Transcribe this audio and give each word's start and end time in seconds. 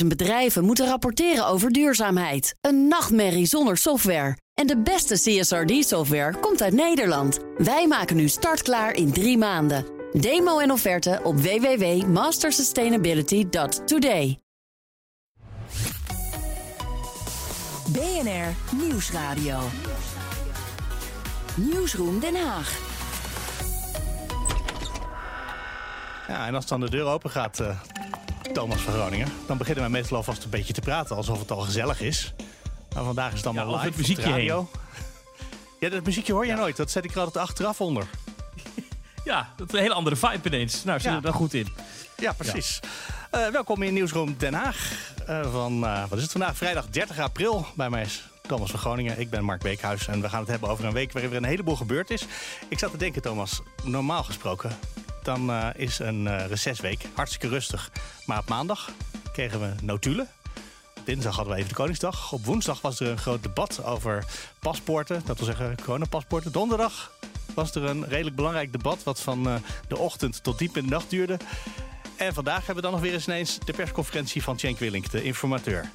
50.000 0.00 0.06
bedrijven 0.06 0.64
moeten 0.64 0.86
rapporteren 0.86 1.46
over 1.46 1.72
duurzaamheid. 1.72 2.54
Een 2.60 2.88
nachtmerrie 2.88 3.46
zonder 3.46 3.76
software. 3.76 4.36
En 4.54 4.66
de 4.66 4.78
beste 4.78 5.14
CSRD-software 5.14 6.38
komt 6.38 6.62
uit 6.62 6.72
Nederland. 6.72 7.38
Wij 7.56 7.86
maken 7.86 8.16
nu 8.16 8.28
startklaar 8.28 8.94
in 8.94 9.12
drie 9.12 9.38
maanden. 9.38 9.84
Demo 10.12 10.58
en 10.58 10.70
offerte 10.70 11.20
op 11.22 11.40
www.mastersustainability.today. 11.40 14.38
BNR 17.88 18.54
Nieuwsradio. 18.82 19.58
Nieuwsroom 21.54 22.20
Den 22.20 22.34
Haag. 22.34 22.78
Ja, 26.28 26.46
en 26.46 26.54
als 26.54 26.66
dan 26.66 26.80
de 26.80 26.90
deur 26.90 27.04
open 27.04 27.30
gaat, 27.30 27.60
uh, 27.60 27.80
Thomas 28.52 28.80
van 28.80 28.92
Groningen, 28.92 29.28
dan 29.46 29.56
beginnen 29.58 29.82
wij 29.82 29.92
meestal 29.92 30.16
alvast 30.16 30.44
een 30.44 30.50
beetje 30.50 30.72
te 30.72 30.80
praten, 30.80 31.16
alsof 31.16 31.38
het 31.38 31.50
al 31.50 31.60
gezellig 31.60 32.00
is. 32.00 32.34
Maar 32.94 33.04
vandaag 33.04 33.30
is 33.32 33.36
het 33.36 33.46
allemaal 33.46 33.66
Ja, 33.68 33.72
live. 33.74 33.86
het 33.86 33.96
muziekje 33.96 34.30
radio. 34.30 34.68
Ja, 35.80 35.88
dat 35.88 36.04
muziekje 36.04 36.32
hoor 36.32 36.46
je 36.46 36.52
nooit. 36.54 36.76
Dat 36.76 36.90
zet 36.90 37.04
ik 37.04 37.10
er 37.14 37.18
altijd 37.20 37.44
achteraf 37.44 37.80
onder. 37.80 38.06
Ja, 39.24 39.48
dat 39.56 39.66
is 39.68 39.74
een 39.74 39.80
hele 39.80 39.94
andere 39.94 40.16
vibe 40.16 40.48
ineens. 40.48 40.84
Nou, 40.84 41.00
zit 41.00 41.10
Ja. 41.10 41.16
er 41.16 41.22
dan 41.22 41.32
goed 41.32 41.54
in. 41.54 41.68
Ja, 42.16 42.32
precies. 42.32 42.80
Eh, 43.30 43.48
welkom 43.48 43.82
in 43.82 43.92
Nieuwsroom 43.94 44.34
Den 44.38 44.54
Haag. 44.54 44.92
Eh, 45.26 45.52
van, 45.52 45.84
eh, 45.86 46.00
wat 46.08 46.16
is 46.16 46.22
het 46.22 46.32
vandaag? 46.32 46.56
Vrijdag 46.56 46.86
30 46.88 47.18
april. 47.18 47.66
Bij 47.74 47.90
mij 47.90 48.02
is 48.02 48.28
Thomas 48.46 48.70
van 48.70 48.78
Groningen. 48.78 49.20
Ik 49.20 49.30
ben 49.30 49.44
Mark 49.44 49.62
Beekhuis. 49.62 50.06
En 50.08 50.20
we 50.20 50.28
gaan 50.28 50.40
het 50.40 50.48
hebben 50.48 50.68
over 50.68 50.84
een 50.84 50.92
week 50.92 51.12
waarin 51.12 51.30
er 51.30 51.36
een 51.36 51.44
heleboel 51.44 51.76
gebeurd 51.76 52.10
is. 52.10 52.26
Ik 52.68 52.78
zat 52.78 52.90
te 52.90 52.96
denken, 52.96 53.22
Thomas, 53.22 53.60
normaal 53.84 54.22
gesproken... 54.24 54.78
dan 55.26 55.50
eh, 55.50 55.68
is 55.74 55.98
een 55.98 56.26
eh 56.26 56.46
recesweek 56.46 57.04
hartstikke 57.14 57.48
rustig. 57.48 57.90
Maar 58.26 58.38
op 58.38 58.48
maandag 58.48 58.90
kregen 59.32 59.60
we 59.60 59.72
notulen. 59.82 60.28
Dinsdag 61.04 61.36
hadden 61.36 61.52
we 61.52 61.58
even 61.58 61.70
de 61.70 61.76
Koningsdag. 61.76 62.32
Op 62.32 62.44
woensdag 62.44 62.80
was 62.80 63.00
er 63.00 63.06
een 63.06 63.18
groot 63.18 63.42
debat 63.42 63.84
over 63.84 64.24
paspoorten. 64.58 65.22
Dat 65.24 65.36
wil 65.36 65.46
zeggen 65.46 65.76
coronapaspoorten. 65.82 66.52
Donderdag 66.52 67.12
was 67.54 67.74
er 67.74 67.84
een 67.84 68.08
redelijk 68.08 68.36
belangrijk 68.36 68.72
debat... 68.72 69.02
wat 69.02 69.20
van 69.20 69.48
eh, 69.48 69.54
de 69.88 69.98
ochtend 69.98 70.42
tot 70.42 70.58
diep 70.58 70.76
in 70.76 70.84
de 70.84 70.90
nacht 70.90 71.10
duurde. 71.10 71.36
En 72.16 72.34
vandaag 72.34 72.56
hebben 72.56 72.76
we 72.76 72.82
dan 72.82 72.92
nog 72.92 73.00
weer 73.00 73.12
eens 73.12 73.26
ineens 73.26 73.58
de 73.58 73.72
persconferentie 73.72 74.42
van 74.42 74.58
Cenk 74.58 74.78
Willink, 74.78 75.10
de 75.10 75.22
informateur. 75.22 75.90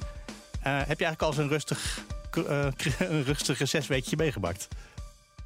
Heb 0.60 0.98
je 0.98 1.04
eigenlijk 1.04 1.22
al 1.22 1.38
een 1.38 1.48
rustig, 1.48 2.00
een 2.98 3.24
rustig 3.24 3.58
recesweekje 3.58 4.16
meegemaakt? 4.16 4.68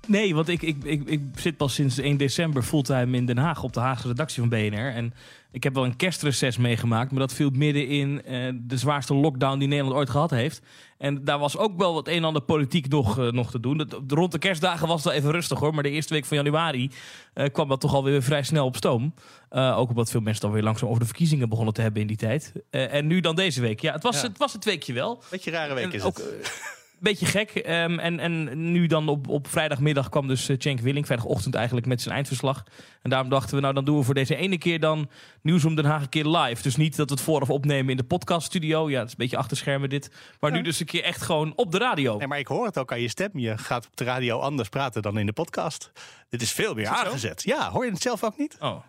Nee, 0.06 0.34
want 0.34 0.48
ik, 0.48 0.62
ik, 0.62 0.84
ik, 0.84 1.08
ik 1.08 1.20
zit 1.36 1.56
pas 1.56 1.74
sinds 1.74 1.98
1 1.98 2.16
december 2.16 2.62
fulltime 2.62 3.16
in 3.16 3.26
Den 3.26 3.38
Haag 3.38 3.62
op 3.62 3.72
de 3.72 3.80
Haagse 3.80 4.08
redactie 4.08 4.40
van 4.40 4.48
BNR. 4.48 4.92
En 4.94 5.14
ik 5.50 5.62
heb 5.62 5.74
wel 5.74 5.84
een 5.84 5.96
kerstreces 5.96 6.56
meegemaakt, 6.56 7.10
maar 7.10 7.20
dat 7.20 7.32
viel 7.32 7.50
midden 7.50 7.88
in 7.88 8.24
eh, 8.24 8.52
de 8.54 8.76
zwaarste 8.76 9.14
lockdown 9.14 9.58
die 9.58 9.68
Nederland 9.68 9.96
ooit 9.96 10.10
gehad 10.10 10.30
heeft. 10.30 10.60
En 10.98 11.24
daar 11.24 11.38
was 11.38 11.56
ook 11.56 11.76
wel 11.78 11.94
wat 11.94 12.08
een 12.08 12.14
en 12.14 12.24
ander 12.24 12.42
politiek 12.42 12.88
nog, 12.88 13.18
eh, 13.18 13.30
nog 13.30 13.50
te 13.50 13.60
doen. 13.60 13.76
Dat, 13.76 14.00
rond 14.08 14.32
de 14.32 14.38
kerstdagen 14.38 14.86
was 14.88 14.96
het 14.96 15.04
wel 15.04 15.12
even 15.20 15.30
rustig 15.30 15.58
hoor, 15.58 15.74
maar 15.74 15.82
de 15.82 15.90
eerste 15.90 16.14
week 16.14 16.24
van 16.24 16.36
januari 16.36 16.90
eh, 17.34 17.52
kwam 17.52 17.68
dat 17.68 17.80
toch 17.80 17.94
alweer 17.94 18.22
vrij 18.22 18.42
snel 18.42 18.66
op 18.66 18.76
stoom. 18.76 19.14
Ook 19.50 19.88
omdat 19.88 20.10
veel 20.10 20.20
mensen 20.20 20.42
dan 20.42 20.52
weer 20.52 20.62
langzaam 20.62 20.88
over 20.88 21.00
de 21.00 21.06
verkiezingen 21.06 21.48
begonnen 21.48 21.74
te 21.74 21.80
hebben 21.80 22.00
in 22.00 22.06
die 22.06 22.16
tijd. 22.16 22.52
En 22.70 23.06
nu 23.06 23.20
dan 23.20 23.36
deze 23.36 23.60
week. 23.60 23.80
Ja, 23.80 23.92
het 23.92 24.02
was, 24.02 24.20
Ja. 24.20 24.26
het, 24.26 24.38
was 24.38 24.52
het 24.52 24.64
weekje 24.64 24.92
wel. 24.92 25.22
Beetje 25.30 25.50
rare 25.50 25.74
week 25.74 25.84
En 25.84 25.92
is 25.92 26.02
ook, 26.02 26.16
het. 26.16 26.84
Beetje 26.98 27.26
gek. 27.26 27.50
Ehm, 27.50 27.98
en, 27.98 28.18
en 28.18 28.70
nu 28.72 28.86
dan 28.86 29.08
op, 29.08 29.28
op 29.28 29.48
vrijdagmiddag 29.48 30.08
kwam 30.08 30.26
dus 30.28 30.48
eh, 30.48 30.56
Cenk 30.58 30.80
Willing, 30.80 31.06
vrijdagochtend 31.06 31.54
eigenlijk, 31.54 31.86
met 31.86 32.02
zijn 32.02 32.14
eindverslag. 32.14 32.64
En 33.02 33.10
daarom 33.10 33.30
dachten 33.30 33.54
we, 33.54 33.60
nou 33.60 33.74
dan 33.74 33.84
doen 33.84 33.98
we 33.98 34.04
voor 34.04 34.14
deze 34.14 34.36
ene 34.36 34.58
keer 34.58 34.80
dan 34.80 35.10
Nieuws 35.42 35.64
om 35.64 35.74
Den 35.74 35.84
Haag 35.84 36.02
een 36.02 36.08
keer 36.08 36.26
live. 36.26 36.62
Dus 36.62 36.76
niet 36.76 36.96
dat 36.96 37.08
we 37.08 37.14
het 37.14 37.24
vooraf 37.24 37.50
opnemen 37.50 37.90
in 37.90 37.96
de 37.96 38.04
podcaststudio. 38.04 38.90
Ja, 38.90 38.98
het 38.98 39.06
is 39.06 39.12
een 39.12 39.18
beetje 39.18 39.36
achterschermen 39.36 39.88
dit. 39.88 40.10
Maar 40.40 40.50
nu 40.50 40.62
dus 40.62 40.80
een 40.80 40.86
keer 40.86 41.02
echt 41.02 41.22
gewoon 41.22 41.52
op 41.56 41.72
de 41.72 41.78
radio. 41.78 42.16
Nee, 42.16 42.26
maar 42.26 42.38
ik 42.38 42.46
hoor 42.46 42.66
het 42.66 42.78
ook 42.78 42.92
aan 42.92 43.00
je 43.00 43.08
stem. 43.08 43.30
Je 43.32 43.58
gaat 43.58 43.86
op 43.86 43.96
de 43.96 44.04
radio 44.04 44.38
anders 44.38 44.68
praten 44.68 45.02
dan 45.02 45.18
in 45.18 45.26
de 45.26 45.32
podcast. 45.32 45.92
Dit 46.28 46.42
is 46.42 46.52
veel 46.52 46.74
meer 46.74 46.86
zo? 46.86 46.92
aangezet. 46.92 47.42
Ja, 47.42 47.70
hoor 47.70 47.84
je 47.84 47.90
het 47.90 48.02
zelf 48.02 48.24
ook 48.24 48.38
niet? 48.38 48.56
Oh, 48.60 48.82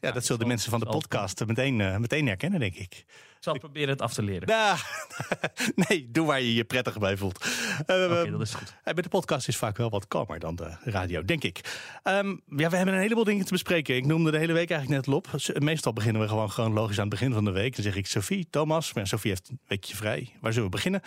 Ja, 0.00 0.10
dat 0.10 0.24
zullen 0.24 0.40
de 0.40 0.46
mensen 0.46 0.70
van 0.70 0.80
de 0.80 0.86
podcast 0.86 1.46
meteen, 1.46 1.80
eh, 1.80 1.96
meteen 1.96 2.26
herkennen, 2.26 2.60
denk 2.60 2.74
ik. 2.74 3.04
Ik 3.40 3.46
zal 3.46 3.58
proberen 3.58 3.88
het 3.88 4.02
af 4.02 4.12
te 4.14 4.22
leren. 4.22 4.48
Nou, 4.48 4.78
nee, 5.88 6.08
doe 6.10 6.26
waar 6.26 6.40
je 6.40 6.54
je 6.54 6.64
prettig 6.64 6.98
bij 6.98 7.16
voelt. 7.16 7.44
Eh, 7.86 8.04
Oké, 8.20 8.30
dat 8.30 8.40
is 8.40 8.54
goed. 8.54 8.74
Eh, 8.84 8.94
Bij 8.94 9.02
de 9.02 9.08
podcast 9.08 9.48
is 9.48 9.56
vaak 9.56 9.76
wel 9.76 9.90
wat 9.90 10.08
kalmer 10.08 10.38
dan 10.38 10.56
de 10.56 10.76
radio, 10.84 11.24
denk 11.24 11.44
ik. 11.44 11.60
Ehm, 12.02 12.28
ja, 12.46 12.70
we 12.70 12.76
hebben 12.76 12.94
een 12.94 13.00
heleboel 13.00 13.24
dingen 13.24 13.44
te 13.44 13.52
bespreken. 13.52 13.96
Ik 13.96 14.06
noemde 14.06 14.30
de 14.30 14.38
hele 14.38 14.52
week 14.52 14.70
eigenlijk 14.70 15.06
net 15.06 15.14
al 15.14 15.20
op. 15.20 15.28
S- 15.40 15.50
Meestal 15.58 15.92
beginnen 15.92 16.22
we 16.22 16.28
gewoon 16.28 16.50
chronologisch 16.50 16.96
aan 16.96 17.08
het 17.08 17.18
begin 17.18 17.32
van 17.32 17.44
de 17.44 17.50
week. 17.50 17.74
Dan 17.74 17.84
zeg 17.84 17.96
ik 17.96 18.06
Sophie, 18.06 18.46
Thomas. 18.50 18.92
Maar 18.92 19.06
Sophie 19.06 19.30
heeft 19.30 19.48
een 19.48 19.60
weekje 19.66 19.96
vrij. 19.96 20.32
Waar 20.40 20.52
zullen 20.52 20.70
we 20.70 20.74
beginnen? 20.76 21.00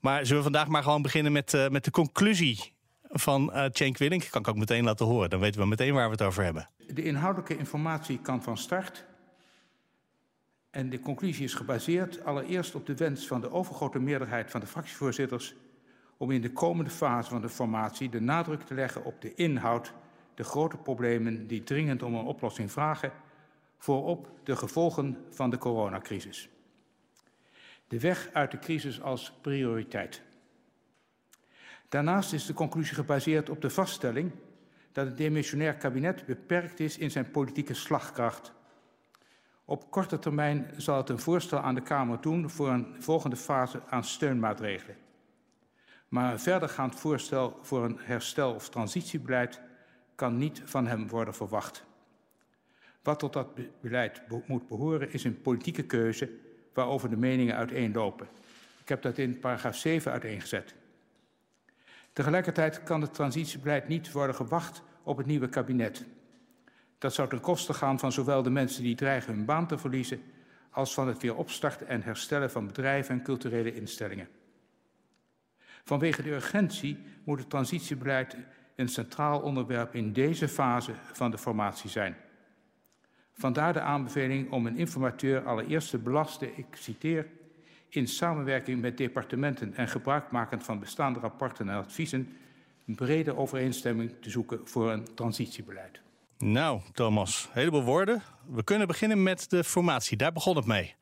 Maar 0.00 0.20
zullen 0.26 0.36
we 0.36 0.42
vandaag 0.50 0.66
maar 0.68 0.82
gewoon 0.82 1.02
beginnen 1.02 1.32
met, 1.32 1.54
eh, 1.54 1.68
met 1.68 1.84
de 1.84 1.90
conclusie 1.90 2.72
van 3.08 3.52
eh 3.52 3.64
Cenk 3.72 3.98
Willink? 3.98 4.26
Kan 4.30 4.40
ik 4.40 4.48
ook 4.48 4.56
meteen 4.56 4.84
laten 4.84 5.06
horen. 5.06 5.30
Dan 5.30 5.40
weten 5.40 5.60
we 5.60 5.66
meteen 5.66 5.94
waar 5.94 6.04
we 6.06 6.12
het 6.12 6.22
over 6.22 6.44
hebben. 6.44 6.68
De 6.94 7.02
inhoudelijke 7.02 7.56
informatie 7.56 8.18
kan 8.20 8.42
van 8.42 8.56
start. 8.58 9.08
En 10.70 10.90
de 10.90 11.00
conclusie 11.00 11.44
is 11.44 11.54
gebaseerd 11.54 12.24
allereerst 12.24 12.74
op 12.74 12.86
de 12.86 12.94
wens 12.94 13.26
van 13.26 13.40
de 13.40 13.50
overgrote 13.50 13.98
meerderheid 13.98 14.50
van 14.50 14.60
de 14.60 14.66
fractievoorzitters 14.66 15.54
om 16.16 16.30
in 16.30 16.40
de 16.40 16.52
komende 16.52 16.90
fase 16.90 17.30
van 17.30 17.40
de 17.40 17.48
formatie 17.48 18.08
de 18.08 18.20
nadruk 18.20 18.62
te 18.62 18.74
leggen 18.74 19.04
op 19.04 19.20
de 19.20 19.34
inhoud, 19.34 19.92
de 20.34 20.44
grote 20.44 20.76
problemen 20.76 21.46
die 21.46 21.62
dringend 21.62 22.02
om 22.02 22.14
een 22.14 22.24
oplossing 22.24 22.72
vragen, 22.72 23.12
voorop 23.78 24.30
de 24.44 24.56
gevolgen 24.56 25.24
van 25.30 25.50
de 25.50 25.58
coronacrisis. 25.58 26.48
De 27.88 28.00
weg 28.00 28.30
uit 28.32 28.50
de 28.50 28.58
crisis 28.58 29.02
als 29.02 29.32
prioriteit. 29.40 30.22
Daarnaast 31.88 32.32
is 32.32 32.46
de 32.46 32.52
conclusie 32.52 32.94
gebaseerd 32.94 33.50
op 33.50 33.60
de 33.60 33.70
vaststelling 33.70 34.32
dat 34.92 35.06
het 35.06 35.16
demissionair 35.16 35.74
kabinet 35.74 36.26
beperkt 36.26 36.80
is 36.80 36.98
in 36.98 37.10
zijn 37.10 37.30
politieke 37.30 37.74
slagkracht. 37.74 38.52
Op 39.70 39.90
korte 39.90 40.18
termijn 40.18 40.70
zal 40.76 40.96
het 40.96 41.08
een 41.08 41.18
voorstel 41.18 41.58
aan 41.58 41.74
de 41.74 41.80
Kamer 41.80 42.20
doen 42.20 42.50
voor 42.50 42.68
een 42.68 42.94
volgende 42.98 43.36
fase 43.36 43.82
aan 43.88 44.04
steunmaatregelen. 44.04 44.96
Maar 46.08 46.32
een 46.32 46.40
verdergaand 46.40 46.94
voorstel 46.94 47.58
voor 47.62 47.84
een 47.84 47.98
herstel- 48.00 48.54
of 48.54 48.68
transitiebeleid 48.68 49.60
kan 50.14 50.38
niet 50.38 50.62
van 50.64 50.86
hem 50.86 51.08
worden 51.08 51.34
verwacht. 51.34 51.84
Wat 53.02 53.18
tot 53.18 53.32
dat 53.32 53.54
be- 53.54 53.70
beleid 53.80 54.22
be- 54.28 54.42
moet 54.46 54.68
behoren 54.68 55.12
is 55.12 55.24
een 55.24 55.40
politieke 55.40 55.82
keuze 55.82 56.30
waarover 56.74 57.10
de 57.10 57.16
meningen 57.16 57.56
uiteenlopen. 57.56 58.28
Ik 58.80 58.88
heb 58.88 59.02
dat 59.02 59.18
in 59.18 59.38
paragraaf 59.38 59.76
7 59.76 60.12
uiteengezet. 60.12 60.74
Tegelijkertijd 62.12 62.82
kan 62.82 63.00
het 63.00 63.14
transitiebeleid 63.14 63.88
niet 63.88 64.12
worden 64.12 64.34
gewacht 64.34 64.82
op 65.02 65.16
het 65.16 65.26
nieuwe 65.26 65.48
kabinet. 65.48 66.06
Dat 67.00 67.14
zou 67.14 67.28
ten 67.28 67.40
koste 67.40 67.74
gaan 67.74 67.98
van 67.98 68.12
zowel 68.12 68.42
de 68.42 68.50
mensen 68.50 68.82
die 68.82 68.94
dreigen 68.94 69.34
hun 69.34 69.44
baan 69.44 69.66
te 69.66 69.78
verliezen, 69.78 70.22
als 70.70 70.94
van 70.94 71.08
het 71.08 71.22
weer 71.22 71.36
opstarten 71.36 71.88
en 71.88 72.02
herstellen 72.02 72.50
van 72.50 72.66
bedrijven 72.66 73.14
en 73.14 73.22
culturele 73.22 73.74
instellingen. 73.74 74.28
Vanwege 75.84 76.22
de 76.22 76.30
urgentie 76.30 76.98
moet 77.24 77.38
het 77.38 77.50
transitiebeleid 77.50 78.36
een 78.76 78.88
centraal 78.88 79.40
onderwerp 79.40 79.94
in 79.94 80.12
deze 80.12 80.48
fase 80.48 80.92
van 81.12 81.30
de 81.30 81.38
formatie 81.38 81.90
zijn. 81.90 82.16
Vandaar 83.32 83.72
de 83.72 83.80
aanbeveling 83.80 84.50
om 84.50 84.66
een 84.66 84.76
informateur 84.76 85.44
allereerst 85.46 85.90
te 85.90 85.98
belasten, 85.98 86.58
ik 86.58 86.66
citeer, 86.70 87.26
in 87.88 88.08
samenwerking 88.08 88.80
met 88.80 88.96
departementen 88.96 89.74
en 89.74 89.88
gebruikmakend 89.88 90.64
van 90.64 90.78
bestaande 90.78 91.20
rapporten 91.20 91.68
en 91.68 91.76
adviezen 91.76 92.36
een 92.86 92.94
brede 92.94 93.36
overeenstemming 93.36 94.12
te 94.20 94.30
zoeken 94.30 94.68
voor 94.68 94.90
een 94.90 95.14
transitiebeleid. 95.14 96.00
Nou, 96.44 96.80
Thomas, 96.92 97.44
een 97.44 97.50
heleboel 97.58 97.82
woorden. 97.82 98.22
We 98.46 98.64
kunnen 98.64 98.86
beginnen 98.86 99.22
met 99.22 99.50
de 99.50 99.64
formatie. 99.64 100.16
Daar 100.16 100.32
begon 100.32 100.56
het 100.56 100.64
mee. 100.66 100.94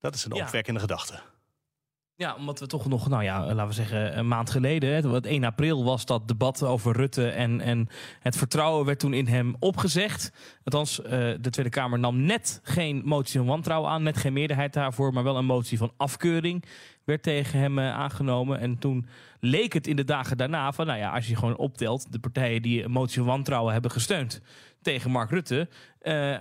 Dat 0.00 0.14
is 0.14 0.24
een 0.24 0.34
Ja. 0.36 0.44
opwekkende 0.44 0.80
gedachte. 0.80 1.20
Ja, 2.16 2.34
omdat 2.34 2.60
we 2.60 2.66
toch 2.66 2.86
nog, 2.86 3.08
nou 3.08 3.22
ja, 3.22 3.44
laten 3.46 3.66
we 3.66 3.72
zeggen, 3.72 4.18
een 4.18 4.28
maand 4.28 4.50
geleden, 4.50 5.10
want 5.10 5.26
1 5.26 5.44
april 5.44 5.84
was 5.84 6.06
dat 6.06 6.28
debat 6.28 6.62
over 6.62 6.96
Rutte 6.96 7.28
en, 7.28 7.60
en 7.60 7.88
het 8.20 8.36
vertrouwen 8.36 8.86
werd 8.86 8.98
toen 8.98 9.14
in 9.14 9.26
hem 9.26 9.56
opgezegd. 9.58 10.32
Althans, 10.64 11.02
eh, 11.02 11.10
de 11.40 11.50
Tweede 11.50 11.70
Kamer 11.70 11.98
nam 11.98 12.20
net 12.20 12.60
geen 12.62 13.02
motie 13.04 13.38
van 13.38 13.48
wantrouwen 13.48 13.90
aan, 13.90 14.02
net 14.02 14.16
geen 14.16 14.32
meerderheid 14.32 14.72
daarvoor, 14.72 15.12
maar 15.12 15.22
wel 15.24 15.36
een 15.36 15.44
motie 15.44 15.78
van 15.78 15.92
afkeuring 15.96 16.64
werd 17.04 17.22
tegen 17.22 17.58
hem 17.58 17.78
eh, 17.78 17.92
aangenomen. 17.92 18.58
En 18.58 18.78
toen 18.78 19.06
leek 19.40 19.72
het 19.72 19.86
in 19.86 19.96
de 19.96 20.04
dagen 20.04 20.36
daarna 20.36 20.72
van, 20.72 20.86
nou 20.86 20.98
ja, 20.98 21.10
als 21.10 21.26
je 21.26 21.36
gewoon 21.36 21.56
optelt, 21.56 22.12
de 22.12 22.18
partijen 22.18 22.62
die 22.62 22.84
een 22.84 22.90
motie 22.90 23.18
van 23.18 23.26
wantrouwen 23.26 23.72
hebben 23.72 23.90
gesteund 23.90 24.40
tegen 24.84 25.10
Mark 25.10 25.30
Rutte, 25.30 25.68
eh, 26.00 26.38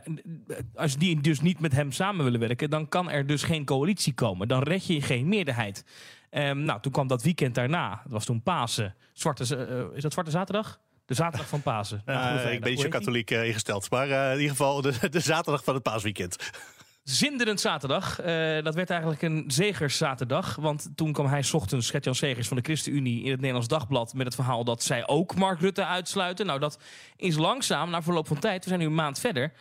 als 0.76 0.98
die 0.98 1.22
dus 1.22 1.42
niet 1.42 1.60
met 1.60 1.72
hem 1.72 1.92
samen 1.92 2.24
willen 2.24 2.40
werken, 2.40 2.70
dan 2.70 2.88
kan 2.88 3.10
er 3.10 3.28
dus 3.28 3.44
geen 3.44 3.66
coalitie 3.66 4.14
komen. 4.14 4.48
Dan 4.48 4.64
red 4.64 4.86
je 4.86 5.02
geen 5.02 5.28
meerderheid. 5.28 5.86
Ehm, 6.30 6.64
nou, 6.64 6.82
toen 6.82 6.92
kwam 6.92 7.08
dat 7.08 7.24
weekend 7.24 7.56
daarna. 7.56 8.02
Dat 8.04 8.12
was 8.12 8.26
toen 8.26 8.42
Pasen. 8.42 8.96
Zwarte, 9.14 9.56
eh, 9.56 9.96
is 9.96 10.02
dat 10.02 10.12
Zwarte 10.12 10.32
Zaterdag? 10.32 10.80
De 11.06 11.14
zaterdag 11.14 11.48
van 11.48 11.62
Pasen. 11.62 12.02
Eh, 12.06 12.54
ik 12.54 12.62
ben 12.62 12.72
niet 12.72 12.80
zo 12.80 12.90
katholiek 12.90 13.32
ingesteld. 13.32 13.90
Maar 13.90 14.08
in 14.10 14.36
ieder 14.36 14.50
geval 14.50 14.82
de, 14.82 15.10
de 15.10 15.20
zaterdag 15.20 15.64
van 15.64 15.74
het 15.74 15.84
paasweekend. 15.84 16.52
Zinderend 17.04 17.60
zaterdag. 17.60 18.20
Uh, 18.20 18.26
dat 18.64 18.76
werd 18.76 18.90
eigenlijk 18.90 19.22
een 19.22 19.44
zegerszaterdag. 19.48 20.56
Want 20.56 20.90
toen 20.96 21.14
kwam 21.14 21.26
hij 21.26 21.44
ochtends, 21.52 21.90
Gert-Jan 21.90 22.16
Segers 22.16 22.48
van 22.48 22.58
de 22.58 22.64
ChristenUnie... 22.64 23.24
in 23.24 23.30
het 23.32 23.40
Nederlands 23.40 23.68
Dagblad 23.68 24.14
met 24.14 24.26
het 24.26 24.36
verhaal 24.36 24.64
dat 24.64 24.84
zij 24.84 25.08
ook 25.08 25.36
Mark 25.36 25.60
Rutte 25.60 25.86
uitsluiten. 25.86 26.46
Nou, 26.46 26.60
dat 26.60 26.80
is 27.16 27.36
langzaam, 27.36 27.90
na 27.90 28.02
verloop 28.02 28.28
van 28.28 28.40
tijd, 28.40 28.64
we 28.64 28.68
zijn 28.68 28.80
nu 28.80 28.86
een 28.86 28.96
maand 28.96 29.20
verder... 29.20 29.54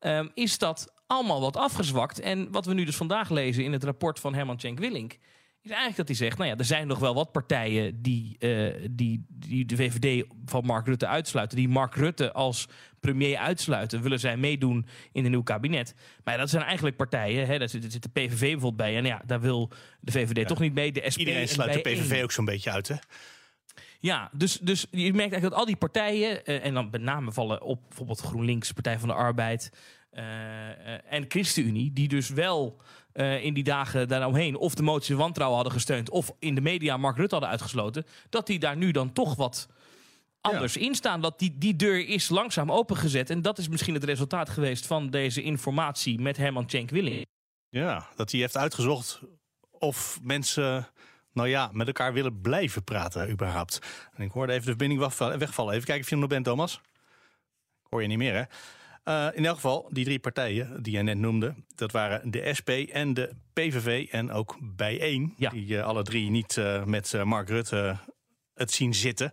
Uh, 0.00 0.20
is 0.34 0.58
dat 0.58 0.92
allemaal 1.06 1.40
wat 1.40 1.56
afgezwakt. 1.56 2.20
En 2.20 2.50
wat 2.50 2.66
we 2.66 2.74
nu 2.74 2.84
dus 2.84 2.96
vandaag 2.96 3.30
lezen 3.30 3.64
in 3.64 3.72
het 3.72 3.84
rapport 3.84 4.20
van 4.20 4.34
Herman 4.34 4.60
Cenk 4.60 4.78
Willink 4.78 5.18
is 5.62 5.70
eigenlijk 5.70 5.96
dat 5.96 6.08
hij 6.08 6.16
zegt, 6.16 6.38
nou 6.38 6.50
ja, 6.50 6.56
er 6.56 6.64
zijn 6.64 6.86
nog 6.86 6.98
wel 6.98 7.14
wat 7.14 7.32
partijen 7.32 8.02
die, 8.02 8.36
uh, 8.38 8.88
die, 8.90 9.26
die 9.28 9.64
de 9.64 9.76
VVD 9.76 10.24
van 10.44 10.64
Mark 10.64 10.86
Rutte 10.86 11.06
uitsluiten. 11.06 11.56
Die 11.56 11.68
Mark 11.68 11.94
Rutte 11.94 12.32
als 12.32 12.68
premier 13.00 13.36
uitsluiten. 13.36 14.02
Willen 14.02 14.20
zij 14.20 14.36
meedoen 14.36 14.86
in 15.12 15.24
een 15.24 15.30
nieuw 15.30 15.42
kabinet. 15.42 15.94
Maar 16.24 16.34
ja, 16.34 16.40
dat 16.40 16.50
zijn 16.50 16.62
eigenlijk 16.62 16.96
partijen, 16.96 17.46
hè, 17.46 17.58
daar, 17.58 17.68
zit, 17.68 17.92
zit 17.92 18.02
de 18.02 18.08
PVV 18.08 18.40
bijvoorbeeld 18.40 18.76
bij. 18.76 18.96
En 18.96 19.04
ja, 19.04 19.22
daar 19.26 19.40
wil 19.40 19.70
de 20.00 20.12
VVD 20.12 20.46
toch 20.46 20.60
niet 20.60 20.74
mee. 20.74 20.92
De 20.92 21.10
SP 21.12 21.18
Iedereen 21.18 21.48
sluit 21.48 21.72
de 21.72 21.80
PVV 21.80 22.22
ook 22.22 22.32
zo'n 22.32 22.44
beetje 22.44 22.70
uit, 22.70 22.88
hè? 22.88 22.96
Ja, 24.00 24.30
dus, 24.32 24.58
dus 24.58 24.86
je 24.90 24.98
merkt 24.98 25.18
eigenlijk 25.18 25.42
dat 25.42 25.54
al 25.54 25.66
die 25.66 25.76
partijen, 25.76 26.40
uh, 26.44 26.64
en 26.64 26.74
dan 26.74 26.88
met 26.90 27.02
name 27.02 27.32
vallen 27.32 27.62
op 27.62 27.80
bijvoorbeeld 27.88 28.20
GroenLinks, 28.20 28.72
Partij 28.72 28.98
van 28.98 29.08
de 29.08 29.14
Arbeid 29.14 29.72
uh, 30.12 30.22
uh, 30.22 31.12
en 31.12 31.24
ChristenUnie, 31.28 31.92
die 31.92 32.08
dus 32.08 32.28
wel 32.28 32.80
in 33.40 33.54
die 33.54 33.64
dagen 33.64 34.08
daaromheen 34.08 34.56
of 34.56 34.74
de 34.74 34.82
motie 34.82 35.16
wantrouwen 35.16 35.56
hadden 35.56 35.76
gesteund 35.76 36.10
of 36.10 36.32
in 36.38 36.54
de 36.54 36.60
media 36.60 36.96
Mark 36.96 37.16
Rutte 37.16 37.34
hadden 37.34 37.50
uitgesloten, 37.50 38.06
dat 38.28 38.46
die 38.46 38.58
daar 38.58 38.76
nu 38.76 38.90
dan 38.90 39.12
toch 39.12 39.36
wat 39.36 39.68
anders 40.40 40.74
ja. 40.74 40.80
in 40.80 40.94
staan. 40.94 41.20
Dat 41.20 41.38
die, 41.38 41.58
die 41.58 41.76
deur 41.76 42.08
is 42.08 42.28
langzaam 42.28 42.72
opengezet. 42.72 43.30
En 43.30 43.42
dat 43.42 43.58
is 43.58 43.68
misschien 43.68 43.94
het 43.94 44.04
resultaat 44.04 44.48
geweest 44.48 44.86
van 44.86 45.10
deze 45.10 45.42
informatie 45.42 46.20
met 46.20 46.36
Herman 46.36 46.70
Cenk 46.70 46.90
Willing. 46.90 47.26
Ja, 47.68 48.08
dat 48.16 48.30
hij 48.30 48.40
heeft 48.40 48.56
uitgezocht 48.56 49.20
of 49.70 50.18
mensen 50.22 50.88
nou 51.32 51.48
ja, 51.48 51.70
met 51.72 51.86
elkaar 51.86 52.12
willen 52.12 52.40
blijven 52.40 52.84
praten 52.84 53.30
überhaupt. 53.30 53.78
En 54.14 54.22
ik 54.24 54.30
hoorde 54.30 54.52
even 54.52 54.64
de 54.64 54.70
verbinding 54.76 55.00
wegvallen. 55.38 55.74
Even 55.74 55.86
kijken 55.86 56.02
of 56.02 56.08
je 56.08 56.14
er 56.14 56.20
nog 56.20 56.30
bent, 56.30 56.44
Thomas. 56.44 56.80
Ik 57.82 57.86
hoor 57.90 58.02
je 58.02 58.08
niet 58.08 58.18
meer, 58.18 58.34
hè? 58.34 58.44
Uh, 59.04 59.36
in 59.36 59.44
elk 59.44 59.54
geval, 59.54 59.88
die 59.90 60.04
drie 60.04 60.18
partijen 60.18 60.82
die 60.82 60.92
jij 60.92 61.02
net 61.02 61.18
noemde, 61.18 61.54
dat 61.74 61.92
waren 61.92 62.30
de 62.30 62.54
SP 62.58 62.70
en 62.70 63.14
de 63.14 63.34
PVV 63.52 64.08
en 64.10 64.32
ook 64.32 64.56
bijeen. 64.60 65.34
Ja. 65.36 65.50
Die 65.50 65.66
uh, 65.66 65.84
alle 65.84 66.02
drie 66.02 66.30
niet 66.30 66.56
uh, 66.56 66.84
met 66.84 67.24
Mark 67.24 67.48
Rutte 67.48 67.96
het 68.54 68.70
zien 68.70 68.94
zitten. 68.94 69.32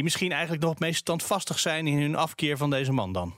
Die 0.00 0.08
misschien 0.08 0.32
eigenlijk 0.32 0.62
nog 0.62 0.70
het 0.70 0.80
meest 0.80 0.98
standvastig 0.98 1.58
zijn 1.58 1.86
in 1.86 2.00
hun 2.00 2.16
afkeer 2.16 2.56
van 2.56 2.70
deze 2.70 2.92
man 2.92 3.12
dan. 3.12 3.34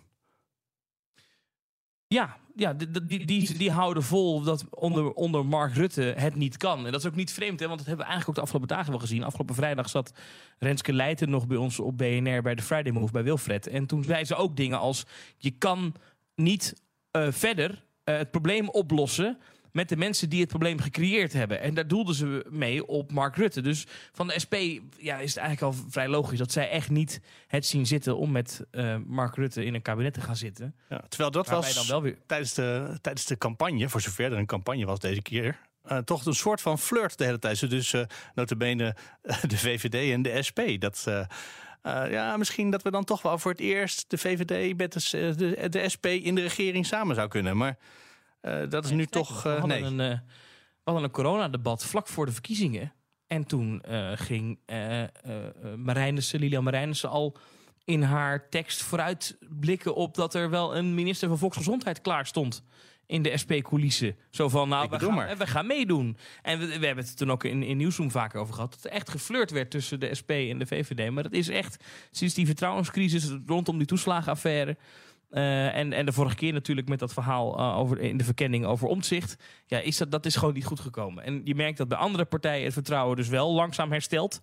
Ja, 2.06 2.37
ja 2.55 2.75
die, 2.75 3.25
die, 3.25 3.56
die, 3.59 3.70
houden 3.70 4.03
vol 4.03 4.43
dat 4.43 4.64
onder, 4.70 5.12
onder 5.12 5.47
Mark 5.47 5.75
Rutte 5.75 6.03
het 6.03 6.35
niet 6.35 6.56
kan. 6.56 6.87
En 6.87 6.93
dat 6.93 7.00
is 7.00 7.06
ook 7.06 7.14
niet 7.14 7.32
vreemd, 7.32 7.61
hè, 7.61 7.67
want 7.67 7.79
dat 7.79 7.88
hebben 7.88 8.06
we 8.06 8.12
eigenlijk 8.12 8.29
ook 8.29 8.35
de 8.35 8.41
afgelopen 8.41 8.76
dagen 8.76 8.91
wel 8.91 9.00
gezien. 9.00 9.25
Afgelopen 9.25 9.55
vrijdag 9.55 9.88
zat 9.88 10.12
Renske 10.59 10.93
Leijten 10.93 11.31
nog 11.31 11.47
bij 11.47 11.56
ons 11.56 11.79
op 11.79 11.99
BNR 11.99 12.43
bij 12.43 12.55
de 12.55 12.62
Friday 12.62 12.93
Move 12.93 13.12
bij 13.12 13.23
Wilfred. 13.23 13.67
En 13.67 13.87
toen 13.87 14.05
zei 14.05 14.25
ze 14.25 14.35
ook 14.35 14.56
dingen 14.56 14.79
als: 14.79 15.05
je 15.38 15.50
kan 15.50 15.94
niet 16.35 16.82
uh, 17.12 17.26
verder 17.31 17.70
uh, 17.70 18.17
het 18.17 18.31
probleem 18.31 18.69
oplossen 18.69 19.38
met 19.72 19.88
de 19.88 19.96
mensen 19.96 20.28
die 20.28 20.40
het 20.40 20.48
probleem 20.48 20.80
gecreëerd 20.80 21.32
hebben. 21.32 21.60
En 21.60 21.74
daar 21.74 21.86
doelden 21.86 22.14
ze 22.14 22.46
mee 22.50 22.86
op 22.86 23.12
Mark 23.12 23.36
Rutte. 23.36 23.60
Dus 23.60 23.86
van 24.12 24.26
de 24.26 24.40
SP 24.44 24.54
ja, 24.98 25.19
is 25.19 25.34
het 25.34 25.42
eigenlijk 25.44 25.62
al 25.62 25.84
vrij 25.88 26.08
logisch 26.08 26.38
dat 26.38 26.52
zij 26.52 26.70
echt 26.70 26.90
niet 26.90 27.20
het 27.46 27.66
zien 27.66 27.86
zitten 27.86 28.16
om 28.16 28.30
met 28.30 28.64
uh, 28.72 28.96
Mark 29.06 29.34
Rutte 29.34 29.64
in 29.64 29.74
een 29.74 29.82
kabinet 29.82 30.14
te 30.14 30.20
gaan 30.20 30.36
zitten. 30.36 30.74
Ja, 30.88 31.04
terwijl 31.08 31.30
dat 31.30 31.48
was 31.48 31.74
dan 31.74 31.86
wel 31.86 32.02
weer... 32.02 32.19
tijdens, 32.26 32.54
de, 32.54 32.98
tijdens 33.00 33.26
de 33.26 33.38
campagne, 33.38 33.88
voor 33.88 34.00
zover 34.00 34.32
er 34.32 34.38
een 34.38 34.46
campagne 34.46 34.86
was 34.86 34.98
deze 34.98 35.22
keer. 35.22 35.58
Uh, 35.90 35.98
toch 35.98 36.26
een 36.26 36.34
soort 36.34 36.60
van 36.60 36.78
flirt 36.78 37.18
de 37.18 37.25
hele 37.25 37.38
tijd. 37.38 37.70
Dus 37.70 37.92
uh, 37.92 38.02
notabene 38.34 38.96
uh, 39.22 39.42
de 39.48 39.58
VVD 39.58 40.12
en 40.12 40.22
de 40.22 40.42
SP. 40.48 40.60
Dat, 40.78 41.06
ja, 41.82 42.36
misschien 42.36 42.70
dat 42.70 42.82
we 42.82 42.90
dan 42.90 43.04
toch 43.04 43.22
wel 43.22 43.38
voor 43.38 43.50
het 43.50 43.60
eerst 43.60 44.10
de 44.10 44.18
VVD 44.18 44.76
met 44.76 44.92
de, 44.92 45.34
de, 45.36 45.68
de 45.68 45.88
SP 45.94 46.06
in 46.06 46.34
de 46.34 46.42
regering 46.42 46.86
samen 46.86 47.14
zou 47.14 47.28
kunnen. 47.28 47.56
Maar 47.56 47.76
dat 48.68 48.84
is 48.84 48.90
nu 48.90 49.06
toch. 49.06 49.44
Nee. 49.64 49.82
Een, 49.82 50.00
uh, 50.00 50.08
we 50.08 50.90
hadden 50.90 51.04
een 51.04 51.10
coronadebat 51.10 51.84
vlak 51.84 52.08
voor 52.08 52.26
de 52.26 52.32
verkiezingen. 52.32 52.92
En 53.26 53.46
toen 53.46 53.82
ging 54.14 54.58
Marijnissen, 55.76 56.40
Lilian 56.40 56.64
Marijnissen 56.64 57.08
al 57.08 57.36
in 57.84 58.02
haar 58.02 58.48
tekst 58.48 58.82
vooruit 58.82 59.36
blikken 59.48 59.94
op 59.94 60.14
dat 60.14 60.34
er 60.34 60.50
wel 60.50 60.76
een 60.76 60.94
minister 60.94 61.28
van 61.28 61.38
Volksgezondheid 61.38 62.00
klaar 62.00 62.26
stond 62.26 62.64
in 63.06 63.22
de 63.22 63.36
SP-coulissen. 63.36 64.16
Zo 64.30 64.48
van, 64.48 64.68
nou, 64.68 64.88
we 64.90 64.98
gaan, 64.98 65.36
we 65.38 65.46
gaan, 65.46 65.66
meedoen. 65.66 66.16
En 66.42 66.58
we, 66.58 66.66
we, 66.78 66.86
hebben 66.86 67.04
het 67.04 67.16
toen 67.16 67.30
ook 67.30 67.44
in, 67.44 67.62
in 67.62 67.76
Nieuwsroom 67.76 68.10
vaker 68.10 68.40
over 68.40 68.54
gehad... 68.54 68.70
dat 68.70 68.84
er 68.84 68.90
echt 68.90 69.10
geflirt 69.10 69.50
werd 69.50 69.70
tussen 69.70 70.00
de 70.00 70.14
SP 70.20 70.30
en 70.30 70.58
de 70.58 70.66
VVD. 70.66 71.10
Maar 71.10 71.22
dat 71.22 71.32
is 71.32 71.48
echt, 71.48 71.84
sinds 72.10 72.34
die 72.34 72.46
vertrouwenscrisis 72.46 73.30
rondom 73.46 73.78
die 73.78 73.86
toeslagenaffaire... 73.86 74.76
Uh, 75.32 75.76
en, 75.76 75.93
en 75.93 76.06
de 76.06 76.12
vorige 76.12 76.37
keer 76.37 76.52
natuurlijk 76.52 76.88
met 76.88 76.99
dat 76.99 77.12
verhaal 77.12 77.58
uh, 77.58 77.79
over, 77.79 77.99
in 77.99 78.17
de 78.17 78.25
verkenning 78.25 78.64
over 78.64 78.88
omzicht. 78.88 79.37
Ja, 79.67 79.79
is 79.79 79.96
dat, 79.96 80.11
dat 80.11 80.26
is 80.26 80.37
gewoon 80.37 80.55
niet 80.55 80.64
goed 80.64 80.81
gekomen. 80.81 81.25
En 81.25 81.40
je 81.44 81.55
merkt 81.55 81.79
dat 81.79 81.88
bij 81.88 81.99
andere 81.99 82.25
partijen 82.25 82.64
het 82.64 82.73
vertrouwen 82.73 83.17
dus 83.17 83.29
wel 83.29 83.52
langzaam 83.52 83.90
herstelt. 83.90 84.40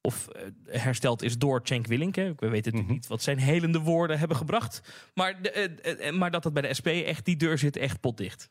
Of 0.00 0.28
uh, 0.36 0.42
hersteld 0.80 1.22
is 1.22 1.38
door 1.38 1.60
Cenk 1.64 1.86
Willink. 1.86 2.14
We 2.14 2.22
weten 2.22 2.50
natuurlijk 2.50 2.74
mm 2.74 2.86
-hmm. 2.86 2.94
niet 2.94 3.06
wat 3.06 3.22
zijn 3.22 3.38
helende 3.38 3.80
woorden 3.80 4.18
hebben 4.18 4.36
gebracht. 4.36 4.82
Maar, 5.14 5.42
de, 5.42 6.12
maar 6.14 6.30
dat 6.30 6.42
dat 6.42 6.52
bij 6.52 6.62
de 6.62 6.74
SP 6.78 6.86
echt, 6.86 7.24
die 7.24 7.36
deur 7.36 7.58
zit 7.58 7.76
echt 7.76 8.00
potdicht. 8.00 8.50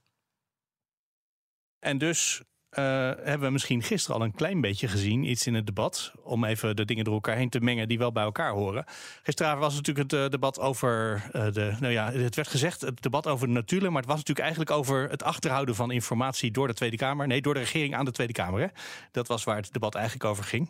En 1.79 1.97
dus 1.97 2.43
hebben 2.75 3.39
we 3.39 3.49
misschien 3.49 3.83
gisteren 3.83 4.19
al 4.19 4.25
een 4.25 4.35
klein 4.35 4.61
beetje 4.61 4.87
gezien, 4.87 5.23
iets 5.23 5.47
in 5.47 5.53
het 5.53 5.65
debat. 5.65 6.13
Om 6.23 6.43
even 6.43 6.75
de 6.75 6.85
dingen 6.85 7.03
door 7.03 7.13
elkaar 7.13 7.35
heen 7.35 7.49
te 7.49 7.59
mengen 7.59 7.87
die 7.87 7.97
wel 7.97 8.11
bij 8.11 8.23
elkaar 8.23 8.51
horen. 8.51 8.85
Gisteravond 9.23 9.61
was 9.63 9.75
natuurlijk 9.75 10.11
het 10.11 10.21
uh, 10.21 10.29
debat 10.29 10.59
over 10.59 11.23
uh, 11.33 11.51
de. 11.51 11.75
Nou 11.79 11.93
ja, 11.93 12.11
het 12.11 12.35
werd 12.35 12.47
gezegd, 12.47 12.81
het 12.81 13.01
debat 13.01 13.27
over 13.27 13.47
de 13.47 13.53
natuur. 13.53 13.81
Maar 13.81 14.01
het 14.01 14.11
was 14.11 14.17
natuurlijk 14.17 14.45
eigenlijk 14.45 14.71
over 14.71 15.09
het 15.09 15.23
achterhouden 15.23 15.75
van 15.75 15.91
informatie 15.91 16.51
door 16.51 16.67
de 16.67 16.73
Tweede 16.73 16.97
Kamer. 16.97 17.27
Nee, 17.27 17.41
door 17.41 17.53
de 17.53 17.59
regering 17.59 17.95
aan 17.95 18.05
de 18.05 18.11
Tweede 18.11 18.33
Kamer. 18.33 18.71
Dat 19.11 19.27
was 19.27 19.43
waar 19.43 19.55
het 19.55 19.73
debat 19.73 19.95
eigenlijk 19.95 20.25
over 20.25 20.43
ging. 20.43 20.69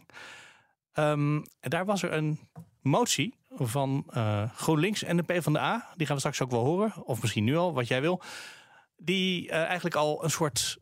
Um, 0.94 1.44
daar 1.60 1.86
was 1.86 2.04
er 2.04 2.14
een 2.14 2.40
motie 2.82 3.36
van 3.50 4.06
GroenLinks 4.56 5.04
en 5.04 5.18
de 5.18 5.24
PvdA. 5.24 5.88
Die 5.96 6.06
gaan 6.06 6.16
we 6.16 6.22
straks 6.22 6.42
ook 6.42 6.52
wel 6.52 6.66
horen. 6.66 6.94
Of 7.06 7.22
misschien 7.22 7.44
nu 7.44 7.58
al, 7.58 7.74
wat 7.74 7.88
jij 7.88 8.02
wil. 8.02 8.22
Die 8.98 9.50
eigenlijk 9.50 9.96
al 9.96 10.24
een 10.24 10.32
soort 10.32 10.78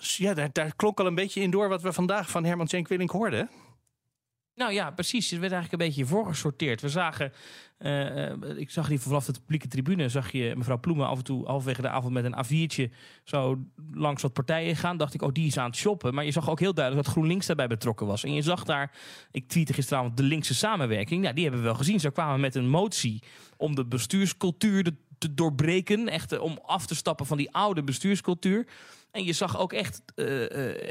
ja, 0.00 0.34
daar, 0.34 0.52
daar, 0.52 0.76
klonk 0.76 1.00
al 1.00 1.06
een 1.06 1.14
beetje 1.14 1.40
in 1.40 1.50
door 1.50 1.68
wat 1.68 1.82
we 1.82 1.92
vandaag 1.92 2.30
van 2.30 2.44
Herman 2.44 2.68
Cenk 2.68 2.88
Willink 2.88 3.10
hoorden. 3.10 3.50
Nou 4.56 4.72
ja, 4.72 4.90
precies. 4.90 5.30
Het 5.30 5.40
werd 5.40 5.52
eigenlijk 5.52 5.82
een 5.82 5.88
beetje 5.88 6.06
voorgesorteerd. 6.06 6.80
We 6.80 6.88
zagen, 6.88 7.32
uh, 7.78 8.32
ik 8.56 8.70
zag 8.70 8.88
die 8.88 9.00
vanaf 9.00 9.24
de 9.24 9.32
publieke 9.32 9.68
tribune, 9.68 10.08
zag 10.08 10.32
je 10.32 10.54
mevrouw 10.56 10.78
Ploemen 10.78 11.06
af 11.06 11.18
en 11.18 11.24
toe 11.24 11.46
halverwege 11.46 11.82
de 11.82 11.88
avond 11.88 12.12
met 12.12 12.24
een 12.24 12.44
A4'tje 12.44 12.94
zo 13.24 13.58
langs 13.92 14.22
wat 14.22 14.32
partijen 14.32 14.76
gaan. 14.76 14.96
Dacht 14.96 15.14
ik, 15.14 15.22
oh 15.22 15.32
die 15.32 15.46
is 15.46 15.58
aan 15.58 15.66
het 15.66 15.76
shoppen. 15.76 16.14
Maar 16.14 16.24
je 16.24 16.30
zag 16.30 16.50
ook 16.50 16.60
heel 16.60 16.74
duidelijk 16.74 17.04
dat 17.04 17.14
GroenLinks 17.14 17.46
daarbij 17.46 17.66
betrokken 17.66 18.06
was. 18.06 18.24
En 18.24 18.32
je 18.32 18.42
zag 18.42 18.64
daar, 18.64 18.92
ik 19.30 19.48
tweette 19.48 19.72
gisteravond, 19.72 20.16
de 20.16 20.22
linkse 20.22 20.54
samenwerking. 20.54 21.22
Nou, 21.22 21.34
die 21.34 21.42
hebben 21.42 21.60
we 21.60 21.66
wel 21.66 21.76
gezien. 21.76 22.00
Ze 22.00 22.10
kwamen 22.10 22.40
met 22.40 22.54
een 22.54 22.68
motie 22.68 23.22
om 23.56 23.74
de 23.74 23.84
bestuurscultuur 23.84 24.82
te 25.18 25.34
doorbreken. 25.34 26.08
Echt 26.08 26.38
om 26.38 26.58
af 26.62 26.86
te 26.86 26.94
stappen 26.94 27.26
van 27.26 27.36
die 27.36 27.50
oude 27.50 27.82
bestuurscultuur. 27.82 28.66
En 29.16 29.24
je 29.24 29.32
zag 29.32 29.58
ook 29.58 29.72
echt 29.72 30.02
uh, 30.14 30.40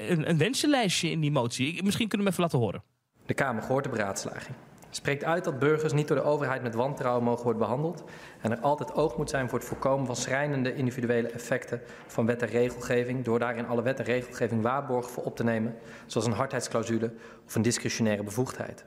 een, 0.09 0.29
een 0.29 0.37
wensenlijstje 0.37 1.09
in 1.09 1.19
die 1.19 1.31
motie. 1.31 1.83
Misschien 1.83 2.07
kunnen 2.07 2.27
we 2.27 2.31
even 2.33 2.43
laten 2.43 2.59
horen. 2.59 2.83
De 3.25 3.33
Kamer 3.33 3.63
gehoord 3.63 3.83
de 3.83 3.89
beraadslaging. 3.89 4.55
Spreekt 4.89 5.23
uit 5.23 5.43
dat 5.43 5.59
burgers 5.59 5.93
niet 5.93 6.07
door 6.07 6.17
de 6.17 6.23
overheid 6.23 6.61
met 6.61 6.75
wantrouwen 6.75 7.23
mogen 7.23 7.43
worden 7.43 7.61
behandeld 7.61 8.03
en 8.41 8.51
er 8.51 8.59
altijd 8.59 8.93
oog 8.93 9.17
moet 9.17 9.29
zijn 9.29 9.49
voor 9.49 9.59
het 9.59 9.67
voorkomen 9.67 10.05
van 10.05 10.15
schrijnende 10.15 10.75
individuele 10.75 11.27
effecten 11.27 11.81
van 12.07 12.25
wet 12.25 12.41
en 12.41 12.47
regelgeving 12.47 13.23
door 13.23 13.39
daarin 13.39 13.67
alle 13.67 13.81
wet 13.81 13.99
en 13.99 14.05
regelgeving 14.05 14.61
waarborgen 14.61 15.11
voor 15.11 15.23
op 15.23 15.35
te 15.35 15.43
nemen, 15.43 15.75
zoals 16.05 16.27
een 16.27 16.33
hardheidsclausule 16.33 17.13
of 17.45 17.55
een 17.55 17.61
discretionaire 17.61 18.23
bevoegdheid. 18.23 18.85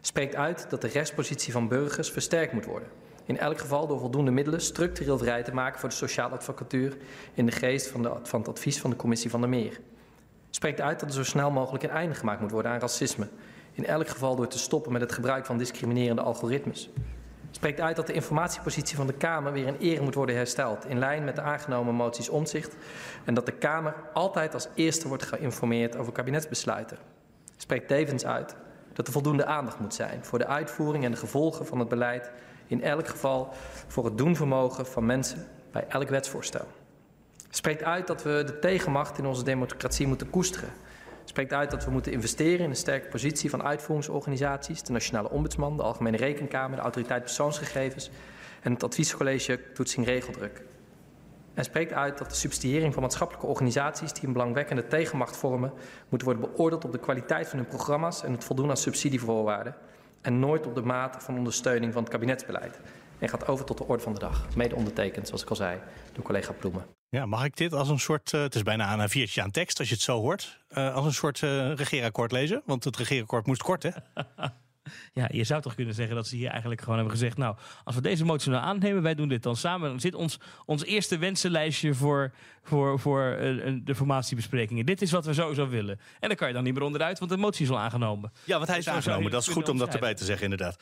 Spreekt 0.00 0.34
uit 0.34 0.66
dat 0.68 0.80
de 0.80 0.88
rechtspositie 0.88 1.52
van 1.52 1.68
burgers 1.68 2.10
versterkt 2.10 2.52
moet 2.52 2.64
worden 2.64 2.88
in 3.24 3.38
elk 3.38 3.58
geval 3.58 3.86
door 3.86 3.98
voldoende 3.98 4.30
middelen 4.30 4.60
structureel 4.60 5.18
vrij 5.18 5.42
te 5.42 5.54
maken 5.54 5.80
voor 5.80 5.88
de 5.88 5.94
sociale 5.94 6.34
advocatuur 6.34 6.96
in 7.34 7.46
de 7.46 7.52
geest 7.52 7.86
van, 7.86 8.02
de, 8.02 8.12
van 8.22 8.40
het 8.40 8.48
advies 8.48 8.80
van 8.80 8.90
de 8.90 8.96
commissie 8.96 9.30
van 9.30 9.40
der 9.40 9.50
Meer. 9.50 9.80
Spreekt 10.50 10.80
uit 10.80 11.00
dat 11.00 11.08
er 11.08 11.14
zo 11.14 11.24
snel 11.24 11.50
mogelijk 11.50 11.84
een 11.84 11.90
einde 11.90 12.14
gemaakt 12.14 12.40
moet 12.40 12.50
worden 12.50 12.72
aan 12.72 12.80
racisme, 12.80 13.28
in 13.72 13.86
elk 13.86 14.08
geval 14.08 14.36
door 14.36 14.48
te 14.48 14.58
stoppen 14.58 14.92
met 14.92 15.00
het 15.00 15.12
gebruik 15.12 15.46
van 15.46 15.58
discriminerende 15.58 16.22
algoritmes. 16.22 16.90
Spreekt 17.50 17.80
uit 17.80 17.96
dat 17.96 18.06
de 18.06 18.12
informatiepositie 18.12 18.96
van 18.96 19.06
de 19.06 19.12
Kamer 19.12 19.52
weer 19.52 19.66
in 19.66 19.76
ere 19.76 20.02
moet 20.02 20.14
worden 20.14 20.36
hersteld, 20.36 20.86
in 20.86 20.98
lijn 20.98 21.24
met 21.24 21.36
de 21.36 21.42
aangenomen 21.42 21.94
moties 21.94 22.28
omzicht, 22.28 22.76
en 23.24 23.34
dat 23.34 23.46
de 23.46 23.52
Kamer 23.52 23.94
altijd 24.12 24.54
als 24.54 24.68
eerste 24.74 25.08
wordt 25.08 25.22
geïnformeerd 25.22 25.96
over 25.96 26.12
kabinetsbesluiten. 26.12 26.98
Spreekt 27.56 27.88
tevens 27.88 28.26
uit 28.26 28.56
dat 28.92 29.06
er 29.06 29.12
voldoende 29.12 29.46
aandacht 29.46 29.78
moet 29.78 29.94
zijn 29.94 30.24
voor 30.24 30.38
de 30.38 30.46
uitvoering 30.46 31.04
en 31.04 31.10
de 31.10 31.16
gevolgen 31.16 31.66
van 31.66 31.78
het 31.78 31.88
beleid 31.88 32.30
in 32.66 32.82
elk 32.82 33.08
geval 33.08 33.48
voor 33.86 34.04
het 34.04 34.18
doenvermogen 34.18 34.86
van 34.86 35.06
mensen 35.06 35.46
bij 35.72 35.84
elk 35.88 36.08
wetsvoorstel. 36.08 36.66
Spreekt 37.50 37.82
uit 37.82 38.06
dat 38.06 38.22
we 38.22 38.42
de 38.46 38.58
tegenmacht 38.58 39.18
in 39.18 39.26
onze 39.26 39.44
democratie 39.44 40.06
moeten 40.06 40.30
koesteren. 40.30 40.68
Spreekt 41.24 41.52
uit 41.52 41.70
dat 41.70 41.84
we 41.84 41.90
moeten 41.90 42.12
investeren 42.12 42.64
in 42.64 42.70
een 42.70 42.76
sterke 42.76 43.08
positie 43.08 43.50
van 43.50 43.62
uitvoeringsorganisaties, 43.62 44.82
de 44.82 44.92
Nationale 44.92 45.30
Ombudsman, 45.30 45.76
de 45.76 45.82
Algemene 45.82 46.16
Rekenkamer, 46.16 46.76
de 46.76 46.82
Autoriteit 46.82 47.22
Persoonsgegevens 47.22 48.10
en 48.62 48.72
het 48.72 48.82
Adviescollege 48.82 49.60
Toetsing 49.72 50.06
Regeldruk. 50.06 50.62
En 51.54 51.64
spreekt 51.64 51.92
uit 51.92 52.18
dat 52.18 52.30
de 52.30 52.36
subsidiëring 52.36 52.92
van 52.92 53.02
maatschappelijke 53.02 53.48
organisaties 53.48 54.12
die 54.12 54.26
een 54.26 54.32
belangwekkende 54.32 54.86
tegenmacht 54.86 55.36
vormen, 55.36 55.72
moet 56.08 56.22
worden 56.22 56.50
beoordeeld 56.50 56.84
op 56.84 56.92
de 56.92 56.98
kwaliteit 56.98 57.48
van 57.48 57.58
hun 57.58 57.68
programma's 57.68 58.22
en 58.22 58.32
het 58.32 58.44
voldoen 58.44 58.70
aan 58.70 58.76
subsidievoorwaarden 58.76 59.74
en 60.24 60.38
nooit 60.38 60.66
op 60.66 60.74
de 60.74 60.82
mate 60.82 61.20
van 61.20 61.36
ondersteuning 61.36 61.92
van 61.92 62.02
het 62.02 62.12
kabinetsbeleid. 62.12 62.80
En 63.18 63.28
gaat 63.28 63.48
over 63.48 63.64
tot 63.64 63.78
de 63.78 63.84
orde 63.84 64.02
van 64.02 64.12
de 64.12 64.18
dag. 64.18 64.46
Mede 64.56 64.74
ondertekend, 64.74 65.26
zoals 65.26 65.42
ik 65.42 65.50
al 65.50 65.56
zei, 65.56 65.78
door 66.12 66.24
collega 66.24 66.52
Ploemen. 66.52 66.86
Ja, 67.08 67.26
mag 67.26 67.44
ik 67.44 67.56
dit 67.56 67.72
als 67.72 67.88
een 67.88 67.98
soort, 67.98 68.32
uh, 68.32 68.40
het 68.40 68.54
is 68.54 68.62
bijna 68.62 68.98
een 68.98 69.08
viertje 69.08 69.42
aan 69.42 69.50
tekst 69.50 69.78
als 69.78 69.88
je 69.88 69.94
het 69.94 70.02
zo 70.02 70.20
hoort, 70.20 70.64
uh, 70.70 70.94
als 70.94 71.04
een 71.04 71.12
soort 71.12 71.40
uh, 71.40 71.74
regeerakkoord 71.74 72.32
lezen? 72.32 72.62
Want 72.64 72.84
het 72.84 72.96
regeerakkoord 72.96 73.46
moest 73.46 73.62
kort, 73.62 73.82
hè? 73.82 73.90
ja, 75.12 75.28
je 75.32 75.44
zou 75.44 75.62
toch 75.62 75.74
kunnen 75.74 75.94
zeggen 75.94 76.14
dat 76.14 76.26
ze 76.26 76.36
hier 76.36 76.48
eigenlijk 76.48 76.80
gewoon 76.80 76.96
hebben 76.96 77.14
gezegd... 77.14 77.36
nou, 77.36 77.56
als 77.84 77.94
we 77.94 78.00
deze 78.00 78.24
motie 78.24 78.50
nou 78.50 78.64
aannemen, 78.64 79.02
wij 79.02 79.14
doen 79.14 79.28
dit 79.28 79.42
dan 79.42 79.56
samen... 79.56 79.88
dan 79.88 80.00
zit 80.00 80.14
ons, 80.14 80.38
ons 80.64 80.84
eerste 80.84 81.18
wensenlijstje 81.18 81.94
voor, 81.94 82.34
voor, 82.62 83.00
voor 83.00 83.36
de 83.84 83.94
formatiebesprekingen. 83.94 84.86
Dit 84.86 85.02
is 85.02 85.10
wat 85.10 85.24
we 85.24 85.34
sowieso 85.34 85.68
willen. 85.68 86.00
En 86.20 86.28
dan 86.28 86.36
kan 86.36 86.48
je 86.48 86.54
dan 86.54 86.64
niet 86.64 86.74
meer 86.74 86.82
onderuit, 86.82 87.18
want 87.18 87.30
de 87.30 87.36
motie 87.36 87.64
is 87.64 87.70
al 87.70 87.78
aangenomen. 87.78 88.32
Ja, 88.44 88.56
want 88.56 88.68
hij 88.68 88.78
is 88.78 88.88
aangenomen. 88.88 89.30
Dat 89.30 89.42
is 89.42 89.48
goed 89.48 89.68
om 89.68 89.78
dat 89.78 89.94
erbij 89.94 90.14
te 90.14 90.24
zeggen, 90.24 90.44
inderdaad. 90.44 90.76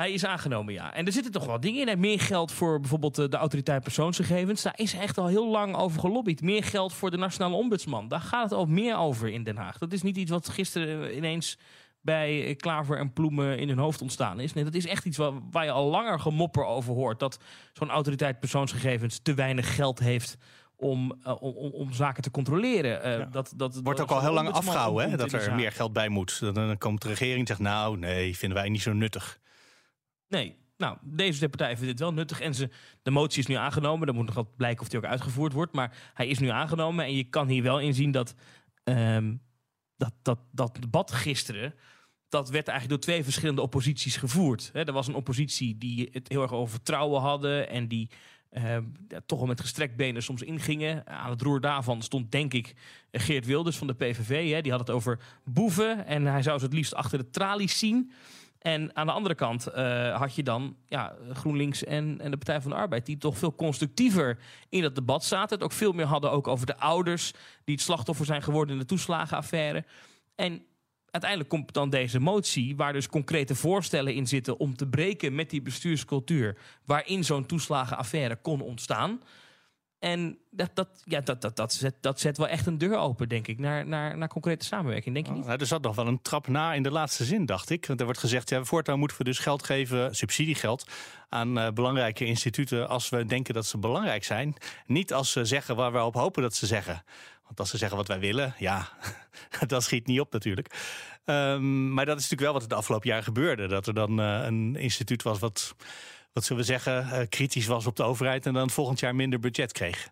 Hij 0.00 0.12
is 0.12 0.24
aangenomen, 0.24 0.74
ja. 0.74 0.94
En 0.94 1.06
er 1.06 1.12
zitten 1.12 1.32
toch 1.32 1.46
wel 1.46 1.60
dingen 1.60 1.88
in. 1.88 2.00
Meer 2.00 2.20
geld 2.20 2.52
voor 2.52 2.80
bijvoorbeeld 2.80 3.14
de 3.14 3.36
autoriteit 3.36 3.82
persoonsgegevens. 3.82 4.62
Daar 4.62 4.78
is 4.78 4.94
echt 4.94 5.18
al 5.18 5.26
heel 5.26 5.48
lang 5.50 5.76
over 5.76 6.00
gelobbyd. 6.00 6.42
Meer 6.42 6.64
geld 6.64 6.92
voor 6.92 7.10
de 7.10 7.16
nationale 7.16 7.54
ombudsman. 7.54 8.08
Daar 8.08 8.20
gaat 8.20 8.42
het 8.42 8.52
al 8.52 8.66
meer 8.66 8.96
over 8.96 9.28
in 9.28 9.42
Den 9.42 9.56
Haag. 9.56 9.78
Dat 9.78 9.92
is 9.92 10.02
niet 10.02 10.16
iets 10.16 10.30
wat 10.30 10.48
gisteren 10.48 11.16
ineens 11.16 11.58
bij 12.00 12.54
Klaver 12.56 12.98
en 12.98 13.12
Ploemen 13.12 13.58
in 13.58 13.68
hun 13.68 13.78
hoofd 13.78 14.02
ontstaan 14.02 14.40
is. 14.40 14.52
Nee, 14.52 14.64
dat 14.64 14.74
is 14.74 14.86
echt 14.86 15.04
iets 15.04 15.16
waar, 15.16 15.32
waar 15.50 15.64
je 15.64 15.70
al 15.70 15.90
langer 15.90 16.20
gemopper 16.20 16.64
over 16.64 16.94
hoort. 16.94 17.18
Dat 17.18 17.38
zo'n 17.72 17.90
autoriteit 17.90 18.40
persoonsgegevens 18.40 19.18
te 19.18 19.34
weinig 19.34 19.74
geld 19.74 19.98
heeft 19.98 20.36
om, 20.76 21.20
uh, 21.26 21.42
om, 21.42 21.54
om, 21.72 21.92
zaken 21.92 22.22
te 22.22 22.30
controleren. 22.30 23.06
Uh, 23.06 23.18
ja. 23.18 23.24
dat, 23.24 23.52
dat, 23.56 23.80
Wordt 23.82 24.00
ook 24.00 24.10
al 24.10 24.20
heel 24.20 24.32
lang 24.32 24.48
afgehouden 24.48 25.10
hè, 25.10 25.16
dat 25.16 25.32
er 25.32 25.54
meer 25.54 25.72
geld 25.72 25.92
bij 25.92 26.08
moet. 26.08 26.54
Dan 26.54 26.78
komt 26.78 27.02
de 27.02 27.08
regering 27.08 27.40
en 27.40 27.46
zegt, 27.46 27.60
nou 27.60 27.98
nee, 27.98 28.36
vinden 28.36 28.58
wij 28.58 28.68
niet 28.68 28.82
zo 28.82 28.92
nuttig. 28.92 29.38
Nee, 30.28 30.56
nou, 30.76 30.96
deze 31.02 31.48
partij 31.48 31.76
vindt 31.76 31.90
dit 31.90 31.98
wel 31.98 32.12
nuttig. 32.12 32.40
En 32.40 32.54
ze, 32.54 32.70
de 33.02 33.10
motie 33.10 33.38
is 33.38 33.46
nu 33.46 33.54
aangenomen. 33.54 34.06
Dan 34.06 34.16
moet 34.16 34.26
nog 34.26 34.34
wat 34.34 34.56
blijken 34.56 34.82
of 34.82 34.88
die 34.88 34.98
ook 34.98 35.04
uitgevoerd 35.04 35.52
wordt. 35.52 35.72
Maar 35.72 35.96
hij 36.14 36.26
is 36.28 36.38
nu 36.38 36.48
aangenomen. 36.48 37.04
En 37.04 37.16
je 37.16 37.24
kan 37.24 37.48
hier 37.48 37.62
wel 37.62 37.80
inzien 37.80 38.10
dat 38.10 38.34
um, 38.84 39.40
dat, 40.00 40.12
dat, 40.22 40.38
dat 40.50 40.76
debat 40.80 41.12
gisteren. 41.12 41.74
Dat 42.28 42.50
werd 42.50 42.68
eigenlijk 42.68 43.00
door 43.00 43.12
twee 43.12 43.24
verschillende 43.24 43.62
opposities 43.62 44.16
gevoerd. 44.16 44.70
Er 44.72 44.92
was 44.92 45.06
een 45.08 45.14
oppositie 45.14 45.78
die 45.78 46.08
het 46.12 46.28
heel 46.28 46.42
erg 46.42 46.52
over 46.52 46.70
vertrouwen 46.70 47.20
hadden. 47.20 47.68
En 47.68 47.88
die 47.88 48.10
ja, 48.50 48.82
toch 49.26 49.40
al 49.40 49.46
met 49.46 49.60
gestrekt 49.60 49.96
benen 49.96 50.22
soms 50.22 50.42
ingingen. 50.42 51.06
Aan 51.06 51.30
het 51.30 51.42
roer 51.42 51.60
daarvan 51.60 52.02
stond, 52.02 52.32
denk 52.32 52.52
ik, 52.52 52.74
Geert 53.12 53.46
Wilders 53.46 53.76
van 53.76 53.86
de 53.86 53.94
PVV. 53.94 54.62
Die 54.62 54.70
had 54.70 54.80
het 54.80 54.90
over 54.90 55.18
boeven. 55.44 56.06
En 56.06 56.26
hij 56.26 56.42
zou 56.42 56.58
ze 56.58 56.64
het 56.64 56.74
liefst 56.74 56.94
achter 56.94 57.18
de 57.18 57.30
tralies 57.30 57.78
zien. 57.78 58.12
En 58.60 58.96
aan 58.96 59.06
de 59.06 59.12
andere 59.12 59.34
kant 59.34 59.68
uh, 59.68 60.16
had 60.16 60.34
je 60.34 60.42
dan 60.42 60.76
ja, 60.88 61.16
GroenLinks 61.32 61.84
en, 61.84 62.20
en 62.20 62.30
de 62.30 62.36
Partij 62.36 62.60
van 62.60 62.70
de 62.70 62.76
Arbeid... 62.76 63.06
die 63.06 63.18
toch 63.18 63.38
veel 63.38 63.54
constructiever 63.54 64.38
in 64.68 64.82
dat 64.82 64.94
debat 64.94 65.24
zaten. 65.24 65.54
Het 65.54 65.64
ook 65.64 65.72
veel 65.72 65.92
meer 65.92 66.06
hadden 66.06 66.30
ook 66.30 66.48
over 66.48 66.66
de 66.66 66.76
ouders... 66.76 67.32
die 67.64 67.74
het 67.74 67.84
slachtoffer 67.84 68.26
zijn 68.26 68.42
geworden 68.42 68.74
in 68.74 68.80
de 68.80 68.86
toeslagenaffaire. 68.86 69.84
En 70.34 70.62
uiteindelijk 71.10 71.50
komt 71.50 71.72
dan 71.72 71.90
deze 71.90 72.20
motie... 72.20 72.76
waar 72.76 72.92
dus 72.92 73.08
concrete 73.08 73.54
voorstellen 73.54 74.14
in 74.14 74.26
zitten... 74.26 74.58
om 74.58 74.76
te 74.76 74.88
breken 74.88 75.34
met 75.34 75.50
die 75.50 75.62
bestuurscultuur... 75.62 76.56
waarin 76.84 77.24
zo'n 77.24 77.46
toeslagenaffaire 77.46 78.36
kon 78.36 78.60
ontstaan... 78.60 79.20
En 80.00 80.38
dat, 80.50 80.70
dat, 80.74 80.88
ja, 81.04 81.20
dat, 81.20 81.40
dat, 81.40 81.56
dat, 81.56 81.72
zet, 81.72 81.94
dat 82.00 82.20
zet 82.20 82.36
wel 82.38 82.48
echt 82.48 82.66
een 82.66 82.78
deur 82.78 82.96
open, 82.96 83.28
denk 83.28 83.46
ik, 83.46 83.58
naar, 83.58 83.86
naar, 83.86 84.16
naar 84.16 84.28
concrete 84.28 84.64
samenwerking. 84.64 85.14
Denk 85.14 85.26
je 85.26 85.32
niet? 85.32 85.44
Oh, 85.44 85.50
er 85.50 85.66
zat 85.66 85.82
nog 85.82 85.96
wel 85.96 86.06
een 86.06 86.22
trap 86.22 86.48
na 86.48 86.74
in 86.74 86.82
de 86.82 86.90
laatste 86.90 87.24
zin, 87.24 87.46
dacht 87.46 87.70
ik. 87.70 87.86
Want 87.86 87.98
er 87.98 88.04
wordt 88.04 88.20
gezegd, 88.20 88.48
ja, 88.48 88.64
voortaan 88.64 88.98
moeten 88.98 89.18
we 89.18 89.24
dus 89.24 89.38
geld 89.38 89.62
geven, 89.62 90.14
subsidiegeld, 90.14 90.90
aan 91.28 91.58
uh, 91.58 91.68
belangrijke 91.68 92.24
instituten 92.24 92.88
als 92.88 93.08
we 93.08 93.24
denken 93.24 93.54
dat 93.54 93.66
ze 93.66 93.78
belangrijk 93.78 94.24
zijn. 94.24 94.54
Niet 94.86 95.12
als 95.12 95.32
ze 95.32 95.44
zeggen 95.44 95.76
waar 95.76 95.92
we 95.92 96.02
op 96.02 96.14
hopen 96.14 96.42
dat 96.42 96.54
ze 96.54 96.66
zeggen. 96.66 97.02
Want 97.44 97.60
als 97.60 97.70
ze 97.70 97.78
zeggen 97.78 97.96
wat 97.96 98.08
wij 98.08 98.20
willen, 98.20 98.54
ja, 98.58 98.88
dat 99.66 99.82
schiet 99.82 100.06
niet 100.06 100.20
op 100.20 100.32
natuurlijk. 100.32 100.74
Um, 101.24 101.92
maar 101.92 102.06
dat 102.06 102.18
is 102.18 102.22
natuurlijk 102.22 102.40
wel 102.40 102.52
wat 102.52 102.60
het 102.60 102.70
de 102.70 102.76
afgelopen 102.76 103.08
jaar 103.08 103.22
gebeurde. 103.22 103.68
Dat 103.68 103.86
er 103.86 103.94
dan 103.94 104.20
uh, 104.20 104.44
een 104.44 104.76
instituut 104.76 105.22
was 105.22 105.38
wat 105.38 105.74
wat 106.32 106.44
zullen 106.44 106.62
we 106.62 106.68
zeggen, 106.68 107.06
uh, 107.06 107.20
kritisch 107.28 107.66
was 107.66 107.86
op 107.86 107.96
de 107.96 108.02
overheid 108.02 108.46
en 108.46 108.52
dan 108.52 108.70
volgend 108.70 109.00
jaar 109.00 109.14
minder 109.14 109.38
budget 109.38 109.72
kreeg. 109.72 110.10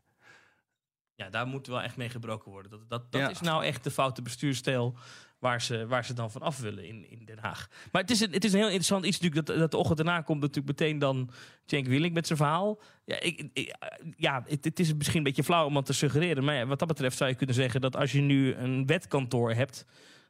Ja, 1.15 1.31
daar 1.31 1.47
moet 1.47 1.67
wel 1.67 1.83
echt 1.83 1.97
mee 1.97 2.09
gebroken 2.09 2.51
worden. 2.51 2.71
Dat, 2.71 2.89
dat, 2.89 3.13
dat 3.13 3.21
ja. 3.21 3.31
is 3.31 3.41
nou 3.41 3.65
echt 3.65 3.85
de 3.85 3.91
foute 3.91 4.23
bestuurstijl 4.23 4.97
waar 5.39 5.63
ze, 5.63 5.87
waar 5.87 6.05
ze 6.05 6.13
dan 6.13 6.31
van 6.31 6.43
af 6.43 6.59
willen 6.59 6.85
in, 6.85 7.11
in 7.11 7.25
Den 7.25 7.39
Haag. 7.39 7.69
Maar 7.93 8.03
het 8.03 8.11
is, 8.11 8.21
een, 8.21 8.33
het 8.33 8.45
is 8.45 8.53
een 8.53 8.59
heel 8.59 8.67
interessant 8.67 9.05
iets 9.05 9.21
natuurlijk 9.21 9.47
dat, 9.47 9.59
dat 9.59 9.71
de 9.71 9.77
ochtend 9.77 9.97
daarna 9.97 10.21
komt 10.21 10.41
natuurlijk 10.41 10.81
meteen 10.81 10.99
dan 10.99 11.31
Cenk 11.67 11.87
Willink 11.87 12.15
met 12.15 12.27
zijn 12.27 12.39
verhaal. 12.39 12.81
Ja, 13.05 13.21
ik, 13.21 13.49
ik, 13.53 13.77
ja 14.17 14.43
het, 14.47 14.65
het, 14.65 14.81
is 14.81 14.95
misschien 14.95 15.19
een 15.19 15.25
beetje 15.25 15.45
flauw 15.45 15.67
om 15.67 15.75
dat 15.75 15.87
te 15.87 15.93
suggereren. 15.93 16.45
Maar 16.45 16.55
ja, 16.55 16.67
wat 16.67 16.79
dat 16.79 16.89
betreft 16.89 17.17
zou 17.17 17.31
je 17.31 17.37
kunnen 17.37 17.55
zeggen 17.55 17.81
dat 17.81 17.97
als 17.97 18.13
je 18.13 18.21
nu 18.21 18.55
een 18.55 18.87
wetkantoor 18.87 19.53
hebt, 19.53 19.85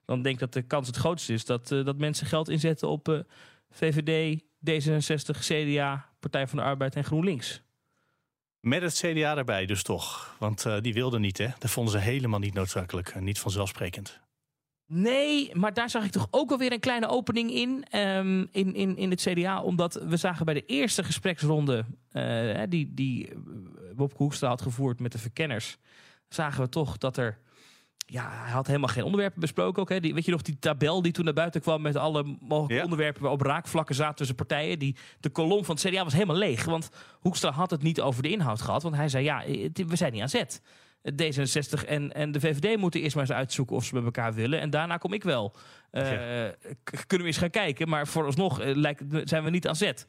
dan 0.04 0.22
denk 0.22 0.34
ik 0.34 0.40
dat 0.40 0.52
de 0.52 0.62
kans 0.62 0.86
het 0.86 0.96
grootste 0.96 1.32
is 1.32 1.44
dat, 1.44 1.70
uh, 1.70 1.84
dat 1.84 1.98
mensen 1.98 2.26
geld 2.26 2.48
inzetten 2.48 2.88
op 2.88 3.08
uh, 3.08 3.20
VVD, 3.70 4.40
D66, 4.70 5.38
CDA, 5.38 6.08
Partij 6.20 6.46
van 6.46 6.58
de 6.58 6.64
Arbeid 6.64 6.94
en 6.94 7.04
GroenLinks. 7.04 7.62
Met 8.60 8.82
het 8.82 8.94
CDA 8.94 9.36
erbij 9.36 9.66
dus 9.66 9.82
toch. 9.82 10.36
Want 10.38 10.64
uh, 10.64 10.80
die 10.80 10.94
wilden 10.94 11.20
niet, 11.20 11.38
hè? 11.38 11.48
Dat 11.58 11.70
vonden 11.70 11.92
ze 11.92 11.98
helemaal 11.98 12.38
niet 12.38 12.54
noodzakelijk 12.54 13.08
en 13.08 13.24
niet 13.24 13.38
vanzelfsprekend. 13.38 14.20
Nee, 14.86 15.54
maar 15.54 15.74
daar 15.74 15.90
zag 15.90 16.04
ik 16.04 16.10
toch 16.10 16.28
ook 16.30 16.48
wel 16.48 16.58
weer 16.58 16.72
een 16.72 16.80
kleine 16.80 17.08
opening 17.08 17.50
in, 17.50 17.98
um, 17.98 18.48
in, 18.52 18.74
in, 18.74 18.96
in 18.96 19.10
het 19.10 19.20
CDA. 19.20 19.62
Omdat 19.62 19.94
we 19.94 20.16
zagen 20.16 20.44
bij 20.44 20.54
de 20.54 20.64
eerste 20.66 21.04
gespreksronde 21.04 21.84
uh, 22.12 22.62
die, 22.68 22.94
die 22.94 23.32
Bob 23.94 24.12
Hoekstra 24.16 24.48
had 24.48 24.62
gevoerd 24.62 25.00
met 25.00 25.12
de 25.12 25.18
verkenners... 25.18 25.76
zagen 26.28 26.62
we 26.62 26.68
toch 26.68 26.98
dat 26.98 27.16
er 27.16 27.38
ja, 28.06 28.30
hij 28.30 28.50
had 28.50 28.66
helemaal 28.66 28.88
geen 28.88 29.02
onderwerpen 29.02 29.40
besproken 29.40 29.82
ook. 29.82 29.88
Hè. 29.88 30.00
Die, 30.00 30.14
weet 30.14 30.24
je 30.24 30.30
nog 30.30 30.42
die 30.42 30.58
tabel 30.58 31.02
die 31.02 31.12
toen 31.12 31.24
naar 31.24 31.34
buiten 31.34 31.60
kwam 31.60 31.82
met 31.82 31.96
alle 31.96 32.36
mogelijke 32.40 32.74
ja. 32.74 32.82
onderwerpen 32.82 33.22
waarop 33.22 33.40
raakvlakken 33.40 33.94
zaten 33.94 34.16
tussen 34.16 34.36
partijen. 34.36 34.78
Die, 34.78 34.96
de 35.20 35.30
kolom 35.30 35.64
van 35.64 35.74
het 35.74 35.84
CDA 35.84 36.04
was 36.04 36.12
helemaal 36.12 36.36
leeg. 36.36 36.64
Want 36.64 36.90
Hoekstra 37.20 37.50
had 37.50 37.70
het 37.70 37.82
niet 37.82 38.00
over 38.00 38.22
de 38.22 38.30
inhoud 38.30 38.60
gehad. 38.60 38.82
Want 38.82 38.94
hij 38.94 39.08
zei, 39.08 39.24
ja, 39.24 39.42
we 39.86 39.96
zijn 39.96 40.12
niet 40.12 40.22
aan 40.22 40.28
zet. 40.28 40.62
D66 41.12 41.84
en, 41.86 42.12
en 42.12 42.32
de 42.32 42.40
VVD 42.40 42.76
moeten 42.76 43.00
eerst 43.00 43.14
maar 43.14 43.24
eens 43.24 43.36
uitzoeken 43.36 43.76
of 43.76 43.84
ze 43.84 43.94
bij 43.94 44.02
elkaar 44.02 44.34
willen. 44.34 44.60
En 44.60 44.70
daarna 44.70 44.96
kom 44.96 45.12
ik 45.12 45.22
wel. 45.22 45.56
Uh, 45.92 46.12
ja. 46.12 46.54
Kunnen 47.06 47.26
we 47.26 47.32
eens 47.32 47.36
gaan 47.36 47.50
kijken. 47.50 47.88
Maar 47.88 48.06
vooralsnog 48.06 48.60
uh, 48.60 48.76
lijkt, 48.76 49.02
zijn 49.24 49.44
we 49.44 49.50
niet 49.50 49.68
aan 49.68 49.76
zet. 49.76 50.06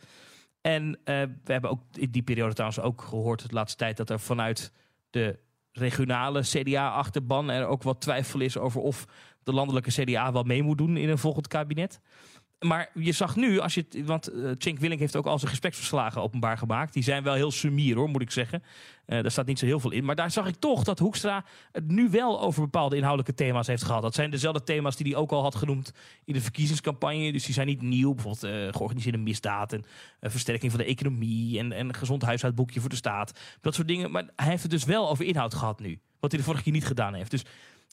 En 0.62 0.88
uh, 0.88 0.96
we 1.44 1.52
hebben 1.52 1.70
ook 1.70 1.82
in 1.94 2.12
die 2.12 2.22
periode 2.22 2.54
trouwens 2.54 2.82
ook 2.82 3.02
gehoord 3.02 3.50
de 3.50 3.54
laatste 3.54 3.78
tijd... 3.78 3.98
dat 3.98 4.10
er 4.10 4.20
vanuit 4.20 4.72
de 5.10 5.40
regionale 5.80 6.42
CDA-achterban 6.42 7.50
er 7.50 7.66
ook 7.66 7.84
wat 7.84 8.02
twijfel 8.02 8.40
is 8.40 8.58
over 8.58 8.82
of 8.82 9.06
de 9.44 9.54
landelijke 9.54 9.92
CDA 9.92 10.32
wel 10.32 10.44
mee 10.44 10.64
moet 10.64 10.78
doen 10.78 10.98
in 10.98 11.10
een 11.10 11.18
volgend 11.18 11.48
kabinet. 11.48 12.00
Maar 12.60 12.90
je 12.94 13.12
zag 13.12 13.36
nu, 13.36 13.60
als 13.60 13.74
je, 13.74 13.86
want 14.06 14.34
uh, 14.34 14.52
Cenk 14.58 14.80
Willink 14.80 15.00
heeft 15.00 15.16
ook 15.16 15.26
al 15.26 15.38
zijn 15.40 15.52
gespreksverslagen 15.52 16.22
openbaar 16.22 16.58
gemaakt. 16.58 16.94
Die 16.94 17.04
zijn 17.04 17.24
wel 17.24 17.34
heel 17.34 17.52
sumier 17.52 17.96
hoor, 17.96 18.10
moet 18.10 18.22
ik 18.22 18.32
zeggen. 18.32 18.64
Uh, 19.08 19.22
daar 19.22 19.32
staat 19.32 19.46
niet 19.46 19.60
zo 19.60 19.66
heel 19.66 19.80
veel 19.80 19.92
in. 19.92 20.06
Maar 20.06 20.16
daar 20.16 20.32
zag 20.32 20.48
ik 20.48 20.56
toch 20.56 20.84
dat 20.84 21.00
Hoekstra 21.00 21.46
het 21.72 21.88
nu 21.88 22.10
wel 22.10 22.42
over 22.42 22.62
bepaalde 22.62 22.96
inhoudelijke 22.96 23.44
thema's 23.44 23.68
heeft 23.68 23.84
gehad. 23.84 24.02
Dat 24.02 24.16
zijn 24.16 24.30
dezelfde 24.30 24.64
thema's 24.64 24.96
die 24.96 25.12
hij 25.12 25.22
ook 25.22 25.32
al 25.32 25.42
had 25.42 25.56
genoemd 25.56 25.94
in 26.26 26.34
de 26.34 26.42
verkiezingscampagne. 26.42 27.32
Dus 27.32 27.46
die 27.46 27.54
zijn 27.54 27.68
niet 27.68 27.82
nieuw. 27.82 28.14
Bijvoorbeeld 28.14 28.44
uh, 28.44 28.74
georganiseerde 28.74 29.18
misdaad 29.18 29.74
en 29.74 29.84
versterking 30.22 30.72
van 30.72 30.80
de 30.80 30.88
economie 30.88 31.60
en, 31.60 31.72
en 31.72 31.94
gezond 31.94 32.22
huishoudboekje 32.22 32.80
voor 32.80 32.90
de 32.90 32.96
staat. 32.96 33.40
Dat 33.62 33.76
soort 33.76 33.88
dingen. 33.88 34.12
Maar 34.12 34.26
hij 34.36 34.50
heeft 34.50 34.62
het 34.62 34.72
dus 34.72 34.84
wel 34.84 35.10
over 35.10 35.26
inhoud 35.26 35.54
gehad 35.54 35.80
nu. 35.80 36.00
Wat 36.20 36.32
hij 36.32 36.40
de 36.40 36.46
vorige 36.46 36.64
keer 36.64 36.74
niet 36.74 36.86
gedaan 36.86 37.14
heeft. 37.14 37.32
Dus 37.32 37.44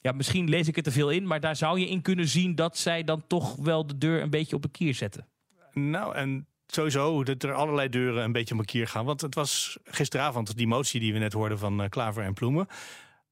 ja, 0.01 0.11
misschien 0.11 0.49
lees 0.49 0.67
ik 0.67 0.77
er 0.77 0.83
te 0.83 0.91
veel 0.91 1.09
in, 1.09 1.27
maar 1.27 1.39
daar 1.39 1.55
zou 1.55 1.79
je 1.79 1.87
in 1.87 2.01
kunnen 2.01 2.27
zien 2.27 2.55
dat 2.55 2.77
zij 2.77 3.03
dan 3.03 3.23
toch 3.27 3.55
wel 3.55 3.87
de 3.87 3.97
deur 3.97 4.21
een 4.21 4.29
beetje 4.29 4.55
op 4.55 4.63
een 4.63 4.71
kier 4.71 4.93
zetten. 4.93 5.27
Nou, 5.73 6.15
en 6.15 6.47
sowieso 6.67 7.23
dat 7.23 7.43
er 7.43 7.53
allerlei 7.53 7.89
deuren 7.89 8.23
een 8.23 8.31
beetje 8.31 8.53
op 8.53 8.59
een 8.59 8.65
kier 8.65 8.87
gaan. 8.87 9.05
Want 9.05 9.21
het 9.21 9.35
was 9.35 9.77
gisteravond 9.83 10.57
die 10.57 10.67
motie 10.67 10.99
die 10.99 11.13
we 11.13 11.19
net 11.19 11.33
hoorden 11.33 11.59
van 11.59 11.81
uh, 11.81 11.89
Klaver 11.89 12.23
en 12.23 12.33
Ploemen. 12.33 12.67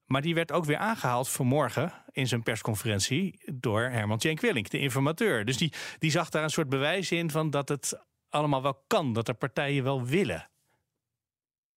Maar 0.06 0.22
die 0.22 0.36
werd 0.36 0.52
ook 0.52 0.66
weer 0.66 0.78
aangehaald 0.78 1.30
vanmorgen 1.30 1.94
in 2.12 2.28
zijn 2.28 2.44
persconferentie 2.44 3.40
door 3.54 3.82
Herman 3.82 4.20
Cenk 4.20 4.40
Willink, 4.40 4.70
de 4.70 4.80
informateur. 4.80 5.46
Dus 5.46 5.58
die, 5.58 5.74
die 6.00 6.12
zag 6.12 6.30
daar 6.30 6.44
een 6.44 6.50
soort 6.50 6.70
bewijs 6.70 7.12
in 7.12 7.32
van 7.32 7.50
dat 7.50 7.70
het 7.70 8.00
allemaal 8.30 8.62
wel 8.62 8.84
kan, 8.88 9.14
dat 9.14 9.26
de 9.26 9.34
partijen 9.34 9.84
wel 9.84 10.06
willen. 10.06 10.50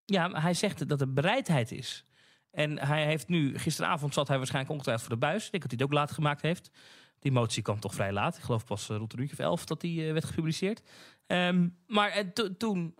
Ja, 0.04 0.30
hij 0.30 0.54
zegt 0.54 0.88
dat 0.88 1.00
er 1.00 1.12
bereidheid 1.12 1.73
is. 1.73 2.04
En 2.50 2.78
hij 2.78 3.05
heeft 3.05 3.28
nu, 3.28 3.59
gisteravond 3.59 4.14
zat 4.14 4.28
hij 4.28 4.37
waarschijnlijk 4.37 4.73
ongetwijfeld 4.73 5.09
voor 5.09 5.19
de 5.19 5.26
buis. 5.26 5.45
Ik 5.45 5.50
denk 5.50 5.62
dat 5.62 5.71
hij 5.71 5.81
het 5.81 5.88
ook 5.88 5.99
laat 5.99 6.12
gemaakt 6.12 6.43
heeft. 6.43 6.71
Die 7.19 7.33
motie 7.33 7.62
kwam 7.62 7.81
toch 7.81 7.95
vrij 7.95 8.12
laat. 8.12 8.37
Ik 8.37 8.43
geloof 8.43 8.64
pas 8.64 8.88
uh, 8.88 8.97
rond 8.97 9.12
een 9.12 9.21
uurtje 9.21 9.37
of 9.37 9.45
elf 9.45 9.64
dat 9.64 9.81
die 9.81 10.07
uh, 10.07 10.12
werd 10.12 10.25
gepubliceerd. 10.25 10.83
Um, 11.26 11.76
maar 11.87 12.33
to, 12.33 12.57
toen 12.57 12.95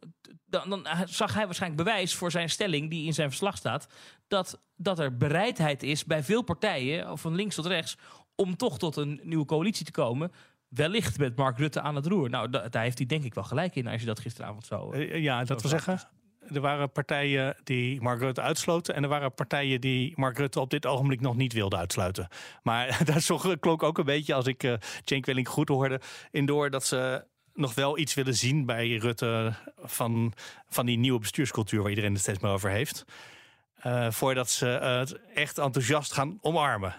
dan, 0.47 0.71
dan, 0.71 0.87
zag 1.05 1.35
hij 1.35 1.45
waarschijnlijk 1.45 1.83
bewijs 1.83 2.15
voor 2.15 2.31
zijn 2.31 2.51
stelling, 2.51 2.91
die 2.91 3.07
in 3.07 3.15
zijn 3.15 3.29
verslag 3.29 3.57
staat, 3.57 3.87
dat, 4.29 4.61
dat 4.77 4.99
er 4.99 5.17
bereidheid 5.17 5.83
is 5.83 6.05
bij 6.05 6.23
veel 6.23 6.43
partijen, 6.43 7.19
van 7.19 7.35
links 7.35 7.55
tot 7.55 7.67
rechts, 7.67 7.97
om 8.35 8.57
toch 8.57 8.79
tot 8.79 8.97
een 8.97 9.21
nieuwe 9.23 9.45
coalitie 9.45 9.85
te 9.85 9.91
komen. 9.91 10.33
Wellicht 10.69 11.19
met 11.19 11.37
Mark 11.37 11.59
Rutte 11.59 11.81
aan 11.81 11.95
het 11.95 12.07
roer. 12.07 12.31
Nou, 12.31 12.51
da 12.51 12.69
daar 12.69 12.83
heeft 12.83 12.99
hij 12.99 13.07
denk 13.07 13.25
ik 13.25 13.35
wel 13.35 13.45
gelijk 13.45 13.75
in 13.75 13.87
als 13.87 14.01
je 14.01 14.07
dat 14.07 14.21
gisteravond 14.21 14.67
zo. 14.67 14.97
ja, 14.97 15.45
dat 15.45 15.63
wil 15.63 15.71
zeggen, 15.71 16.01
er 16.41 16.61
waren 16.61 16.93
partijen 16.93 17.57
die 17.65 18.01
Mark 18.01 18.21
Rutte 18.21 18.41
uitsloten. 18.41 18.95
En 18.95 19.03
er 19.03 19.09
waren 19.09 19.35
partijen 19.35 19.81
die 19.81 20.13
Mark 20.17 20.39
Rutte 20.39 20.61
op 20.61 20.71
dit 20.71 20.87
ogenblik 20.87 21.21
nog 21.21 21.37
niet 21.37 21.53
wilden 21.53 21.79
uitsluiten. 21.79 22.29
Maar 22.63 23.01
dat 23.15 23.59
klonk 23.61 23.83
ook 23.83 23.99
een 23.99 24.05
beetje, 24.05 24.35
als 24.35 24.47
ik 24.47 24.63
uh, 24.63 24.75
Cenk 25.05 25.27
Welling 25.27 25.49
goed 25.49 25.69
hoorde, 25.69 26.01
in 26.31 26.47
door 26.47 26.71
dat 26.71 26.85
ze 26.85 27.25
nog 27.55 27.75
wel 27.75 27.99
iets 27.99 28.15
willen 28.15 28.35
zien 28.35 28.67
bij 28.67 28.97
Rutte 28.97 29.55
van, 29.77 30.33
van 30.69 30.87
die 30.87 30.99
nieuwe 30.99 31.19
bestuurscultuur 31.19 31.81
waar 31.81 31.91
iedereen 31.91 32.13
het 32.13 32.21
steeds 32.21 32.39
meer 32.39 32.53
over 32.53 32.71
heeft. 32.71 33.05
Uh, 33.87 34.11
voordat 34.11 34.51
ze 34.51 34.67
het 34.67 35.21
echt 35.35 35.59
enthousiast 35.59 36.13
gaan 36.13 36.39
omarmen. 36.41 36.95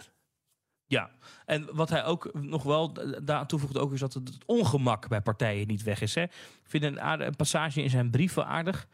Ja, 0.85 1.11
en 1.45 1.75
wat 1.75 1.89
hij 1.89 2.05
ook 2.05 2.33
nog 2.33 2.63
wel 2.63 2.93
daaraan 3.23 3.47
toevoegt, 3.47 3.77
ook 3.77 3.93
is 3.93 3.99
dat 3.99 4.13
het 4.13 4.37
ongemak 4.45 5.07
bij 5.07 5.21
partijen 5.21 5.67
niet 5.67 5.83
weg 5.83 6.01
is. 6.01 6.15
Hè. 6.15 6.23
Ik 6.23 6.31
vind 6.63 6.83
een, 6.83 7.21
een 7.21 7.35
passage 7.35 7.81
in 7.81 7.89
zijn 7.89 8.09
brief 8.09 8.33
wel 8.33 8.45
aardig. 8.45 8.87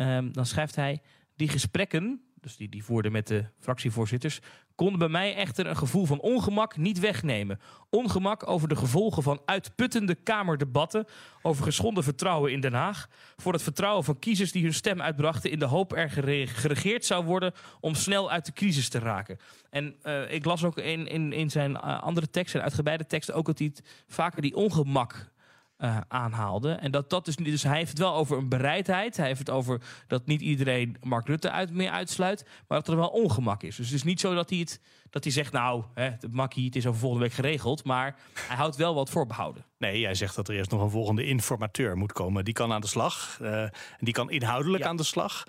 Um, 0.00 0.32
dan 0.32 0.46
schrijft 0.46 0.76
hij: 0.76 1.02
Die 1.36 1.48
gesprekken, 1.48 2.20
dus 2.40 2.56
die, 2.56 2.68
die 2.68 2.84
voerde 2.84 3.10
met 3.10 3.26
de 3.26 3.44
fractievoorzitters, 3.58 4.40
konden 4.74 4.98
bij 4.98 5.08
mij 5.08 5.34
echter 5.34 5.66
een 5.66 5.76
gevoel 5.76 6.04
van 6.04 6.20
ongemak 6.20 6.76
niet 6.76 6.98
wegnemen. 6.98 7.60
Ongemak 7.90 8.48
over 8.48 8.68
de 8.68 8.76
gevolgen 8.76 9.22
van 9.22 9.40
uitputtende 9.44 10.14
Kamerdebatten 10.14 11.06
over 11.42 11.64
geschonden 11.64 12.04
vertrouwen 12.04 12.52
in 12.52 12.60
Den 12.60 12.72
Haag. 12.72 13.08
Voor 13.36 13.52
het 13.52 13.62
vertrouwen 13.62 14.04
van 14.04 14.18
kiezers 14.18 14.52
die 14.52 14.62
hun 14.62 14.74
stem 14.74 15.00
uitbrachten 15.00 15.50
in 15.50 15.58
de 15.58 15.64
hoop 15.64 15.92
er 15.92 16.10
geregeerd 16.10 17.04
zou 17.04 17.24
worden 17.24 17.52
om 17.80 17.94
snel 17.94 18.30
uit 18.30 18.46
de 18.46 18.52
crisis 18.52 18.88
te 18.88 18.98
raken. 18.98 19.38
En 19.70 19.96
uh, 20.02 20.32
ik 20.32 20.44
las 20.44 20.64
ook 20.64 20.78
in, 20.78 21.06
in, 21.06 21.32
in 21.32 21.50
zijn 21.50 21.70
uh, 21.70 22.02
andere 22.02 22.30
teksten, 22.30 22.62
uitgebreide 22.62 23.06
teksten, 23.06 23.34
ook 23.34 23.46
dat 23.46 23.58
hij 23.58 23.72
vaker 24.06 24.42
die 24.42 24.56
ongemak 24.56 25.30
uh, 25.78 25.96
aanhaalde. 26.08 26.72
En 26.72 26.90
dat 26.90 27.10
dat 27.10 27.24
dus, 27.24 27.36
dus 27.36 27.62
hij 27.62 27.76
heeft 27.76 27.88
het 27.88 27.98
wel 27.98 28.14
over 28.14 28.38
een 28.38 28.48
bereidheid. 28.48 29.16
Hij 29.16 29.26
heeft 29.26 29.38
het 29.38 29.50
over 29.50 29.80
dat 30.06 30.26
niet 30.26 30.40
iedereen 30.40 30.96
Mark 31.02 31.26
Rutte 31.26 31.50
uit, 31.50 31.70
meer 31.70 31.90
uitsluit, 31.90 32.44
maar 32.68 32.78
dat 32.78 32.88
er 32.88 32.96
wel 32.96 33.08
ongemak 33.08 33.62
is. 33.62 33.76
Dus 33.76 33.86
het 33.86 33.94
is 33.94 34.02
niet 34.02 34.20
zo 34.20 34.34
dat 34.34 34.50
hij, 34.50 34.58
het, 34.58 34.80
dat 35.10 35.24
hij 35.24 35.32
zegt, 35.32 35.52
nou, 35.52 35.84
hè, 35.94 36.10
het 36.10 36.32
makkie, 36.32 36.64
het 36.64 36.76
is 36.76 36.86
over 36.86 37.00
volgende 37.00 37.24
week 37.24 37.34
geregeld, 37.34 37.84
maar 37.84 38.16
hij 38.34 38.56
houdt 38.56 38.76
wel 38.76 38.94
wat 38.94 39.10
voorbehouden. 39.10 39.64
Nee, 39.78 40.04
hij 40.04 40.14
zegt 40.14 40.36
dat 40.36 40.48
er 40.48 40.54
eerst 40.54 40.70
nog 40.70 40.82
een 40.82 40.90
volgende 40.90 41.24
informateur 41.24 41.96
moet 41.96 42.12
komen. 42.12 42.44
Die 42.44 42.54
kan 42.54 42.72
aan 42.72 42.80
de 42.80 42.86
slag, 42.86 43.38
uh, 43.42 43.64
die 43.98 44.12
kan 44.12 44.30
inhoudelijk 44.30 44.82
ja. 44.82 44.88
aan 44.88 44.96
de 44.96 45.02
slag. 45.02 45.44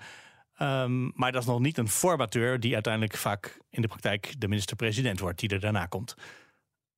Um, 0.62 1.12
maar 1.14 1.32
dat 1.32 1.42
is 1.42 1.48
nog 1.48 1.60
niet 1.60 1.78
een 1.78 1.88
formateur 1.88 2.60
die 2.60 2.74
uiteindelijk 2.74 3.16
vaak 3.16 3.60
in 3.70 3.82
de 3.82 3.88
praktijk 3.88 4.34
de 4.38 4.48
minister-president 4.48 5.20
wordt, 5.20 5.38
die 5.38 5.48
er 5.48 5.60
daarna 5.60 5.86
komt. 5.86 6.14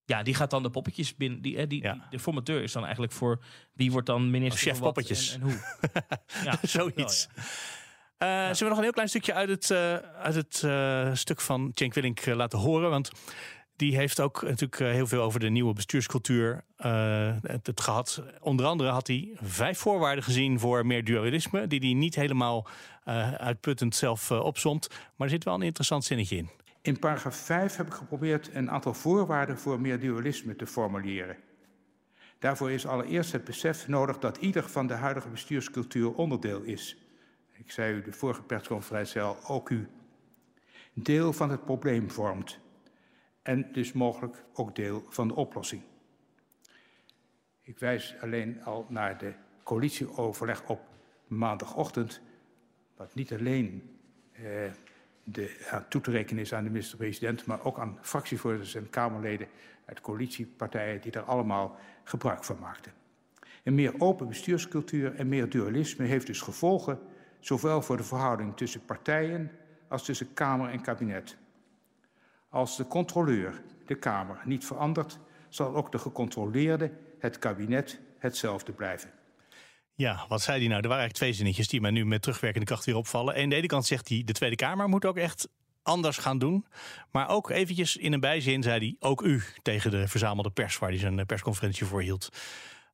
Ja, 0.04 0.22
die 0.22 0.34
gaat 0.34 0.50
dan 0.50 0.62
de 0.62 0.70
poppetjes 0.70 1.16
binnen. 1.16 1.42
Die, 1.42 1.66
die, 1.66 1.82
ja. 1.82 1.92
die, 1.92 2.02
de 2.10 2.18
formateur 2.18 2.62
is 2.62 2.72
dan 2.72 2.82
eigenlijk 2.82 3.12
voor 3.12 3.42
wie 3.72 3.92
wordt 3.92 4.06
dan 4.06 4.30
minister. 4.30 4.60
chef 4.70 4.80
poppetjes. 4.80 5.34
En, 5.34 5.40
en, 5.40 5.46
hoe. 5.46 5.58
ja, 6.44 6.58
zoiets. 6.78 7.28
Wel, 7.34 7.44
ja. 7.44 7.50
Uh, 8.22 8.28
zullen 8.28 8.58
we 8.58 8.68
nog 8.68 8.76
een 8.76 8.82
heel 8.82 8.92
klein 8.92 9.08
stukje 9.08 9.34
uit 9.34 9.48
het, 9.48 9.70
uh, 9.70 9.94
uit 9.96 10.34
het 10.34 10.62
uh, 10.64 11.14
stuk 11.14 11.40
van 11.40 11.70
Cenk 11.74 11.94
Willink 11.94 12.26
laten 12.26 12.58
horen? 12.58 12.90
Want 12.90 13.10
die 13.76 13.96
heeft 13.96 14.20
ook 14.20 14.42
natuurlijk 14.42 14.78
heel 14.78 15.06
veel 15.06 15.22
over 15.22 15.40
de 15.40 15.48
nieuwe 15.48 15.72
bestuurscultuur 15.72 16.64
het, 17.42 17.66
het, 17.66 17.80
gehad. 17.80 18.22
Onder 18.40 18.66
andere 18.66 18.90
had 18.90 19.06
hij 19.06 19.30
vijf 19.40 19.78
voorwaarden 19.78 20.24
gezien 20.24 20.58
voor 20.58 20.86
meer 20.86 21.04
dualisme, 21.04 21.66
die 21.66 21.80
hij 21.80 21.92
niet 21.92 22.14
helemaal 22.14 22.68
uitputtend 23.36 23.94
zelf 23.94 24.30
opzond. 24.30 24.88
Maar 24.88 25.26
er 25.26 25.32
zit 25.32 25.44
wel 25.44 25.54
een 25.54 25.62
interessant 25.62 26.04
zinnetje 26.04 26.36
in. 26.36 26.50
In 26.82 26.98
paragraaf 26.98 27.36
5 27.36 27.76
heb 27.76 27.86
ik 27.86 27.92
geprobeerd 27.92 28.54
een 28.54 28.70
aantal 28.70 28.94
voorwaarden 28.94 29.58
voor 29.58 29.80
meer 29.80 30.00
dualisme 30.00 30.56
te 30.56 30.66
formuleren. 30.66 31.36
Daarvoor 32.38 32.70
is 32.70 32.86
allereerst 32.86 33.32
het 33.32 33.44
besef 33.44 33.88
nodig 33.88 34.18
dat 34.18 34.36
ieder 34.36 34.68
van 34.68 34.86
de 34.86 34.94
huidige 34.94 35.28
bestuurscultuur 35.28 36.14
onderdeel 36.14 36.62
is. 36.62 36.96
Ik 37.52 37.70
zei 37.70 37.94
u 37.94 38.02
de 38.02 38.12
vorige 38.12 38.42
persconferentie 38.42 39.20
al, 39.20 39.44
ook 39.46 39.70
u. 39.70 39.88
Deel 40.92 41.32
van 41.32 41.50
het 41.50 41.64
probleem 41.64 42.10
vormt. 42.10 42.58
En 43.42 43.72
dus 43.72 43.92
mogelijk 43.92 44.44
ook 44.52 44.74
deel 44.74 45.06
van 45.08 45.28
de 45.28 45.34
oplossing. 45.34 45.82
Ik 47.62 47.78
wijs 47.78 48.14
alleen 48.20 48.64
al 48.64 48.86
naar 48.88 49.18
de 49.18 49.34
coalitieoverleg 49.62 50.68
op 50.68 50.80
maandagochtend, 51.26 52.20
wat 52.96 53.14
niet 53.14 53.32
alleen 53.32 53.98
eh, 54.32 54.44
de, 55.24 55.66
aan 55.70 55.88
toe 55.88 56.00
te 56.00 56.10
rekenen 56.10 56.42
is 56.42 56.54
aan 56.54 56.64
de 56.64 56.70
minister-president, 56.70 57.46
maar 57.46 57.64
ook 57.64 57.78
aan 57.78 57.98
fractievoorzitters 58.00 58.74
en 58.74 58.90
Kamerleden 58.90 59.48
uit 59.84 60.00
coalitiepartijen 60.00 61.00
die 61.00 61.12
daar 61.12 61.22
allemaal 61.22 61.76
gebruik 62.04 62.44
van 62.44 62.58
maakten. 62.58 62.92
Een 63.62 63.74
meer 63.74 63.94
open 63.98 64.28
bestuurscultuur 64.28 65.14
en 65.14 65.28
meer 65.28 65.50
dualisme 65.50 66.04
heeft 66.04 66.26
dus 66.26 66.40
gevolgen, 66.40 66.98
zowel 67.40 67.82
voor 67.82 67.96
de 67.96 68.02
verhouding 68.02 68.56
tussen 68.56 68.84
partijen 68.84 69.50
als 69.88 70.04
tussen 70.04 70.34
Kamer 70.34 70.70
en 70.70 70.82
kabinet. 70.82 71.36
Als 72.48 72.76
de 72.76 72.86
controleur, 72.86 73.62
de 73.86 73.94
Kamer, 73.94 74.40
niet 74.44 74.64
verandert, 74.64 75.18
zal 75.48 75.74
ook 75.74 75.92
de 75.92 75.98
gecontroleerde, 75.98 76.90
het 77.18 77.38
kabinet, 77.38 78.00
hetzelfde 78.18 78.72
blijven. 78.72 79.10
Ja, 79.94 80.24
wat 80.28 80.42
zei 80.42 80.58
hij 80.58 80.68
nou? 80.68 80.82
Er 80.82 80.88
waren 80.88 81.02
eigenlijk 81.02 81.14
twee 81.14 81.32
zinnetjes 81.32 81.68
die 81.68 81.80
mij 81.80 81.90
nu 81.90 82.06
met 82.06 82.22
terugwerkende 82.22 82.66
kracht 82.66 82.84
weer 82.84 82.96
opvallen. 82.96 83.34
En 83.34 83.42
aan 83.42 83.48
de 83.48 83.56
ene 83.56 83.66
kant 83.66 83.86
zegt 83.86 84.08
hij, 84.08 84.22
de 84.24 84.32
Tweede 84.32 84.56
Kamer 84.56 84.88
moet 84.88 85.04
ook 85.04 85.16
echt 85.16 85.48
anders 85.82 86.16
gaan 86.16 86.38
doen. 86.38 86.66
Maar 87.10 87.28
ook 87.28 87.50
eventjes 87.50 87.96
in 87.96 88.12
een 88.12 88.20
bijzin 88.20 88.62
zei 88.62 88.78
hij, 88.78 89.08
ook 89.08 89.22
u, 89.22 89.42
tegen 89.62 89.90
de 89.90 90.08
verzamelde 90.08 90.50
pers, 90.50 90.78
waar 90.78 90.88
hij 90.88 90.98
zijn 90.98 91.26
persconferentie 91.26 91.86
voor 91.86 92.02
hield. 92.02 92.28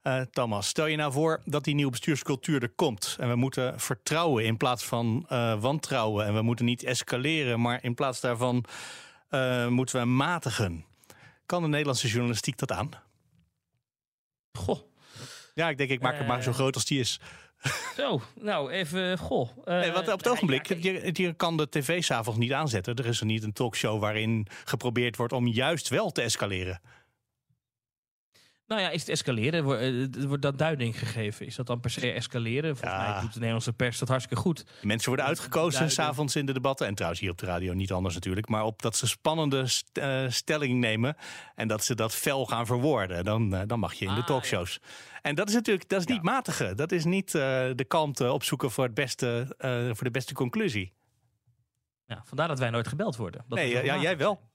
Uh, 0.03 0.21
Thomas, 0.21 0.69
stel 0.69 0.87
je 0.87 0.97
nou 0.97 1.13
voor 1.13 1.43
dat 1.45 1.65
die 1.65 1.75
nieuwe 1.75 1.91
bestuurscultuur 1.91 2.63
er 2.63 2.69
komt. 2.69 3.17
En 3.21 3.29
we 3.29 3.37
moeten 3.37 3.81
vertrouwen 3.81 4.45
in 4.45 4.57
plaats 4.57 4.85
van 4.85 5.27
uh, 5.33 5.61
wantrouwen. 5.61 6.27
En 6.27 6.35
we 6.35 6.43
moeten 6.43 6.65
niet 6.65 6.85
escaleren, 6.85 7.61
maar 7.61 7.85
in 7.85 7.95
plaats 7.95 8.21
daarvan 8.21 8.65
moeten 9.69 10.01
we 10.01 10.07
matigen. 10.07 10.85
Kan 11.47 11.63
de 11.63 11.69
Nederlandse 11.69 12.09
journalistiek 12.09 12.59
dat 12.59 12.73
aan? 12.73 12.91
Goh, 14.53 14.88
ja, 15.59 15.69
ik 15.69 15.79
denk, 15.79 15.91
ik 15.91 16.01
maak 16.01 16.19
het 16.19 16.27
maar 16.27 16.43
zo 16.43 16.53
groot 16.53 16.75
als 16.75 16.85
die 16.85 17.01
is. 17.01 17.21
Zo, 17.97 18.21
nou 18.41 18.71
even, 18.71 19.19
goh. 19.19 19.49
Uh, 19.65 19.81
nee, 19.81 19.93
want 19.93 20.13
op 20.13 20.19
het 20.19 20.29
ogenblik, 20.29 20.67
je, 20.67 21.11
je, 21.13 21.33
kan 21.33 21.57
de 21.57 21.69
tv 21.69 22.03
s'avonds 22.03 22.39
niet 22.39 22.53
aanzetten. 22.53 22.95
Er 22.95 23.07
is 23.07 23.21
er 23.21 23.27
niet 23.27 23.43
een 23.43 23.53
talkshow 23.53 24.01
waarin 24.01 24.47
geprobeerd 24.65 25.17
wordt 25.17 25.33
om 25.33 25.47
juist 25.47 25.89
wel 25.89 26.11
te 26.11 26.23
escaleren. 26.23 26.81
Nou 28.69 28.81
ja, 28.81 28.91
is 28.91 29.01
het 29.01 29.09
escaleren? 29.09 29.65
Wordt 29.65 30.17
eh, 30.17 30.41
dat 30.41 30.59
duiding 30.59 30.99
gegeven? 30.99 31.47
Is 31.47 31.57
dat 31.57 31.67
dan 31.67 31.81
per 31.81 31.91
se 31.91 32.13
escaleren? 32.13 32.77
Volgens 32.77 33.01
ja. 33.01 33.11
mij 33.11 33.21
doet 33.21 33.33
de 33.33 33.39
Nederlandse 33.39 33.73
pers 33.73 33.99
dat 33.99 34.09
hartstikke 34.09 34.43
goed. 34.43 34.65
Mensen 34.83 35.09
worden 35.09 35.27
uitgekozen 35.27 35.91
s'avonds 35.91 36.37
in 36.37 36.47
de 36.47 36.53
debatten. 36.53 36.87
En 36.87 36.95
trouwens 36.95 37.21
hier 37.21 37.31
op 37.31 37.39
de 37.39 37.47
radio 37.47 37.73
niet 37.73 37.93
anders 37.93 38.15
natuurlijk. 38.15 38.49
Maar 38.49 38.65
op 38.65 38.83
dat 38.83 38.97
ze 38.97 39.07
spannende 39.07 39.67
st 39.67 39.91
uh, 39.93 40.25
stelling 40.29 40.81
nemen. 40.81 41.17
En 41.55 41.69
dat 41.69 41.85
ze 41.85 41.95
dat 41.95 42.15
fel 42.15 42.47
gaan 42.47 42.67
verwoorden. 42.67 43.25
Dan, 43.25 43.55
uh, 43.55 43.61
dan 43.67 43.79
mag 43.79 43.95
je 43.95 44.07
in 44.07 44.15
de 44.15 44.25
talkshows. 44.25 44.79
Ja. 44.83 45.19
En 45.23 45.35
dat 45.35 45.49
is 45.49 45.55
natuurlijk 45.55 45.89
dat 45.89 46.01
is 46.01 46.07
niet 46.07 46.25
ja. 46.25 46.31
matigen. 46.31 46.77
Dat 46.77 46.93
is 46.93 47.05
niet 47.05 47.33
de 47.33 47.85
kalmte 47.89 48.33
opzoeken 48.33 48.71
voor, 48.71 48.85
het 48.85 48.95
beste, 48.95 49.47
voor 49.93 50.05
de 50.05 50.11
beste 50.11 50.35
conclusie. 50.35 50.93
Ja, 52.07 52.23
vandaar 52.25 52.49
dat 52.49 52.59
wij 52.59 52.71
nooit 52.71 52.89
gebeld 52.89 53.17
worden. 53.17 53.45
Dat 53.49 53.59
nee, 53.59 53.85
ja, 53.85 54.01
jij 54.01 54.17
wel. 54.17 54.48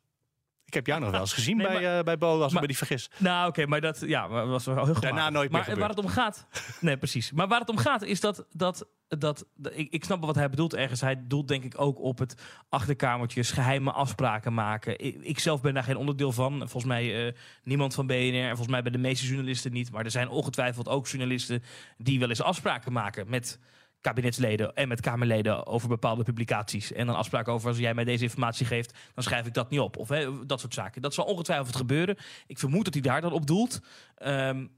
Ik 0.73 0.79
heb 0.79 0.88
jou 0.88 1.01
nog 1.01 1.12
wel 1.12 1.19
eens 1.19 1.33
gezien 1.33 1.57
nee, 1.57 1.67
bij, 1.67 1.81
maar, 1.81 1.97
uh, 1.97 2.03
bij 2.03 2.17
Bo, 2.17 2.41
als 2.41 2.53
ik 2.53 2.62
me 2.62 2.67
die 2.67 2.77
vergis. 2.77 3.09
Nou, 3.17 3.47
oké, 3.47 3.65
maar 3.65 3.81
dat 3.81 4.03
ja, 4.05 4.27
was 4.27 4.65
wel 4.65 4.86
heel 4.86 4.99
Daarna 4.99 5.29
nooit 5.29 5.51
maar 5.51 5.63
meer 5.67 5.79
waar 5.79 5.89
het 5.89 5.97
om 5.97 6.07
gaat... 6.07 6.47
Nee, 6.79 6.97
precies. 6.97 7.31
Maar 7.31 7.47
waar 7.47 7.59
het 7.59 7.69
om 7.69 7.77
gaat 7.77 8.01
is 8.03 8.19
dat... 8.19 8.45
dat, 8.51 8.88
dat, 9.07 9.45
dat 9.55 9.71
ik, 9.75 9.91
ik, 9.91 10.03
snap 10.03 10.25
wat 10.25 10.36
hij 10.36 10.49
bedoelt 10.49 10.75
ergens. 10.75 11.01
Hij 11.01 11.23
doelt 11.27 11.47
denk 11.47 11.63
ik 11.63 11.81
ook 11.81 11.99
op 11.99 12.19
het 12.19 12.41
achterkamertjes, 12.69 13.51
geheime 13.51 13.91
afspraken 13.91 14.53
maken. 14.53 14.99
Ik, 14.99 15.17
ik 15.21 15.39
zelf 15.39 15.62
ben 15.62 15.73
daar 15.73 15.83
geen 15.83 15.97
onderdeel 15.97 16.31
van. 16.31 16.57
Volgens 16.57 16.86
mij 16.86 17.25
uh, 17.25 17.33
niemand 17.63 17.93
van 17.93 18.07
BNR. 18.07 18.13
En 18.15 18.47
volgens 18.47 18.67
mij 18.67 18.81
bij 18.81 18.91
de 18.91 18.97
meeste 18.97 19.27
journalisten 19.27 19.71
niet. 19.71 19.91
Maar 19.91 20.05
er 20.05 20.12
zijn 20.12 20.29
ongetwijfeld 20.29 20.88
ook 20.88 21.07
journalisten 21.07 21.63
die 21.97 22.19
wel 22.19 22.29
eens 22.29 22.41
afspraken 22.41 22.91
maken 22.93 23.29
met 23.29 23.59
kabinetsleden 24.03 24.73
en 24.75 24.87
met 24.87 25.01
Kamerleden 25.01 25.65
over 25.67 25.87
bepaalde 25.87 26.23
publicaties. 26.23 26.91
En 26.91 27.05
dan 27.07 27.15
afspraken 27.15 27.53
over 27.53 27.67
als 27.67 27.77
jij 27.77 27.93
mij 27.93 28.03
deze 28.03 28.23
informatie 28.23 28.65
geeft, 28.65 28.93
dan 29.13 29.23
schrijf 29.23 29.45
ik 29.45 29.53
dat 29.53 29.69
niet 29.69 29.79
op. 29.79 29.97
Of 29.97 30.09
hè, 30.09 30.45
dat 30.45 30.59
soort 30.59 30.73
zaken. 30.73 31.01
Dat 31.01 31.13
zal 31.13 31.25
ongetwijfeld 31.25 31.75
gebeuren. 31.75 32.17
Ik 32.47 32.59
vermoed 32.59 32.85
dat 32.85 32.93
hij 32.93 33.03
daar 33.03 33.21
dan 33.21 33.31
op 33.31 33.47
doelt. 33.47 33.79
Um, 34.25 34.71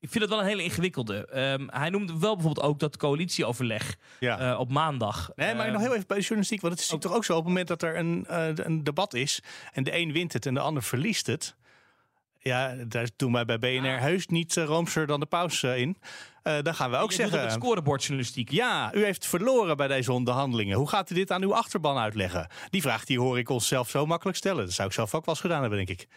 Ik 0.00 0.08
vind 0.10 0.24
het 0.24 0.32
wel 0.32 0.40
een 0.42 0.48
hele 0.48 0.62
ingewikkelde. 0.62 1.26
Ehm, 1.26 1.66
hij 1.70 1.90
noemde 1.90 2.18
wel 2.18 2.34
bijvoorbeeld 2.34 2.66
ook 2.66 2.78
dat 2.78 2.96
coalitieoverleg 2.96 3.96
Ja. 4.20 4.38
eh, 4.52 4.58
op 4.60 4.70
maandag. 4.70 5.30
Nee, 5.34 5.54
maar 5.54 5.64
Ehm, 5.64 5.72
nog 5.72 5.82
heel 5.82 5.94
even 5.94 6.06
bij 6.06 6.16
de 6.16 6.22
journalistiek. 6.22 6.60
Want 6.60 6.72
het 6.72 6.82
is 6.82 6.88
toch 7.00 7.14
ook 7.14 7.24
zo 7.24 7.32
op 7.32 7.38
het 7.38 7.48
moment 7.48 7.68
dat 7.68 7.82
er 7.82 7.96
een, 7.96 8.26
eh, 8.26 8.48
een 8.54 8.84
debat 8.84 9.14
is. 9.14 9.42
en 9.72 9.84
de 9.84 9.96
een 9.96 10.12
wint 10.12 10.32
het 10.32 10.46
en 10.46 10.54
de 10.54 10.60
ander 10.60 10.82
verliest 10.82 11.26
het. 11.26 11.56
Ja, 12.38 12.74
daar 12.86 13.08
doen 13.16 13.32
wij 13.32 13.44
bij 13.44 13.58
BNR 13.58 14.00
heus 14.00 14.26
niet 14.26 14.56
uh, 14.56 14.64
roomser 14.64 15.06
dan 15.06 15.20
de 15.20 15.26
paus 15.26 15.62
eh, 15.62 15.78
in. 15.78 15.96
Eh, 16.48 16.62
dan 16.62 16.74
gaan 16.74 16.90
we 16.90 16.96
ook 16.96 17.12
zeggen. 17.12 17.40
het 17.40 17.52
scorebordjournalistiek. 17.52 18.50
Ja, 18.50 18.94
u 18.94 19.04
heeft 19.04 19.26
verloren 19.26 19.76
bij 19.76 19.88
deze 19.88 20.12
onderhandelingen. 20.12 20.76
Hoe 20.76 20.88
gaat 20.88 21.10
u 21.10 21.14
dit 21.14 21.30
aan 21.30 21.42
uw 21.42 21.54
achterban 21.54 21.96
uitleggen? 21.96 22.48
Die 22.70 22.82
vraag 22.82 23.04
die 23.04 23.20
hoor 23.20 23.38
ik 23.38 23.48
onszelf 23.48 23.90
zo 23.90 24.06
makkelijk 24.06 24.36
stellen. 24.36 24.64
Dat 24.64 24.74
zou 24.74 24.88
ik 24.88 24.94
zelf 24.94 25.14
ook 25.14 25.24
wel 25.24 25.34
eens 25.34 25.42
gedaan 25.42 25.60
hebben, 25.60 25.86
denk 25.86 26.00
ik. 26.00 26.08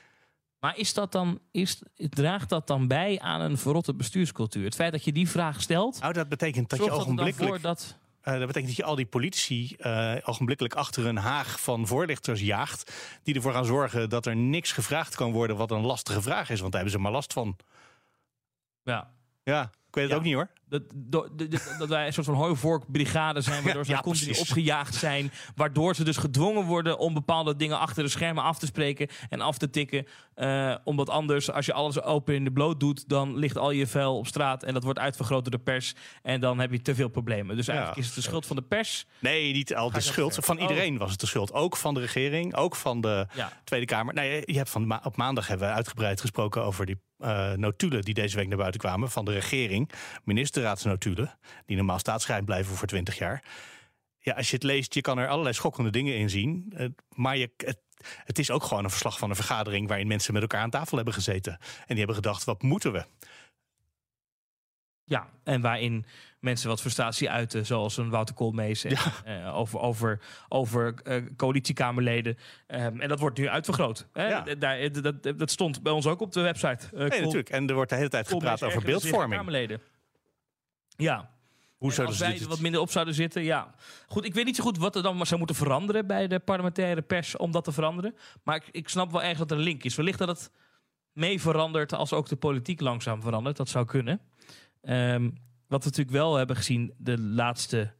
Maar 0.60 0.78
is 0.78 0.94
dat 0.94 1.12
dan, 1.12 1.40
is, 1.52 1.82
draagt 1.96 2.50
dat 2.50 2.68
dan 2.68 2.88
bij 2.88 3.20
aan 3.20 3.42
een 3.42 3.58
verrotte 3.58 3.94
bestuurscultuur? 3.94 4.64
Het 4.64 4.76
feit 4.76 4.92
dat 4.92 5.04
je 5.04 5.12
die 5.12 5.30
vraag 5.30 5.62
stelt, 5.62 6.00
Nou, 6.00 6.14
dat 6.14 6.30
betekent 6.30 6.70
dat 6.70 6.84
je 6.84 6.92
ogenblikkelijk. 6.92 7.62
dat... 7.62 7.98
Eh, 8.22 8.38
dat 8.38 8.48
betekent 8.48 8.68
dat 8.68 8.76
je 8.76 8.84
al 8.84 8.96
die 8.96 9.06
politici 9.06 9.76
eh, 9.78 10.16
ogenblikkelijk 10.24 10.76
achter 10.76 11.06
een 11.06 11.18
haag 11.18 11.62
van 11.62 11.88
voorlichters 11.88 12.42
jaagt. 12.42 12.94
Die 13.24 13.36
ervoor 13.36 13.54
gaan 13.54 13.66
zorgen 13.66 14.10
dat 14.10 14.26
er 14.26 14.36
niks 14.36 14.72
gevraagd 14.72 15.16
kan 15.16 15.32
worden 15.32 15.56
wat 15.56 15.72
een 15.72 15.86
lastige 15.86 16.22
vraag 16.22 16.50
is. 16.50 16.60
Want 16.60 16.72
daar 16.72 16.82
hebben 16.82 17.00
ze 17.00 17.04
maar 17.04 17.12
last 17.12 17.34
van. 17.34 17.58
Ja, 18.84 19.14
Ja, 19.44 19.72
ik 19.92 19.98
weet 19.98 20.04
het 20.04 20.12
Ja. 20.14 20.18
ook 20.18 20.24
niet 20.24 20.34
hoor. 20.34 20.50
dat, 20.70 20.82
dat, 20.96 21.30
dat- 21.50 21.76
dat 21.80 21.90
wij 21.90 22.06
een 22.08 22.14
soort 22.14 22.26
van 22.26 22.36
hooivorkbrigade 22.36 23.42
zijn, 23.42 23.64
waardoor 23.64 23.86
ze 23.86 23.92
Ja, 23.92 24.00
continu 24.02 24.26
precies. 24.26 24.50
opgejaagd 24.50 24.96
zijn. 24.96 25.32
Waardoor 25.56 25.96
ze 25.96 26.04
dus 26.04 26.18
gedwongen 26.18 26.66
worden 26.66 26.98
om 26.98 27.14
bepaalde 27.14 27.56
dingen 27.56 27.80
achter 27.80 28.04
de 28.04 28.10
schermen 28.10 28.44
af 28.44 28.60
te 28.60 28.66
spreken 28.66 29.08
en 29.30 29.42
af 29.42 29.58
te 29.58 29.70
tikken. 29.70 30.06
Eh, 30.34 30.76
omdat 30.84 31.10
anders, 31.10 31.52
als 31.52 31.66
je 31.66 31.74
alles 31.74 32.02
open 32.02 32.36
in 32.36 32.44
de 32.44 32.52
bloot 32.52 32.80
doet, 32.80 33.10
dan 33.10 33.38
ligt 33.38 33.58
al 33.58 33.72
je 33.72 33.88
vuil 33.88 34.18
op 34.18 34.28
straat 34.28 34.64
en 34.64 34.74
dat 34.74 34.84
wordt 34.84 35.00
uitvergroot 35.00 35.42
door 35.44 35.52
de 35.52 35.64
pers. 35.64 35.94
En 36.22 36.40
dan 36.42 36.60
heb 36.60 36.72
je 36.72 36.82
te 36.82 36.96
veel 36.96 37.08
problemen. 37.10 37.56
Dus 37.56 37.68
eigenlijk 37.68 38.00
is 38.00 38.06
het 38.06 38.16
de 38.16 38.22
schuld 38.22 38.46
van 38.46 38.56
de 38.56 38.62
pers. 38.62 39.06
Nee, 39.20 39.52
niet 39.54 39.76
al 39.76 39.92
de 39.92 40.00
schuld. 40.02 40.38
Van 40.42 40.56
Oh. 40.56 40.62
iedereen 40.62 40.98
was 40.98 41.12
het 41.12 41.20
de 41.20 41.28
schuld. 41.28 41.54
Ook 41.54 41.78
van 41.78 41.94
de 41.94 42.00
regering, 42.00 42.56
ook 42.56 42.76
van 42.76 43.02
de. 43.02 43.28
Tweede 43.64 43.86
Kamer. 43.86 44.14
Nee, 44.14 44.42
je 44.46 44.58
hebt 44.58 44.70
van 44.70 44.88
ma- 44.88 45.02
op 45.04 45.18
maandag 45.18 45.48
hebben 45.48 45.68
we 45.68 45.74
uitgebreid 45.74 46.22
gesproken 46.22 46.64
over 46.64 46.86
die 46.86 46.98
eh, 47.22 47.52
notulen 47.52 48.02
die 48.02 48.14
deze 48.14 48.36
week 48.36 48.48
naar 48.48 48.58
buiten 48.58 48.80
kwamen 48.80 49.12
van 49.12 49.26
de 49.26 49.32
regering. 49.32 49.92
Ministerraadsnotulen, 50.24 51.38
die 51.66 51.76
normaal 51.76 52.00
staatsgeheim 52.00 52.46
blijven 52.46 52.76
voor 52.76 52.88
20 52.88 53.18
jaar. 53.18 53.44
Ja, 54.20 54.34
als 54.34 54.50
je 54.50 54.56
het 54.56 54.64
leest, 54.64 54.94
je 54.94 55.02
kan 55.02 55.18
er 55.18 55.28
allerlei 55.28 55.56
schokkende 55.56 55.90
dingen 55.90 56.18
in 56.18 56.30
zien. 56.30 56.74
Maar 57.16 57.38
je, 57.38 57.52
het 58.04 58.40
is 58.40 58.52
ook 58.52 58.64
gewoon 58.64 58.84
een 58.84 58.90
verslag 58.90 59.20
van 59.20 59.30
een 59.30 59.36
vergadering 59.36 59.88
waarin 59.88 60.08
mensen 60.08 60.34
met 60.34 60.42
elkaar 60.42 60.62
aan 60.62 60.70
tafel 60.70 60.96
hebben 60.96 61.14
gezeten. 61.14 61.52
En 61.52 61.86
die 61.88 61.98
hebben 61.98 62.16
gedacht, 62.16 62.44
wat 62.44 62.62
moeten 62.62 62.92
we? 62.92 63.06
Ja, 65.04 65.28
en 65.44 65.62
waarin 65.62 66.06
mensen 66.40 66.70
wat 66.70 66.82
frustratie 66.82 67.30
uiten, 67.30 67.66
zoals 67.66 67.98
een 67.98 68.10
Wouter 68.10 68.36
Koolmees 68.36 68.84
en, 68.84 68.96
eh, 69.26 69.58
over, 69.58 69.80
over, 69.80 70.20
over 70.48 70.94
eh, 71.04 71.24
coalitiekamerleden. 71.38 72.38
Ehm, 72.68 73.00
en 73.00 73.08
dat 73.10 73.20
wordt 73.20 73.38
nu 73.38 73.50
uitvergroot. 73.50 74.08
Hè? 74.14 74.28
Ja. 74.28 74.42
Daar, 74.56 74.92
dat, 74.92 75.24
dat, 75.24 75.40
dat 75.40 75.52
stond 75.52 75.84
bij 75.84 75.92
ons 75.92 76.06
ook 76.06 76.22
op 76.22 76.32
de 76.32 76.42
website. 76.42 76.86
Eh, 76.86 77.00
Nee, 77.00 77.10
Kool- 77.10 77.20
natuurlijk. 77.20 77.50
En 77.50 77.68
er 77.68 77.76
wordt 77.76 77.90
de 77.90 77.96
hele 77.96 78.10
tijd 78.10 78.28
Koolmees 78.28 78.50
gepraat 78.50 78.70
over 78.70 78.84
beeldvorming. 78.86 79.34
Kamerleden. 79.36 79.82
Ja. 80.96 81.30
Hoe 81.78 81.90
En 81.90 81.96
zouden 81.96 82.18
als 82.18 82.28
wij 82.28 82.40
er 82.42 82.48
wat 82.48 82.60
minder 82.60 82.82
op 82.82 82.92
zouden 82.92 83.14
zitten, 83.14 83.44
ja. 83.44 83.74
Goed, 84.08 84.26
ik 84.26 84.34
weet 84.34 84.46
niet 84.46 84.56
zo 84.56 84.64
goed 84.64 84.78
wat 84.78 84.96
er 84.96 85.04
dan 85.04 85.18
maar 85.18 85.26
zou 85.26 85.38
moeten 85.38 85.56
veranderen 85.58 86.08
bij 86.08 86.28
de 86.28 86.40
parlementaire 86.40 87.02
pers 87.02 87.38
om 87.38 87.52
dat 87.52 87.64
te 87.64 87.72
veranderen. 87.72 88.16
Maar 88.44 88.56
ik, 88.56 88.68
ik 88.72 88.90
snap 88.90 89.12
wel 89.12 89.22
ergens 89.22 89.40
dat 89.40 89.52
er 89.52 89.58
een 89.58 89.64
link 89.64 89.84
is. 89.84 89.96
Wellicht 89.96 90.20
dat 90.20 90.28
het 90.28 90.52
mee 91.12 91.42
verandert 91.42 91.94
als 91.94 92.14
ook 92.14 92.28
de 92.28 92.36
politiek 92.36 92.80
langzaam 92.82 93.22
verandert. 93.22 93.58
Dat 93.58 93.70
zou 93.70 93.86
kunnen. 93.86 94.20
Ehm, 94.82 95.24
wat 95.68 95.84
we 95.84 95.90
natuurlijk 95.90 96.18
wel 96.18 96.36
hebben 96.36 96.56
gezien 96.56 96.94
de 96.98 97.20
laatste 97.20 97.94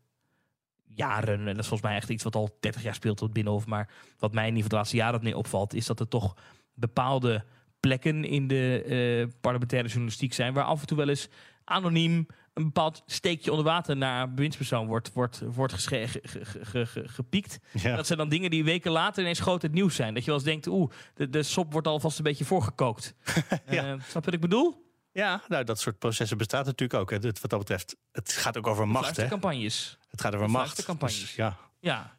jaren, 0.86 1.40
en 1.40 1.46
dat 1.46 1.58
is 1.58 1.68
volgens 1.68 1.90
mij 1.90 1.96
echt 1.96 2.10
iets 2.10 2.24
wat 2.24 2.36
al 2.36 2.58
30 2.60 2.84
jaar 2.84 2.96
speelt 2.96 3.20
het 3.20 3.34
Binnenhof, 3.34 3.66
maar 3.66 3.90
wat 4.20 4.34
mij 4.34 4.48
in 4.48 4.56
ieder 4.56 4.64
geval 4.64 4.70
de 4.70 4.76
laatste 4.76 4.96
jaren 4.98 5.16
opnieuw 5.16 5.38
opvalt, 5.38 5.74
is 5.74 5.86
dat 5.86 6.00
er 6.00 6.08
toch 6.08 6.36
bepaalde 6.74 7.44
plekken 7.80 8.24
in 8.26 8.48
de 8.48 8.84
eh, 8.84 9.34
parlementaire 9.42 9.88
journalistiek 9.88 10.34
zijn 10.34 10.54
waar 10.54 10.64
af 10.64 10.82
en 10.82 10.88
toe 10.88 10.98
wel 10.98 11.10
eens 11.10 11.28
anoniem 11.64 12.26
een 12.54 12.64
bepaald 12.64 13.04
steekje 13.06 13.50
onder 13.52 13.66
water 13.66 13.98
naar 13.98 14.24
een 14.24 14.36
bewindspersoon 14.36 14.88
wordt, 14.88 15.14
wordt, 15.14 15.42
wordt 15.46 15.74
gesche- 15.74 16.08
ge- 16.08 16.22
ge- 16.46 16.66
ge- 16.66 16.86
ge- 16.86 17.08
gepiekt. 17.08 17.60
Ja. 17.74 17.96
Dat 17.96 18.08
zijn 18.08 18.18
dan 18.20 18.30
dingen 18.30 18.50
die 18.50 18.64
weken 18.64 18.92
later 18.92 19.22
ineens 19.22 19.40
groot 19.40 19.62
het 19.62 19.72
nieuws 19.74 19.96
zijn. 19.96 20.14
Dat 20.14 20.24
je 20.24 20.30
wel 20.30 20.40
eens 20.40 20.50
denkt, 20.50 20.68
oeh, 20.68 20.92
de, 21.14 21.30
de 21.30 21.44
sop 21.44 21.72
wordt 21.72 21.88
alvast 21.88 22.18
een 22.18 22.24
beetje 22.24 22.46
voorgekookt. 22.46 23.14
Ja. 23.70 23.84
Eh, 23.84 24.00
snap 24.00 24.02
je 24.08 24.22
wat 24.22 24.34
ik 24.34 24.40
bedoel? 24.42 24.91
Ja, 25.12 25.42
nou, 25.48 25.64
dat 25.64 25.80
soort 25.80 26.00
processen 26.00 26.38
bestaat 26.38 26.66
natuurlijk 26.66 27.00
ook. 27.00 27.10
Hè. 27.10 27.20
Wat 27.20 27.50
dat 27.50 27.60
betreft, 27.60 27.96
het 28.12 28.32
gaat 28.32 28.58
ook 28.58 28.68
over 28.68 28.88
macht. 28.88 29.18
Hè? 29.18 29.28
campagnes. 29.28 29.98
Het 30.10 30.22
gaat 30.22 30.36
over 30.36 30.50
macht. 30.50 31.00
Dus, 31.00 31.36
ja. 31.36 31.58
Ja, 31.80 32.18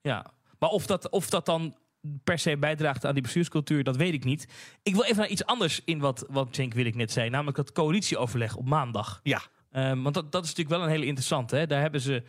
ja. 0.00 0.26
Maar 0.58 0.70
of 0.70 0.86
dat, 0.86 1.08
of 1.08 1.30
dat 1.30 1.46
dan 1.46 1.76
per 2.24 2.38
se 2.38 2.56
bijdraagt 2.56 3.04
aan 3.04 3.12
die 3.14 3.22
bestuurscultuur, 3.22 3.84
dat 3.84 3.96
weet 3.96 4.12
ik 4.14 4.24
niet. 4.24 4.48
Ik 4.82 4.94
wil 4.94 5.04
even 5.04 5.16
naar 5.16 5.28
iets 5.28 5.44
anders 5.44 5.80
in 5.84 5.98
wat, 5.98 6.24
wat 6.28 6.48
Cenk 6.50 6.74
Willink 6.74 6.94
net 6.94 7.12
zei. 7.12 7.30
Namelijk 7.30 7.56
dat 7.56 7.72
coalitieoverleg 7.72 8.56
op 8.56 8.68
maandag. 8.68 9.20
ja, 9.22 9.42
Ehm, 9.70 10.02
want 10.02 10.14
dat, 10.14 10.32
dat 10.32 10.44
is 10.44 10.48
natuurlijk 10.48 10.76
wel 10.76 10.84
een 10.86 10.92
hele 10.92 11.06
interessante. 11.06 11.56
Hè? 11.56 11.66
Daar 11.66 11.80
hebben 11.80 12.00
ze 12.00 12.22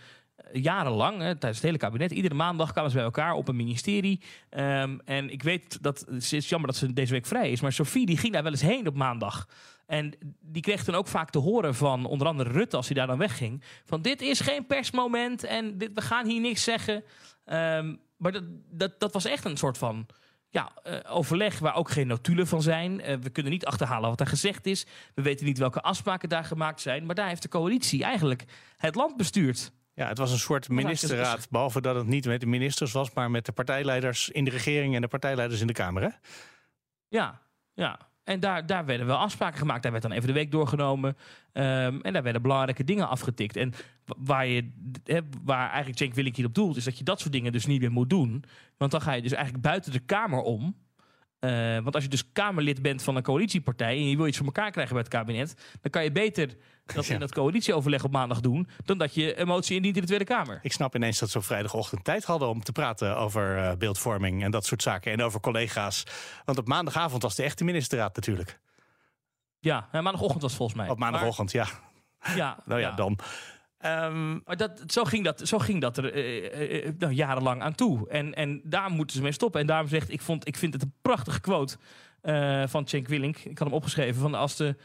jarenlang, 0.54 1.18
hè, 1.18 1.36
tijdens 1.36 1.56
het 1.56 1.62
hele 1.62 1.78
kabinet, 1.78 2.12
iedere 2.12 2.36
maandag 2.36 2.72
kwamen 2.72 2.90
ze 2.90 2.96
bij 2.96 3.06
elkaar 3.06 3.34
op 3.34 3.48
een 3.48 3.56
ministerie. 3.56 4.22
Ehm, 4.50 4.98
en 5.06 5.30
ik 5.30 5.44
weet 5.44 5.84
dat 5.84 6.06
het 6.10 6.32
is 6.32 6.50
jammer 6.50 6.70
dat 6.70 6.78
ze 6.78 6.94
deze 6.94 7.14
week 7.14 7.26
vrij 7.26 7.52
is. 7.52 7.62
Maar 7.62 7.74
Sophie 7.74 8.06
die 8.06 8.18
ging 8.18 8.34
daar 8.34 8.44
wel 8.44 8.52
eens 8.52 8.62
heen 8.62 8.88
op 8.88 8.96
maandag. 8.96 9.48
En 9.86 10.14
die 10.42 10.62
kreeg 10.62 10.84
dan 10.84 10.96
ook 10.96 11.08
vaak 11.08 11.30
te 11.30 11.40
horen 11.40 11.76
van 11.76 12.06
onder 12.06 12.28
andere 12.28 12.50
Rutte, 12.50 12.76
als 12.76 12.86
hij 12.86 12.96
daar 12.96 13.08
dan 13.08 13.18
wegging. 13.18 13.64
Van 13.86 14.02
dit 14.02 14.22
is 14.22 14.40
geen 14.40 14.66
persmoment 14.66 15.44
en 15.44 15.78
dit, 15.78 15.92
we 15.94 16.02
gaan 16.02 16.26
hier 16.26 16.42
niks 16.42 16.64
zeggen. 16.64 17.04
Ehm, 17.46 17.96
maar 18.18 18.32
dat, 18.32 18.44
dat, 18.72 19.00
dat 19.00 19.14
was 19.14 19.26
echt 19.26 19.46
een 19.46 19.58
soort 19.58 19.78
van 19.78 20.08
ja, 20.50 20.72
eh, 20.84 21.16
overleg 21.16 21.60
waar 21.60 21.76
ook 21.76 21.90
geen 21.90 22.08
notulen 22.08 22.48
van 22.48 22.62
zijn. 22.62 23.02
Eh, 23.02 23.18
we 23.22 23.30
kunnen 23.30 23.52
niet 23.52 23.66
achterhalen 23.66 24.10
wat 24.10 24.20
er 24.20 24.28
gezegd 24.28 24.66
is. 24.66 24.86
We 25.14 25.22
weten 25.22 25.46
niet 25.46 25.58
welke 25.58 25.82
afspraken 25.82 26.30
daar 26.30 26.46
gemaakt 26.46 26.82
zijn. 26.82 27.06
Maar 27.06 27.16
daar 27.16 27.28
heeft 27.28 27.42
de 27.42 27.50
coalitie 27.50 28.04
eigenlijk 28.04 28.46
het 28.78 28.96
land 28.96 29.18
bestuurd. 29.18 29.72
Ja, 30.00 30.08
het 30.08 30.18
was 30.18 30.32
een 30.32 30.40
soort 30.40 30.70
ministerraad. 30.70 31.48
Behalve 31.50 31.82
dat 31.82 31.96
het 31.96 32.08
niet 32.08 32.26
met 32.26 32.40
de 32.40 32.46
ministers 32.46 32.92
was, 32.92 33.14
maar 33.14 33.32
met 33.32 33.46
de 33.46 33.52
partijleiders 33.52 34.30
in 34.30 34.44
de 34.44 34.52
regering 34.52 34.96
en 34.96 35.02
de 35.02 35.08
partijleiders 35.08 35.62
in 35.62 35.68
de 35.68 35.74
Kamer. 35.74 36.02
Hè? 36.02 36.10
Ja, 37.08 37.42
ja. 37.74 38.00
En 38.24 38.40
daar, 38.40 38.66
daar 38.66 38.86
werden 38.86 39.08
wel 39.08 39.18
afspraken 39.18 39.58
gemaakt. 39.60 39.84
Daar 39.84 39.92
werd 39.92 40.04
dan 40.04 40.12
even 40.12 40.28
de 40.28 40.34
week 40.34 40.52
doorgenomen. 40.52 41.18
Ehm, 41.52 42.00
en 42.02 42.14
daar 42.14 42.24
werden 42.24 42.42
belangrijke 42.42 42.84
dingen 42.84 43.10
afgetikt. 43.10 43.56
En 43.56 43.74
wa- 44.06 44.16
waar, 44.18 44.48
je, 44.48 44.72
waar 45.44 45.68
eigenlijk 45.68 45.98
Cenk 45.98 46.14
Willink 46.14 46.36
hier 46.36 46.46
op 46.46 46.56
doelt... 46.56 46.78
is 46.78 46.84
dat 46.84 46.98
je 46.98 47.04
dat 47.04 47.20
soort 47.20 47.34
dingen 47.34 47.52
dus 47.52 47.66
niet 47.66 47.82
meer 47.82 47.92
moet 47.92 48.10
doen. 48.10 48.44
Want 48.78 48.92
dan 48.92 49.02
ga 49.02 49.14
je 49.14 49.22
dus 49.22 49.32
eigenlijk 49.34 49.64
buiten 49.64 49.92
de 49.92 50.00
Kamer 50.00 50.42
om... 50.42 50.76
Eh, 51.40 51.78
want 51.80 51.96
als 51.96 52.04
je 52.04 52.10
dus 52.10 52.32
Kamerlid 52.32 52.82
bent 52.82 53.04
van 53.04 53.16
een 53.16 53.24
coalitiepartij 53.24 53.98
en 53.98 54.10
je 54.10 54.18
wil 54.18 54.28
iets 54.28 54.38
voor 54.38 54.46
elkaar 54.46 54.72
krijgen 54.72 54.94
bij 54.94 55.04
het 55.04 55.12
kabinet, 55.12 55.78
dan 55.82 55.92
kan 55.92 56.04
je 56.04 56.12
beter 56.12 56.58
dat 56.94 57.06
Ja. 57.06 57.14
in 57.14 57.20
dat 57.20 57.34
coalitieoverleg 57.34 58.04
op 58.04 58.12
maandag 58.12 58.40
doen, 58.42 58.68
dan 58.86 58.98
dat 58.98 59.14
je 59.14 59.40
een 59.40 59.48
motie 59.48 59.76
indient 59.76 59.96
in 59.96 60.02
de 60.02 60.08
Tweede 60.08 60.26
Kamer. 60.26 60.60
Ik 60.62 60.72
snap 60.72 60.96
ineens 60.96 61.20
dat 61.20 61.30
ze 61.30 61.38
op 61.38 61.44
vrijdagochtend 61.44 62.04
tijd 62.04 62.24
hadden 62.24 62.48
om 62.50 62.64
te 62.64 62.72
praten 62.72 63.18
over 63.18 63.58
eh, 63.58 63.76
beeldvorming 63.78 64.44
en 64.44 64.52
dat 64.52 64.66
soort 64.66 64.82
zaken. 64.82 65.12
En 65.12 65.22
over 65.22 65.40
collega's. 65.40 66.04
Want 66.46 66.58
op 66.58 66.68
maandagavond 66.68 67.22
was 67.22 67.36
de 67.36 67.44
echte 67.44 67.64
ministerraad 67.64 68.16
natuurlijk. 68.16 68.60
Ja, 69.60 69.88
en 69.92 70.04
maandagochtend 70.04 70.42
was 70.42 70.52
het 70.52 70.60
volgens 70.60 70.80
mij. 70.80 70.90
Op 70.90 70.98
maandagochtend, 71.00 71.52
ja. 71.52 71.66
Maar- 72.20 72.36
ja, 72.38 72.58
Nou 72.66 72.80
ja, 72.82 72.92
dan. 72.92 73.20
Ehm, 73.78 74.32
Maar 74.46 74.58
dat, 74.58 74.84
zo, 74.88 75.04
ging 75.04 75.24
dat, 75.24 75.42
zo 75.48 75.58
ging 75.60 75.82
dat 75.82 75.98
er 75.98 76.14
eh, 76.14 76.86
eh, 76.88 76.94
nou, 76.98 77.14
jarenlang 77.14 77.62
aan 77.62 77.76
toe. 77.76 78.10
En, 78.10 78.34
en 78.34 78.62
daar 78.64 78.90
moeten 78.90 79.16
ze 79.16 79.22
mee 79.22 79.32
stoppen. 79.32 79.62
En 79.62 79.68
daarom 79.68 79.88
zegt, 79.88 80.12
ik, 80.12 80.22
vond, 80.22 80.48
ik 80.48 80.58
vind 80.58 80.74
het 80.74 80.82
een 80.84 80.94
prachtige 81.02 81.40
quote 81.42 81.78
van 82.68 82.88
Cenk 82.88 83.08
Willink. 83.08 83.38
Ik 83.38 83.58
had 83.58 83.68
hem 83.68 83.76
opgeschreven. 83.78 84.22
Van 84.22 84.34
als 84.34 84.56
de, 84.56 84.76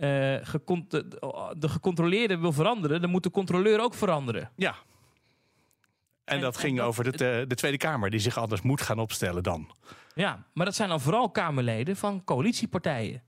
de, 0.00 1.52
de 1.58 1.68
gecontroleerde 1.68 2.38
wil 2.38 2.52
veranderen, 2.52 3.00
dan 3.00 3.10
moet 3.10 3.22
de 3.22 3.30
controleur 3.30 3.80
ook 3.80 3.94
veranderen. 3.94 4.50
ja. 4.56 4.74
En, 6.24 6.36
En- 6.36 6.42
dat 6.42 6.54
en 6.54 6.60
ging 6.60 6.76
dat- 6.76 6.86
over 6.86 7.04
de, 7.16 7.44
de 7.48 7.54
Tweede 7.54 7.76
Kamer, 7.76 8.10
die 8.10 8.20
zich 8.20 8.38
anders 8.38 8.62
moet 8.62 8.80
gaan 8.80 8.98
opstellen 8.98 9.42
dan. 9.42 9.70
Ja, 10.14 10.44
maar 10.54 10.64
dat 10.66 10.74
zijn 10.74 10.88
dan 10.88 11.00
vooral 11.00 11.30
Kamerleden 11.30 11.96
van 11.96 12.24
coalitiepartijen. 12.24 13.22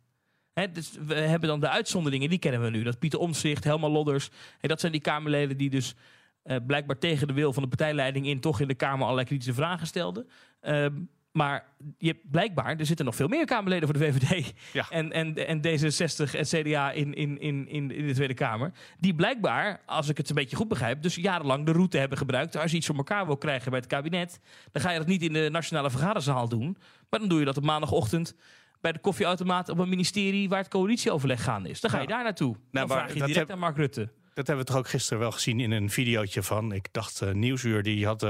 Dus 0.73 0.93
we 1.07 1.15
hebben 1.15 1.49
dan 1.49 1.61
de 1.61 1.69
uitzonderingen, 1.69 2.29
die 2.31 2.39
kennen 2.39 2.63
we 2.63 2.71
nu. 2.71 2.83
Dat 2.83 2.99
Pieter 2.99 3.19
Omtzigt, 3.19 3.65
Helma 3.65 3.89
Lodders. 3.89 4.31
Hè, 4.59 4.69
dat 4.69 4.81
zijn 4.81 4.93
die 4.93 5.01
Kamerleden 5.01 5.57
die 5.57 5.71
dus 5.71 5.95
eh, 6.43 6.57
blijkbaar 6.67 6.99
tegen 6.99 7.27
de 7.27 7.33
wil 7.33 7.53
van 7.53 7.63
de 7.63 7.69
partijleiding 7.69 8.27
in... 8.27 8.41
toch 8.41 8.61
in 8.61 8.69
de 8.69 8.75
Kamer 8.75 9.03
allerlei 9.03 9.27
kritische 9.27 9.55
vragen 9.55 9.87
stelden. 9.87 10.29
Ehm, 10.61 10.95
maar 11.33 11.65
je 11.99 12.07
hebt 12.07 12.31
blijkbaar, 12.31 12.79
er 12.79 12.87
zitten 12.87 13.05
nog 13.05 13.17
veel 13.17 13.29
meer 13.29 13.45
Kamerleden 13.45 13.89
voor 13.89 13.99
de 13.99 14.13
VVD... 14.13 14.53
Ja. 14.73 14.87
En, 14.91 15.13
en, 15.13 15.47
en 15.47 15.59
D66 15.59 16.35
en 16.35 16.45
CDA 16.45 16.91
in, 16.91 17.15
in, 17.15 17.41
in, 17.41 17.69
in, 17.69 17.89
de 17.89 18.15
Tweede 18.15 18.35
Kamer... 18.35 18.73
die 18.99 19.15
blijkbaar, 19.15 19.81
als 19.87 20.09
ik 20.09 20.17
het 20.17 20.29
een 20.29 20.35
beetje 20.35 20.57
goed 20.57 20.69
begrijp... 20.69 21.03
dus 21.03 21.15
jarenlang 21.15 21.67
de 21.67 21.73
route 21.73 21.99
hebben 21.99 22.19
gebruikt. 22.19 22.57
Als 22.57 22.71
je 22.71 22.77
iets 22.77 22.87
voor 22.87 22.97
elkaar 22.97 23.27
wil 23.27 23.37
krijgen 23.37 23.71
bij 23.71 23.79
het 23.79 23.89
kabinet... 23.89 24.41
dan 24.73 24.83
ga 24.83 24.91
je 24.91 24.99
dat 24.99 25.07
niet 25.07 25.23
in 25.23 25.33
de 25.33 25.49
nationale 25.51 25.91
vergaderzaal 25.91 26.49
doen... 26.49 26.77
maar 27.11 27.21
dan 27.21 27.29
doe 27.29 27.39
je 27.39 27.45
dat 27.45 27.57
op 27.57 27.65
maandagochtend 27.65 28.37
bij 28.81 28.93
de 28.93 28.99
koffieautomaat 28.99 29.69
op 29.69 29.79
een 29.79 29.89
ministerie 29.89 30.49
waar 30.49 30.59
het 30.59 30.69
coalitieoverleg 30.69 31.45
gaande 31.45 31.69
is. 31.69 31.81
Dan 31.81 31.91
ga 31.91 32.01
je 32.01 32.07
Nou, 32.07 32.15
daar 32.15 32.25
naartoe. 32.25 32.57
Dan 32.71 32.87
maar 32.87 32.97
vraag 32.99 33.09
je 33.09 33.15
direct 33.15 33.37
heb- 33.37 33.51
aan 33.51 33.59
Mark 33.59 33.77
Rutte. 33.77 34.09
Dat 34.35 34.47
hebben 34.47 34.65
we 34.65 34.71
toch 34.71 34.81
ook 34.81 34.89
gisteren 34.89 35.19
wel 35.19 35.33
gezien 35.33 35.61
in 35.61 35.71
een 35.71 35.91
videootje 35.91 36.43
van. 36.43 36.73
Ik 36.73 36.89
dacht, 36.93 37.21
eh, 37.21 37.33
Nieuwsuur 37.33 37.83
die 37.83 38.07
had 38.07 38.23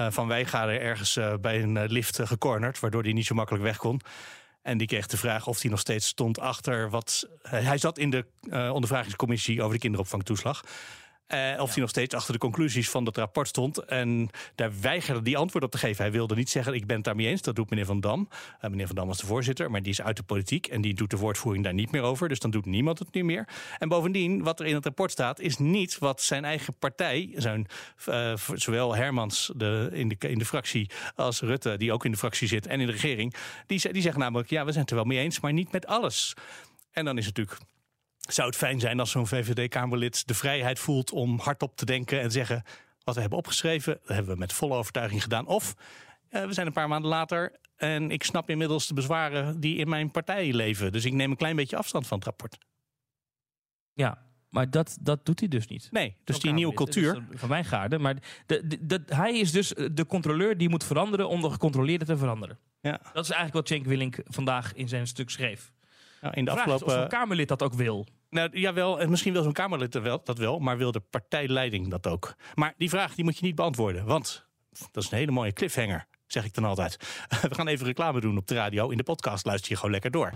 eh, 0.00 0.10
Van 0.10 0.28
Wijgaarden 0.28 0.80
ergens 0.80 1.16
eh, 1.16 1.34
bij 1.40 1.62
een 1.62 1.76
eh, 1.76 1.88
lift 1.88 2.20
gecornerd, 2.22 2.80
waardoor 2.80 3.02
hij 3.02 3.12
niet 3.12 3.26
zo 3.26 3.34
makkelijk 3.34 3.64
weg 3.64 3.76
kon. 3.76 4.00
En 4.62 4.78
die 4.78 4.86
kreeg 4.86 5.06
de 5.06 5.16
vraag 5.16 5.46
of 5.46 5.60
hij 5.62 5.70
nog 5.70 5.80
steeds 5.80 6.06
stond 6.06 6.38
achter 6.38 6.90
wat. 6.90 7.28
hij 7.42 7.78
zat 7.78 7.98
in 7.98 8.10
de 8.10 8.24
ondervragingscommissie 8.72 9.62
over 9.62 9.74
de 9.74 9.80
kinderopvangtoeslag. 9.80 10.64
Eh, 11.30 11.60
of 11.60 11.70
hij 11.70 11.80
nog 11.80 11.90
steeds 11.90 12.14
achter 12.14 12.32
de 12.32 12.38
conclusies 12.38 12.90
van 12.90 13.04
dat 13.04 13.16
rapport 13.16 13.48
stond. 13.48 13.78
En 13.78 14.30
daar 14.54 14.70
weigerde 14.80 15.22
die 15.22 15.36
antwoord 15.36 15.64
op 15.64 15.70
te 15.70 15.78
geven. 15.78 16.02
Hij 16.04 16.12
wilde 16.12 16.34
niet 16.34 16.50
zeggen: 16.50 16.74
Ik 16.74 16.86
ben 16.86 16.96
het 16.96 17.04
daarmee 17.04 17.26
eens. 17.26 17.42
Dat 17.42 17.56
doet 17.56 17.70
meneer 17.70 17.86
Van 17.86 18.00
Dam. 18.00 18.28
Eh, 18.60 18.70
meneer 18.70 18.86
Van 18.86 18.96
Dam 18.96 19.06
was 19.06 19.18
de 19.18 19.26
voorzitter, 19.26 19.70
maar 19.70 19.82
die 19.82 19.92
is 19.92 20.02
uit 20.02 20.16
de 20.16 20.22
politiek. 20.22 20.66
En 20.66 20.80
die 20.80 20.94
doet 20.94 21.10
de 21.10 21.16
woordvoering 21.16 21.64
daar 21.64 21.74
niet 21.74 21.90
meer 21.90 22.02
over. 22.02 22.28
Dus 22.28 22.38
dan 22.38 22.50
doet 22.50 22.66
niemand 22.66 22.98
het 22.98 23.14
nu 23.14 23.24
meer. 23.24 23.48
En 23.78 23.88
bovendien, 23.88 24.42
wat 24.42 24.60
er 24.60 24.66
in 24.66 24.74
het 24.74 24.84
rapport 24.84 25.10
staat, 25.10 25.40
is 25.40 25.58
niet 25.58 25.98
wat 25.98 26.22
zijn 26.22 26.44
eigen 26.44 26.74
partij, 26.78 27.30
zijn, 27.34 27.66
eh, 28.04 28.36
zowel 28.54 28.96
Hermans 28.96 29.52
de, 29.56 29.88
in, 29.92 30.08
de, 30.08 30.16
in 30.18 30.38
de 30.38 30.44
fractie 30.44 30.90
als 31.14 31.40
Rutte, 31.40 31.76
die 31.76 31.92
ook 31.92 32.04
in 32.04 32.10
de 32.10 32.16
fractie 32.16 32.48
zit 32.48 32.66
en 32.66 32.80
in 32.80 32.86
de 32.86 32.92
regering, 32.92 33.34
die, 33.66 33.92
die 33.92 34.02
zeggen 34.02 34.20
namelijk: 34.20 34.50
Ja, 34.50 34.64
we 34.64 34.70
zijn 34.70 34.82
het 34.82 34.90
er 34.90 34.96
wel 34.96 35.04
mee 35.04 35.18
eens, 35.18 35.40
maar 35.40 35.52
niet 35.52 35.72
met 35.72 35.86
alles. 35.86 36.34
En 36.90 37.04
dan 37.04 37.18
is 37.18 37.26
het 37.26 37.36
natuurlijk 37.36 37.68
zou 38.32 38.48
het 38.48 38.56
fijn 38.56 38.80
zijn 38.80 39.00
als 39.00 39.10
zo'n 39.10 39.26
VVD-Kamerlid 39.26 40.26
de 40.28 40.34
vrijheid 40.34 40.78
voelt 40.78 41.12
om 41.12 41.38
hardop 41.38 41.76
te 41.76 41.84
denken 41.84 42.18
en 42.20 42.26
te 42.26 42.32
zeggen: 42.32 42.62
wat 43.04 43.14
we 43.14 43.20
hebben 43.20 43.38
opgeschreven, 43.38 43.98
dat 44.06 44.16
hebben 44.16 44.32
we 44.32 44.38
met 44.38 44.52
volle 44.52 44.74
overtuiging 44.74 45.22
gedaan. 45.22 45.46
Of 45.46 45.74
eh, 46.28 46.44
we 46.44 46.52
zijn 46.52 46.66
een 46.66 46.72
paar 46.72 46.88
maanden 46.88 47.10
later 47.10 47.52
en 47.76 48.10
ik 48.10 48.22
snap 48.24 48.50
inmiddels 48.50 48.86
de 48.86 48.94
bezwaren 48.94 49.60
die 49.60 49.76
in 49.76 49.88
mijn 49.88 50.10
partij 50.10 50.52
leven. 50.52 50.92
Dus 50.92 51.04
ik 51.04 51.12
neem 51.12 51.30
een 51.30 51.36
klein 51.36 51.56
beetje 51.56 51.76
afstand 51.76 52.06
van 52.06 52.16
het 52.18 52.26
rapport. 52.26 52.58
Ja, 53.92 54.18
maar 54.48 54.70
dat, 54.70 54.96
dat 55.00 55.24
doet 55.26 55.40
hij 55.40 55.48
dus 55.48 55.66
niet. 55.66 55.88
Nee, 55.90 56.16
dus 56.24 56.38
die 56.40 56.52
nieuwe 56.52 56.74
cultuur. 56.74 57.24
Van 57.30 57.48
mijn 57.48 57.64
gaarde. 57.64 57.98
Maar 57.98 58.14
de, 58.46 58.66
de, 58.66 58.86
de- 58.86 59.02
hij 59.14 59.38
is 59.38 59.52
dus 59.52 59.68
de 59.92 60.06
controleur 60.06 60.56
die 60.58 60.68
moet 60.68 60.84
veranderen 60.84 61.28
om 61.28 61.40
de 61.40 61.50
gecontroleerde 61.50 62.04
te 62.04 62.16
veranderen. 62.16 62.58
Ja, 62.80 63.00
Dat 63.12 63.24
is 63.24 63.30
eigenlijk 63.30 63.52
wat 63.52 63.68
Cenk 63.68 63.86
Willink 63.86 64.16
vandaag 64.24 64.74
in 64.74 64.88
zijn 64.88 65.06
stuk 65.06 65.30
schreef. 65.30 65.72
nou, 66.20 66.34
in 66.34 66.44
de 66.44 66.50
De 66.50 66.56
vraag 66.56 66.66
is 66.66 66.72
of 66.74 66.80
afgelopen. 66.82 67.10
zo'n 67.10 67.20
Kamerlid 67.20 67.48
dat 67.48 67.62
ook 67.62 67.74
wil. 67.74 68.06
Nou, 68.30 68.58
jawel, 68.58 69.00
en 69.00 69.10
misschien 69.10 69.32
wil 69.32 69.42
zo'n 69.42 69.52
Kamerlid 69.52 69.92
dat 70.24 70.38
wel, 70.38 70.58
maar 70.58 70.76
wil 70.76 70.92
de 70.92 71.00
partijleiding 71.00 71.88
dat 71.88 72.06
ook? 72.06 72.34
Maar 72.54 72.74
die 72.76 72.88
vraag 72.88 73.14
die 73.14 73.24
moet 73.24 73.38
je 73.38 73.44
niet 73.44 73.54
beantwoorden, 73.54 74.04
want 74.04 74.46
dat 74.92 75.04
is 75.04 75.10
een 75.10 75.18
hele 75.18 75.30
mooie 75.30 75.52
cliffhanger, 75.52 76.06
zeg 76.26 76.44
ik 76.44 76.54
dan 76.54 76.64
altijd. 76.64 76.96
We 77.48 77.54
gaan 77.54 77.68
even 77.68 77.86
reclame 77.86 78.20
doen 78.20 78.36
op 78.36 78.46
de 78.46 78.54
radio. 78.54 78.88
In 78.88 78.96
de 78.96 79.02
podcast 79.02 79.44
luister 79.44 79.70
je 79.70 79.76
gewoon 79.76 79.90
lekker 79.90 80.10
door. 80.10 80.32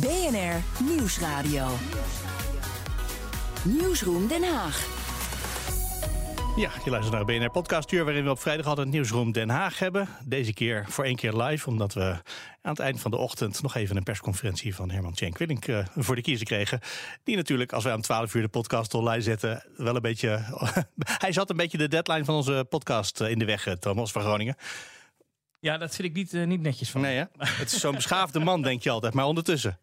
BNR 0.00 0.84
Nieuwsradio. 0.84 1.66
Nieuwsroom 3.64 4.26
Den 4.26 4.42
Haag. 4.42 5.03
Ja, 6.56 6.70
je 6.84 6.90
luistert 6.90 7.16
naar 7.16 7.24
BNR 7.24 7.50
Podcastuur, 7.50 8.04
waarin 8.04 8.24
we 8.24 8.30
op 8.30 8.40
vrijdag 8.40 8.66
altijd 8.66 8.86
het 8.86 8.94
nieuwsroom 8.94 9.32
Den 9.32 9.48
Haag 9.48 9.78
hebben. 9.78 10.08
Deze 10.24 10.52
keer 10.52 10.84
voor 10.88 11.04
één 11.04 11.16
keer 11.16 11.32
live, 11.32 11.68
omdat 11.68 11.94
we 11.94 12.02
aan 12.62 12.70
het 12.70 12.78
eind 12.78 13.00
van 13.00 13.10
de 13.10 13.16
ochtend 13.16 13.62
nog 13.62 13.74
even 13.74 13.96
een 13.96 14.02
persconferentie 14.02 14.74
van 14.74 14.90
Herman 14.90 15.12
Tjenk 15.12 15.38
Willink 15.38 15.66
eh, 15.66 15.86
voor 15.96 16.14
de 16.14 16.22
kiezer 16.22 16.46
kregen. 16.46 16.80
Die 17.24 17.36
natuurlijk, 17.36 17.72
als 17.72 17.84
wij 17.84 17.94
om 17.94 18.00
12 18.00 18.34
uur 18.34 18.42
de 18.42 18.48
podcast 18.48 18.94
online 18.94 19.22
zetten, 19.22 19.64
wel 19.76 19.96
een 19.96 20.02
beetje. 20.02 20.28
hij 21.24 21.32
zat 21.32 21.50
een 21.50 21.56
beetje 21.56 21.78
de 21.78 21.88
deadline 21.88 22.24
van 22.24 22.34
onze 22.34 22.66
podcast 22.68 23.20
eh, 23.20 23.30
in 23.30 23.38
de 23.38 23.44
weg, 23.44 23.66
eh, 23.66 23.74
Thomas 23.74 24.12
van 24.12 24.22
Groningen. 24.22 24.56
Ja, 25.60 25.78
dat 25.78 25.94
vind 25.94 26.08
ik 26.08 26.14
niet, 26.14 26.46
niet 26.46 26.60
netjes 26.60 26.90
van. 26.90 27.00
Nee, 27.00 27.16
hè? 27.16 27.24
Het 27.62 27.72
is 27.72 27.80
zo'n 27.80 27.94
beschaafde 27.94 28.38
man, 28.38 28.62
denk 28.62 28.82
je 28.82 28.90
altijd, 28.90 29.14
maar 29.14 29.26
ondertussen. 29.26 29.78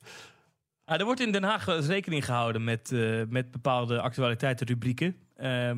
Ah, 0.85 0.99
er 0.99 1.05
wordt 1.05 1.21
in 1.21 1.31
Den 1.31 1.43
Haag 1.43 1.65
wel 1.65 1.75
eens 1.75 1.87
rekening 1.87 2.25
gehouden 2.25 2.63
met, 2.63 2.91
met 3.29 3.51
bepaalde 3.51 4.01
actualiteitenrubrieken. 4.01 5.15
Eh, 5.35 5.71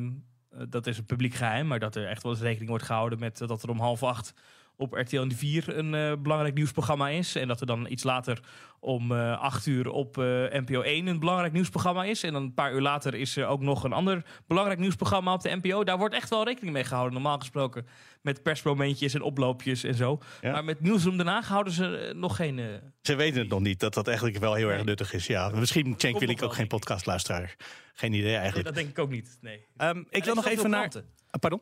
dat 0.68 0.86
is 0.86 0.98
een 0.98 1.04
publiek 1.04 1.34
geheim, 1.34 1.66
maar 1.66 1.78
dat 1.78 1.96
er 1.96 2.08
echt 2.08 2.22
wel 2.22 2.32
eens 2.32 2.40
rekening 2.40 2.68
wordt 2.68 2.84
gehouden 2.84 3.18
met 3.18 3.40
eh, 3.40 3.48
dat 3.48 3.62
er 3.62 3.70
om 3.70 3.78
half 3.78 4.02
acht 4.02 4.34
op 4.76 4.92
RTL 4.92 5.24
4 5.34 5.76
een 5.78 5.94
eh, 5.94 6.12
belangrijk 6.22 6.54
nieuwsprogramma 6.54 7.08
is. 7.08 7.34
En 7.34 7.48
dat 7.48 7.60
er 7.60 7.66
dan 7.66 7.86
iets 7.90 8.02
later 8.02 8.40
om 8.80 9.12
eh, 9.12 9.40
acht 9.40 9.66
uur 9.66 9.88
op 9.90 10.18
eh, 10.18 10.24
NPO 10.50 10.80
1 10.80 11.06
een 11.06 11.18
belangrijk 11.18 11.52
nieuwsprogramma 11.52 12.04
is. 12.04 12.22
En 12.22 12.32
dan 12.32 12.42
een 12.42 12.54
paar 12.54 12.72
uur 12.74 12.80
later 12.80 13.14
is 13.14 13.36
er 13.36 13.46
ook 13.46 13.60
nog 13.60 13.84
een 13.84 13.92
ander 13.92 14.24
belangrijk 14.46 14.78
nieuwsprogramma 14.78 15.32
op 15.32 15.42
de 15.42 15.56
NPO. 15.62 15.84
Daar 15.84 15.98
wordt 15.98 16.14
echt 16.14 16.30
wel 16.30 16.44
rekening 16.44 16.72
mee 16.72 16.84
gehouden, 16.84 17.12
normaal 17.14 17.38
gesproken. 17.38 17.86
Met 18.22 18.42
persmomentjes 18.42 19.14
en 19.14 19.22
oploopjes 19.22 19.84
en 19.84 19.94
zo. 19.94 20.18
Ja. 20.40 20.52
Maar 20.52 20.64
met 20.64 20.80
Nieuwsroom 20.80 21.16
Den 21.16 21.26
Haag 21.26 21.48
houden 21.48 21.72
ze 21.72 22.12
nog 22.16 22.36
geen... 22.36 22.58
eh, 22.58 22.66
Ze 23.02 23.14
weten 23.14 23.40
het 23.40 23.48
nog 23.48 23.60
niet, 23.60 23.80
dat 23.80 23.94
dat 23.94 24.06
eigenlijk 24.06 24.38
wel 24.38 24.54
heel 24.54 24.68
erg 24.70 24.84
nuttig 24.84 25.12
is. 25.12 25.26
Ja, 25.26 25.48
misschien 25.54 25.94
Cenk 25.96 26.18
Willink 26.18 26.38
wel, 26.40 26.48
ook 26.48 26.54
geen 26.54 26.64
ik. 26.64 26.70
podcastluisteraar. 26.70 27.56
Geen 27.94 28.12
idee 28.12 28.24
nee, 28.24 28.36
eigenlijk. 28.36 28.66
dat 28.66 28.74
denk 28.74 28.88
ik 28.88 28.98
ook 28.98 29.10
niet. 29.10 29.38
Nee. 29.40 29.66
Ehm, 29.76 30.02
ik 30.10 30.24
wil 30.24 30.34
nog 30.34 30.46
even 30.46 30.70
naar... 30.70 30.88
Ah, 31.30 31.40
Pardon? 31.40 31.60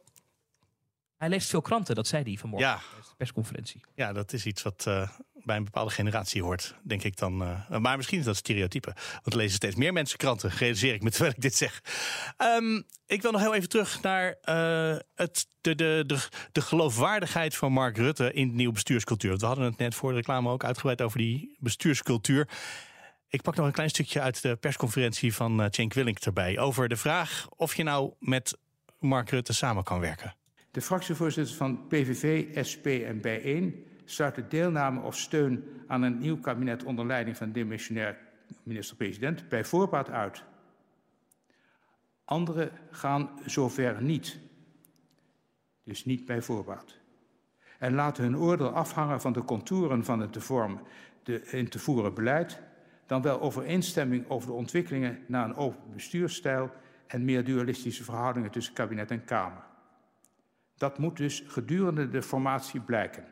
Hij 1.23 1.31
leest 1.31 1.49
veel 1.49 1.61
kranten, 1.63 1.95
dat 1.95 2.07
zei 2.07 2.23
hij 2.23 2.37
vanmorgen 2.37 2.69
Ja, 2.69 2.79
tijdens 2.89 3.09
de 3.09 3.15
persconferentie. 3.17 3.81
Ja, 3.95 4.13
dat 4.13 4.33
is 4.33 4.47
iets 4.47 4.63
wat 4.63 4.85
eh, 4.87 5.09
bij 5.45 5.57
een 5.57 5.65
bepaalde 5.65 5.91
generatie 5.91 6.43
hoort, 6.43 6.75
denk 6.83 7.03
ik 7.03 7.17
dan. 7.17 7.43
eh, 7.43 7.79
maar 7.79 7.97
misschien 7.97 8.19
is 8.19 8.25
dat 8.25 8.37
stereotype. 8.37 8.95
Want 9.13 9.27
er 9.27 9.37
lezen 9.37 9.57
steeds 9.57 9.75
meer 9.75 9.93
mensen 9.93 10.19
kranten, 10.19 10.51
realiseer 10.51 10.95
ik 10.95 11.03
me 11.03 11.11
terwijl 11.11 11.33
ik 11.33 11.41
dit 11.41 11.55
zeg. 11.55 11.83
Ehm, 12.37 12.83
ik 13.07 13.23
wil 13.23 13.31
nog 13.31 13.41
heel 13.41 13.55
even 13.55 13.69
terug 13.69 14.03
naar 14.03 14.37
eh, 14.41 14.97
het, 15.15 15.47
de, 15.61 15.75
de, 15.75 16.05
de, 16.07 16.29
de 16.53 16.61
geloofwaardigheid 16.61 17.57
van 17.57 17.73
Mark 17.73 17.97
Rutte 17.97 18.33
in 18.33 18.49
de 18.49 18.55
nieuwe 18.55 18.73
bestuurscultuur. 18.73 19.31
Want 19.31 19.41
we 19.41 19.47
hadden 19.47 19.65
het 19.65 19.79
net 19.79 19.95
voor 19.95 20.11
de 20.11 20.17
reclame 20.17 20.51
ook 20.51 20.65
uitgebreid 20.65 21.03
over 21.03 21.19
die 21.19 21.57
bestuurscultuur. 21.59 22.49
Ik 23.29 23.43
pak 23.43 23.57
nog 23.57 23.67
een 23.67 23.73
klein 23.73 23.91
stukje 23.91 24.21
uit 24.21 24.43
de 24.43 24.57
persconferentie 24.57 25.35
van 25.35 25.69
Cenk 25.71 25.95
Willink 25.95 26.19
erbij. 26.19 26.59
Over 26.59 26.89
de 26.89 26.97
vraag 26.97 27.47
of 27.57 27.75
je 27.75 27.83
nou 27.83 28.13
met 28.19 28.59
Mark 28.99 29.31
Rutte 29.31 29.53
samen 29.53 29.85
kan 29.85 30.01
werken. 30.01 30.35
De 30.73 30.81
fractievoorzitters 30.81 31.57
van 31.57 31.87
PVV, 31.87 32.49
SP 32.71 32.87
en 32.87 33.21
Bijeen 33.21 33.87
sluiten 34.05 34.49
deelname 34.49 35.01
of 35.01 35.19
steun 35.19 35.65
aan 35.87 36.03
een 36.03 36.19
nieuw 36.19 36.39
kabinet 36.39 36.85
onder 36.85 37.07
leiding 37.07 37.37
van 37.37 37.53
demissionair 37.53 38.19
minister-president 38.63 39.49
bij 39.49 39.65
voorbaat 39.65 40.11
uit. 40.11 40.45
Anderen 42.25 42.71
gaan 42.91 43.31
zover 43.47 44.03
niet. 44.03 44.39
Dus 45.85 46.05
niet 46.05 46.25
bij 46.25 46.43
voorbaat. 46.43 46.99
En 47.79 47.95
laten 47.95 48.25
hun 48.25 48.37
oordeel 48.37 48.71
afhangen 48.71 49.21
van 49.21 49.33
de 49.33 49.45
contouren 49.45 50.05
van 50.05 50.21
het 50.21 50.33
te 50.33 50.41
vormen, 50.41 50.81
de 51.23 51.43
in 51.43 51.69
te 51.69 51.79
voeren 51.79 52.15
beleid, 52.15 52.61
dan 53.07 53.23
wel 53.23 53.41
overeenstemming 53.41 54.29
over 54.29 54.49
de 54.49 54.55
ontwikkelingen 54.55 55.19
naar 55.27 55.45
een 55.45 55.55
open 55.55 55.93
bestuursstijl 55.93 56.71
en 57.07 57.25
meer 57.25 57.45
dualistische 57.45 58.05
verhoudingen 58.05 58.51
tussen 58.51 58.75
kabinet 58.75 59.11
en 59.11 59.25
Kamer. 59.25 59.71
Dat 60.83 60.99
moet 60.99 61.17
dus 61.17 61.45
gedurende 61.47 62.09
de 62.09 62.23
formatie 62.23 62.81
blijken. 62.81 63.25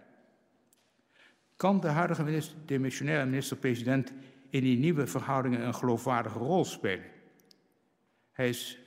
Kan 1.56 1.80
de 1.80 1.88
huidige 1.88 2.22
minister, 2.22 2.56
demissionaire 2.66 3.24
minister-president 3.24 4.12
in 4.50 4.62
die 4.62 4.78
nieuwe 4.78 5.06
verhoudingen 5.06 5.66
een 5.66 5.74
geloofwaardige 5.74 6.38
rol 6.38 6.64
spelen? 6.64 7.04
Hij 8.32 8.48
is, 8.48 8.78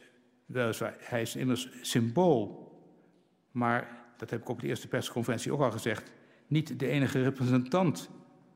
hij 0.98 1.22
is 1.22 1.36
immers 1.36 1.70
symbool, 1.82 2.72
maar 3.52 4.06
dat 4.18 4.30
heb 4.30 4.42
ik 4.42 4.50
op 4.50 4.60
de 4.60 4.68
eerste 4.68 4.88
persconferentie 4.88 5.54
ook 5.54 5.62
al 5.62 5.72
gezegd, 5.72 6.12
niet 6.48 6.80
de 6.80 6.88
enige 6.88 7.24
representant 7.24 8.10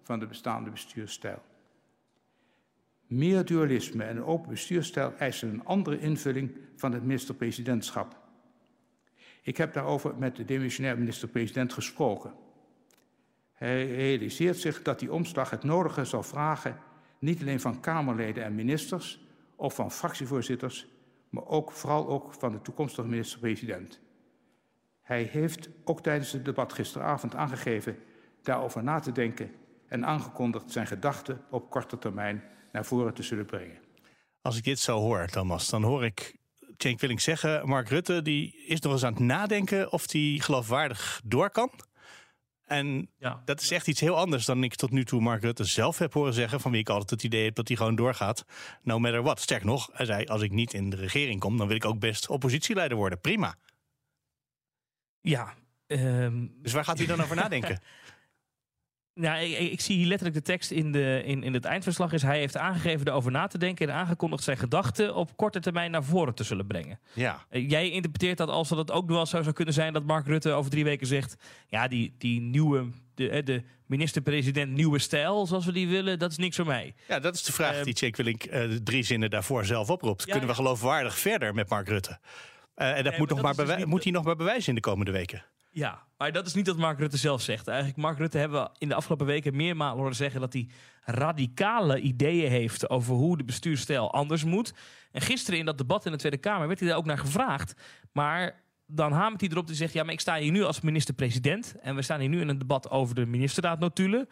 van 0.03 0.19
de 0.19 0.27
bestaande 0.27 0.69
bestuursstijl. 0.69 1.41
Meer 3.07 3.45
dualisme 3.45 4.03
en 4.03 4.17
een 4.17 4.23
open 4.23 4.49
bestuursstijl 4.49 5.13
eisen 5.17 5.49
een 5.49 5.65
andere 5.65 5.99
invulling 5.99 6.57
van 6.75 6.91
het 6.91 7.01
minister-presidentschap. 7.01 8.26
Ik 9.47 9.57
heb 9.57 9.73
daarover 9.73 10.15
met 10.17 10.35
de 10.35 10.45
demissionair 10.45 10.97
minister-president 10.97 11.73
gesproken. 11.73 12.33
Hij 13.53 13.87
realiseert 13.87 14.57
zich 14.57 14.81
dat 14.81 14.99
die 14.99 15.11
omslag 15.11 15.49
het 15.49 15.63
nodige 15.63 16.05
zal 16.05 16.23
vragen, 16.23 16.77
niet 17.19 17.41
alleen 17.41 17.59
van 17.59 17.79
Kamerleden 17.79 18.43
en 18.43 18.55
ministers 18.55 19.21
of 19.55 19.75
van 19.75 19.91
fractievoorzitters, 19.91 20.87
maar 21.29 21.45
ook 21.45 21.71
vooral 21.71 22.07
ook 22.07 22.33
van 22.33 22.51
de 22.51 22.61
toekomstige 22.61 23.07
minister-president. 23.07 23.99
Hij 25.01 25.23
heeft 25.23 25.69
ook 25.83 26.01
tijdens 26.01 26.31
het 26.31 26.45
debat 26.45 26.73
gisteravond 26.73 27.35
aangegeven 27.35 27.97
daarover 28.41 28.83
na 28.83 28.99
te 28.99 29.11
denken 29.11 29.51
en 29.87 30.05
aangekondigd 30.05 30.71
zijn 30.71 30.87
gedachten 30.87 31.41
op 31.49 31.69
korte 31.69 31.97
termijn 31.97 32.43
naar 32.71 32.85
voren 32.85 33.13
te 33.13 33.23
zullen 33.23 33.45
brengen. 33.45 33.77
Als 34.41 34.57
ik 34.57 34.63
dit 34.63 34.79
zo 34.79 34.99
hoor, 34.99 35.27
Thomas, 35.27 35.69
dan 35.69 35.83
hoor 35.83 36.05
ik 36.05 36.36
Cenk 36.77 36.99
Willink 36.99 37.19
zeggen... 37.19 37.67
Mark 37.67 37.89
Rutte 37.89 38.21
die 38.21 38.63
is 38.65 38.79
nog 38.79 38.93
eens 38.93 39.03
aan 39.03 39.13
het 39.13 39.21
nadenken 39.21 39.91
of 39.91 40.11
hij 40.11 40.37
geloofwaardig 40.41 41.21
door 41.23 41.49
kan. 41.49 41.71
En 42.65 43.09
Ja. 43.17 43.41
dat 43.45 43.61
is 43.61 43.71
echt 43.71 43.87
iets 43.87 43.99
heel 43.99 44.17
anders 44.17 44.45
dan 44.45 44.63
ik 44.63 44.75
tot 44.75 44.91
nu 44.91 45.05
toe 45.05 45.21
Mark 45.21 45.41
Rutte 45.41 45.63
zelf 45.63 45.97
heb 45.97 46.13
horen 46.13 46.33
zeggen... 46.33 46.59
van 46.59 46.71
wie 46.71 46.79
ik 46.79 46.89
altijd 46.89 47.09
het 47.09 47.23
idee 47.23 47.45
heb 47.45 47.55
dat 47.55 47.67
hij 47.67 47.77
gewoon 47.77 47.95
doorgaat, 47.95 48.45
no 48.83 48.99
matter 48.99 49.21
what. 49.23 49.39
Sterk 49.39 49.63
nog, 49.63 49.89
hij 49.93 50.05
zei, 50.05 50.25
als 50.25 50.41
ik 50.41 50.51
niet 50.51 50.73
in 50.73 50.89
de 50.89 50.95
regering 50.95 51.39
kom... 51.39 51.57
dan 51.57 51.67
wil 51.67 51.75
ik 51.75 51.85
ook 51.85 51.99
best 51.99 52.27
oppositieleider 52.27 52.97
worden. 52.97 53.21
Prima. 53.21 53.55
Ja. 55.21 55.53
ehm, 55.87 56.47
Dus 56.61 56.73
waar 56.73 56.83
gaat 56.83 56.97
hij 56.97 57.07
dan 57.07 57.21
over 57.21 57.35
nadenken? 57.35 57.81
Nou, 59.17 59.43
ik, 59.43 59.71
ik, 59.71 59.81
zie 59.81 59.97
hier 59.97 60.07
letterlijk 60.07 60.37
de 60.37 60.51
tekst 60.51 60.71
in, 60.71 60.91
de, 60.91 61.21
in, 61.25 61.43
in 61.43 61.53
het 61.53 61.65
eindverslag. 61.65 62.13
Is 62.13 62.21
hij 62.21 62.39
heeft 62.39 62.57
aangegeven 62.57 63.07
erover 63.07 63.31
na 63.31 63.47
te 63.47 63.57
denken 63.57 63.87
en 63.87 63.95
aangekondigd 63.95 64.43
zijn 64.43 64.57
gedachten 64.57 65.15
op 65.15 65.37
korte 65.37 65.59
termijn 65.59 65.91
naar 65.91 66.03
voren 66.03 66.33
te 66.33 66.43
zullen 66.43 66.67
brengen. 66.67 66.99
Ja. 67.13 67.45
Uh, 67.51 67.69
jij 67.69 67.89
interpreteert 67.89 68.37
dat 68.37 68.49
als 68.49 68.69
dat 68.69 68.77
het 68.77 68.91
ook 68.91 69.09
wel 69.09 69.25
zo 69.25 69.41
zou 69.41 69.55
kunnen 69.55 69.73
zijn 69.73 69.93
dat 69.93 70.03
Mark 70.03 70.27
Rutte 70.27 70.51
over 70.51 70.71
drie 70.71 70.83
weken 70.83 71.07
zegt: 71.07 71.35
ja, 71.67 71.87
die, 71.87 72.15
die 72.17 72.41
nieuwe, 72.41 72.87
de, 73.15 73.43
de 73.43 73.63
minister-president 73.85 74.71
nieuwe 74.71 74.99
stijl, 74.99 75.45
zoals 75.45 75.65
we 75.65 75.71
die 75.71 75.87
willen, 75.87 76.19
dat 76.19 76.31
is 76.31 76.37
niks 76.37 76.55
voor 76.55 76.65
mij. 76.65 76.93
Ja, 77.07 77.19
dat 77.19 77.35
is 77.35 77.43
de 77.43 77.53
vraag 77.53 77.77
uh, 77.77 77.83
die 77.83 77.93
Jake 77.93 78.17
Willink 78.17 78.45
uh, 78.45 78.75
drie 78.83 79.03
zinnen 79.03 79.29
daarvoor 79.29 79.65
zelf 79.65 79.89
oproept. 79.89 80.25
Ja, 80.25 80.31
Kunnen 80.31 80.49
we 80.49 80.55
geloofwaardig 80.55 81.17
verder 81.17 81.53
met 81.53 81.69
Mark 81.69 81.87
Rutte? 81.87 82.19
en 82.75 83.03
dat, 83.03 83.17
moet, 83.17 83.29
nog 83.29 83.41
maar 83.41 83.55
dus 83.55 83.85
moet 83.85 84.03
hij 84.03 84.11
nog 84.11 84.23
maar 84.23 84.35
bewijzen 84.35 84.69
in 84.69 84.75
de 84.75 84.81
komende 84.81 85.11
weken. 85.11 85.43
Ja, 85.77 86.03
maar 86.17 86.31
dat 86.31 86.45
is 86.45 86.53
niet 86.53 86.67
wat 86.67 86.77
Mark 86.77 86.99
Rutte 86.99 87.17
zelf 87.17 87.41
zegt. 87.41 87.67
Eigenlijk, 87.67 87.97
Mark 87.97 88.17
Rutte 88.17 88.37
hebben 88.37 88.61
we 88.61 88.69
in 88.77 88.87
de 88.87 88.95
afgelopen 88.95 89.25
weken 89.25 89.55
meermalen 89.55 89.97
horen 89.97 90.15
zeggen 90.15 90.41
dat 90.41 90.53
hij 90.53 90.67
radicale 91.01 91.99
ideeën 91.99 92.49
heeft 92.49 92.89
over 92.89 93.15
hoe 93.15 93.37
de 93.37 93.43
bestuurstijl 93.43 94.13
anders 94.13 94.43
moet. 94.43 94.73
En 95.11 95.21
gisteren 95.21 95.59
in 95.59 95.65
dat 95.65 95.77
debat 95.77 96.05
in 96.05 96.11
de 96.11 96.17
Tweede 96.17 96.37
Kamer 96.37 96.67
werd 96.67 96.79
hij 96.79 96.89
daar 96.89 96.97
ook 96.97 97.05
naar 97.05 97.17
gevraagd. 97.17 97.73
Maar 98.11 98.63
dan 98.85 99.11
hamert 99.11 99.41
hij 99.41 99.49
erop 99.49 99.67
en 99.67 99.75
zegt: 99.75 99.93
Ja, 99.93 100.03
maar 100.03 100.13
ik 100.13 100.19
sta 100.19 100.37
hier 100.37 100.51
nu 100.51 100.63
als 100.63 100.81
minister-president. 100.81 101.75
En 101.81 101.95
we 101.95 102.01
staan 102.01 102.19
hier 102.19 102.29
nu 102.29 102.41
in 102.41 102.47
een 102.47 102.57
debat 102.57 102.89
over 102.89 103.15
de 103.15 103.25
ministerraadnotulen. 103.25 104.29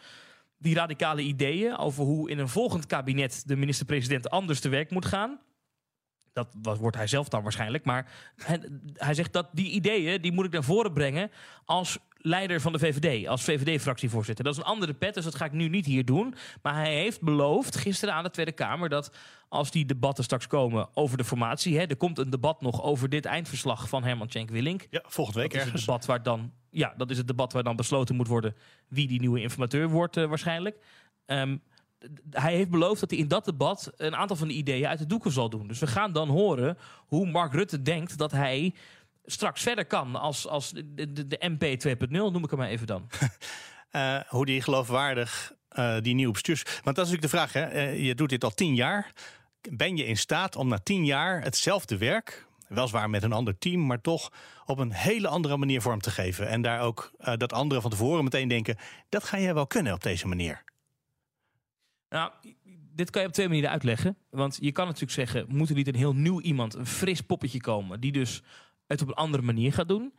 Die 0.57 0.75
radicale 0.75 1.21
ideeën 1.21 1.77
over 1.77 2.03
hoe 2.03 2.29
in 2.29 2.39
een 2.39 2.49
volgend 2.49 2.85
kabinet 2.85 3.43
de 3.45 3.55
minister-president 3.55 4.29
anders 4.29 4.59
te 4.59 4.69
werk 4.69 4.91
moet 4.91 5.05
gaan. 5.05 5.39
Dat 6.35 6.77
wordt 6.77 6.97
hij 6.97 7.07
zelf 7.07 7.29
dan 7.29 7.43
waarschijnlijk. 7.43 7.85
Maar 7.85 8.11
hij, 8.35 8.59
hij, 8.93 9.13
zegt 9.13 9.33
dat 9.33 9.47
die 9.51 9.69
ideeën, 9.69 10.21
die 10.21 10.31
moet 10.31 10.45
ik 10.45 10.51
naar 10.51 10.63
voren 10.63 10.93
brengen 10.93 11.31
als 11.65 11.97
leider 12.17 12.61
van 12.61 12.71
de 12.71 12.79
VVD, 12.79 13.27
als 13.27 13.43
VVD-fractievoorzitter. 13.43 14.43
Dat 14.43 14.53
is 14.53 14.59
een 14.59 14.65
andere 14.65 14.93
pet, 14.93 15.13
dus 15.13 15.23
dat 15.23 15.35
ga 15.35 15.45
ik 15.45 15.51
nu 15.51 15.67
niet 15.67 15.85
hier 15.85 16.05
doen. 16.05 16.35
Maar 16.61 16.75
hij 16.75 16.95
heeft 16.95 17.21
beloofd 17.21 17.77
gisteren 17.77 18.13
aan 18.13 18.23
de 18.23 18.29
Tweede 18.29 18.51
Kamer 18.51 18.89
dat 18.89 19.15
als 19.49 19.71
die 19.71 19.85
debatten 19.85 20.23
straks 20.23 20.47
komen 20.47 20.89
over 20.93 21.17
de 21.17 21.23
formatie, 21.23 21.77
hè, 21.77 21.85
er 21.85 21.97
komt 21.97 22.17
een 22.17 22.29
debat 22.29 22.61
nog 22.61 22.83
over 22.83 23.09
dit 23.09 23.25
eindverslag 23.25 23.89
van 23.89 24.03
Herman 24.03 24.27
Tjenk 24.27 24.49
Willink. 24.49 24.87
Ja, 24.89 25.03
volgende 25.07 25.39
week 25.39 25.51
dat 25.51 25.59
is 25.59 25.65
ergens. 25.65 25.81
Het 25.81 25.89
debat 25.89 26.05
waar 26.05 26.23
dan, 26.23 26.51
ja, 26.69 26.93
dat 26.97 27.09
is 27.09 27.17
het 27.17 27.27
debat 27.27 27.53
waar 27.53 27.63
dan 27.63 27.75
besloten 27.75 28.15
moet 28.15 28.27
worden 28.27 28.55
wie 28.87 29.07
die 29.07 29.19
nieuwe 29.19 29.41
informateur 29.41 29.89
wordt 29.89 30.17
uh, 30.17 30.25
waarschijnlijk. 30.25 30.77
Um, 31.25 31.61
hij 32.29 32.55
heeft 32.55 32.69
beloofd 32.69 32.99
dat 32.99 33.09
hij 33.09 33.19
in 33.19 33.27
dat 33.27 33.45
debat 33.45 33.91
een 33.97 34.15
aantal 34.15 34.35
van 34.35 34.47
de 34.47 34.53
ideeën 34.53 34.87
uit 34.87 34.99
de 34.99 35.05
doeken 35.05 35.31
zal 35.31 35.49
doen. 35.49 35.67
Dus 35.67 35.79
we 35.79 35.87
gaan 35.87 36.11
dan 36.11 36.29
horen 36.29 36.77
hoe 37.05 37.31
Mark 37.31 37.53
Rutte 37.53 37.81
denkt 37.81 38.17
dat 38.17 38.31
hij 38.31 38.73
straks 39.25 39.61
verder 39.61 39.85
kan 39.85 40.15
als, 40.15 40.47
als 40.47 40.71
de, 40.71 41.13
de, 41.13 41.27
de 41.27 41.37
MP 41.39 41.87
2.0, 41.87 42.09
noem 42.09 42.43
ik 42.43 42.49
hem 42.49 42.59
maar 42.59 42.67
even 42.67 42.87
dan. 42.87 43.09
uh, 43.91 44.19
hoe 44.35 44.45
die 44.45 44.61
geloofwaardig 44.61 45.53
uh, 45.71 45.95
die 46.01 46.15
nieuwe 46.15 46.31
bestuurs... 46.31 46.63
Want 46.63 46.95
dat 46.95 47.05
is 47.05 47.11
natuurlijk 47.11 47.21
de 47.21 47.37
vraag, 47.37 47.53
hè? 47.53 47.73
Uh, 47.73 48.05
je 48.05 48.15
doet 48.15 48.29
dit 48.29 48.43
al 48.43 48.53
tien 48.53 48.75
jaar. 48.75 49.11
Ben 49.71 49.97
je 49.97 50.05
in 50.05 50.17
staat 50.17 50.55
om 50.55 50.67
na 50.67 50.79
tien 50.79 51.05
jaar 51.05 51.41
hetzelfde 51.41 51.97
werk... 51.97 52.47
weliswaar 52.67 53.09
met 53.09 53.23
een 53.23 53.33
ander 53.33 53.57
team, 53.57 53.85
maar 53.85 54.01
toch 54.01 54.31
op 54.65 54.77
een 54.77 54.91
hele 54.91 55.27
andere 55.27 55.57
manier 55.57 55.81
vorm 55.81 56.01
te 56.01 56.11
geven. 56.11 56.47
En 56.47 56.61
daar 56.61 56.81
ook 56.81 57.11
dat 57.37 57.53
anderen 57.53 57.81
van 57.81 57.91
tevoren 57.91 58.23
meteen 58.23 58.47
denken... 58.47 58.77
dat 59.09 59.23
ga 59.23 59.39
jij 59.39 59.53
wel 59.53 59.67
kunnen 59.67 59.93
op 59.93 60.03
deze 60.03 60.27
manier. 60.27 60.63
Nou, 62.15 62.31
dit 62.93 63.09
kan 63.09 63.21
je 63.21 63.27
op 63.27 63.33
twee 63.33 63.47
manieren 63.47 63.69
uitleggen. 63.69 64.17
Want 64.29 64.57
je 64.61 64.71
kan 64.71 64.85
natuurlijk 64.85 65.11
zeggen, 65.11 65.45
moet 65.47 65.69
er 65.69 65.75
niet 65.75 65.87
een 65.87 65.95
heel 65.95 66.15
nieuw 66.15 66.41
iemand, 66.41 66.73
een 66.73 66.85
fris 66.85 67.21
poppetje 67.21 67.61
komen, 67.61 67.99
die 67.99 68.11
dus 68.11 68.41
het 68.87 69.01
op 69.01 69.07
een 69.07 69.13
andere 69.13 69.43
manier 69.43 69.73
gaat 69.73 69.87
doen. 69.87 70.13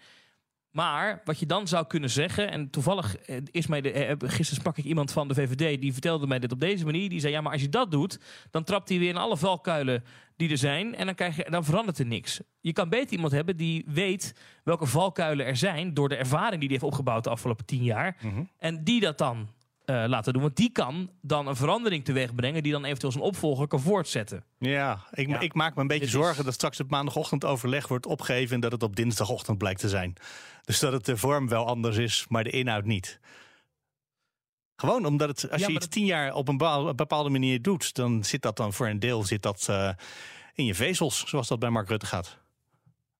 Maar 0.70 1.22
wat 1.24 1.38
je 1.38 1.46
dan 1.46 1.68
zou 1.68 1.86
kunnen 1.86 2.10
zeggen, 2.10 2.50
en 2.50 2.70
toevallig 2.70 3.16
is 3.50 3.66
mij 3.66 3.80
de, 3.80 4.16
gisteren 4.18 4.60
sprak 4.60 4.76
ik 4.76 4.84
iemand 4.84 5.12
van 5.12 5.28
de 5.28 5.34
VVD, 5.34 5.80
die 5.80 5.92
vertelde 5.92 6.26
mij 6.26 6.38
dit 6.38 6.52
op 6.52 6.60
deze 6.60 6.84
manier. 6.84 7.08
Die 7.08 7.20
zei: 7.20 7.32
Ja, 7.32 7.40
maar 7.40 7.52
als 7.52 7.60
je 7.60 7.68
dat 7.68 7.90
doet, 7.90 8.20
dan 8.50 8.64
trapt 8.64 8.88
hij 8.88 8.98
weer 8.98 9.08
in 9.08 9.16
alle 9.16 9.36
valkuilen 9.36 10.04
die 10.36 10.50
er 10.50 10.58
zijn. 10.58 10.94
En 10.94 11.06
dan, 11.06 11.14
krijg 11.14 11.36
je, 11.36 11.46
dan 11.50 11.64
verandert 11.64 11.98
er 11.98 12.06
niks. 12.06 12.40
Je 12.60 12.72
kan 12.72 12.88
beter 12.88 13.12
iemand 13.12 13.32
hebben 13.32 13.56
die 13.56 13.84
weet 13.86 14.34
welke 14.64 14.86
valkuilen 14.86 15.46
er 15.46 15.56
zijn. 15.56 15.94
door 15.94 16.08
de 16.08 16.16
ervaring 16.16 16.60
die 16.60 16.68
hij 16.68 16.78
heeft 16.78 16.92
opgebouwd 16.92 17.24
de 17.24 17.30
afgelopen 17.30 17.64
tien 17.64 17.82
jaar. 17.82 18.16
Mhm. 18.20 18.42
En 18.58 18.84
die 18.84 19.00
dat 19.00 19.18
dan 19.18 19.48
uh, 19.86 20.04
laten 20.06 20.32
doen. 20.32 20.42
Want 20.42 20.56
die 20.56 20.70
kan 20.72 21.10
dan 21.20 21.46
een 21.46 21.56
verandering 21.56 22.04
teweeg 22.04 22.34
brengen 22.34 22.62
die 22.62 22.72
dan 22.72 22.84
eventueel 22.84 23.12
zijn 23.12 23.24
opvolger 23.24 23.66
kan 23.66 23.80
voortzetten. 23.80 24.44
Ja, 24.58 25.06
ik, 25.12 25.28
ja. 25.28 25.40
ik 25.40 25.54
maak 25.54 25.74
me 25.74 25.80
een 25.80 25.86
beetje 25.86 26.06
zorgen 26.08 26.38
is- 26.38 26.44
dat 26.44 26.54
straks 26.54 26.78
het 26.78 26.90
maandagochtend 26.90 27.44
overleg 27.44 27.88
wordt 27.88 28.06
opgegeven 28.06 28.54
en 28.54 28.60
dat 28.60 28.72
het 28.72 28.82
op 28.82 28.96
dinsdagochtend 28.96 29.58
blijkt 29.58 29.80
te 29.80 29.88
zijn. 29.88 30.14
Dus 30.64 30.78
dat 30.78 30.92
het 30.92 31.04
de 31.04 31.16
vorm 31.16 31.48
wel 31.48 31.66
anders 31.66 31.96
is, 31.96 32.24
maar 32.28 32.44
de 32.44 32.50
inhoud 32.50 32.84
niet. 32.84 33.20
Gewoon 34.76 35.06
omdat 35.06 35.28
het, 35.28 35.50
als 35.50 35.60
Ja, 35.60 35.66
je 35.68 35.72
iets 35.74 35.88
tien 35.88 36.04
jaar 36.04 36.34
op 36.34 36.48
een 36.48 36.56
bepaal- 36.56 36.94
bepaalde 36.94 37.30
manier 37.30 37.62
doet, 37.62 37.94
dan 37.94 38.24
zit 38.24 38.42
dat 38.42 38.56
dan 38.56 38.72
voor 38.72 38.88
een 38.88 38.98
deel 38.98 39.24
zit 39.24 39.42
dat, 39.42 39.66
eh, 39.68 39.90
in 40.54 40.64
je 40.64 40.74
vezels, 40.74 41.24
zoals 41.26 41.48
dat 41.48 41.58
bij 41.58 41.70
Mark 41.70 41.88
Rutte 41.88 42.06
gaat. 42.06 42.38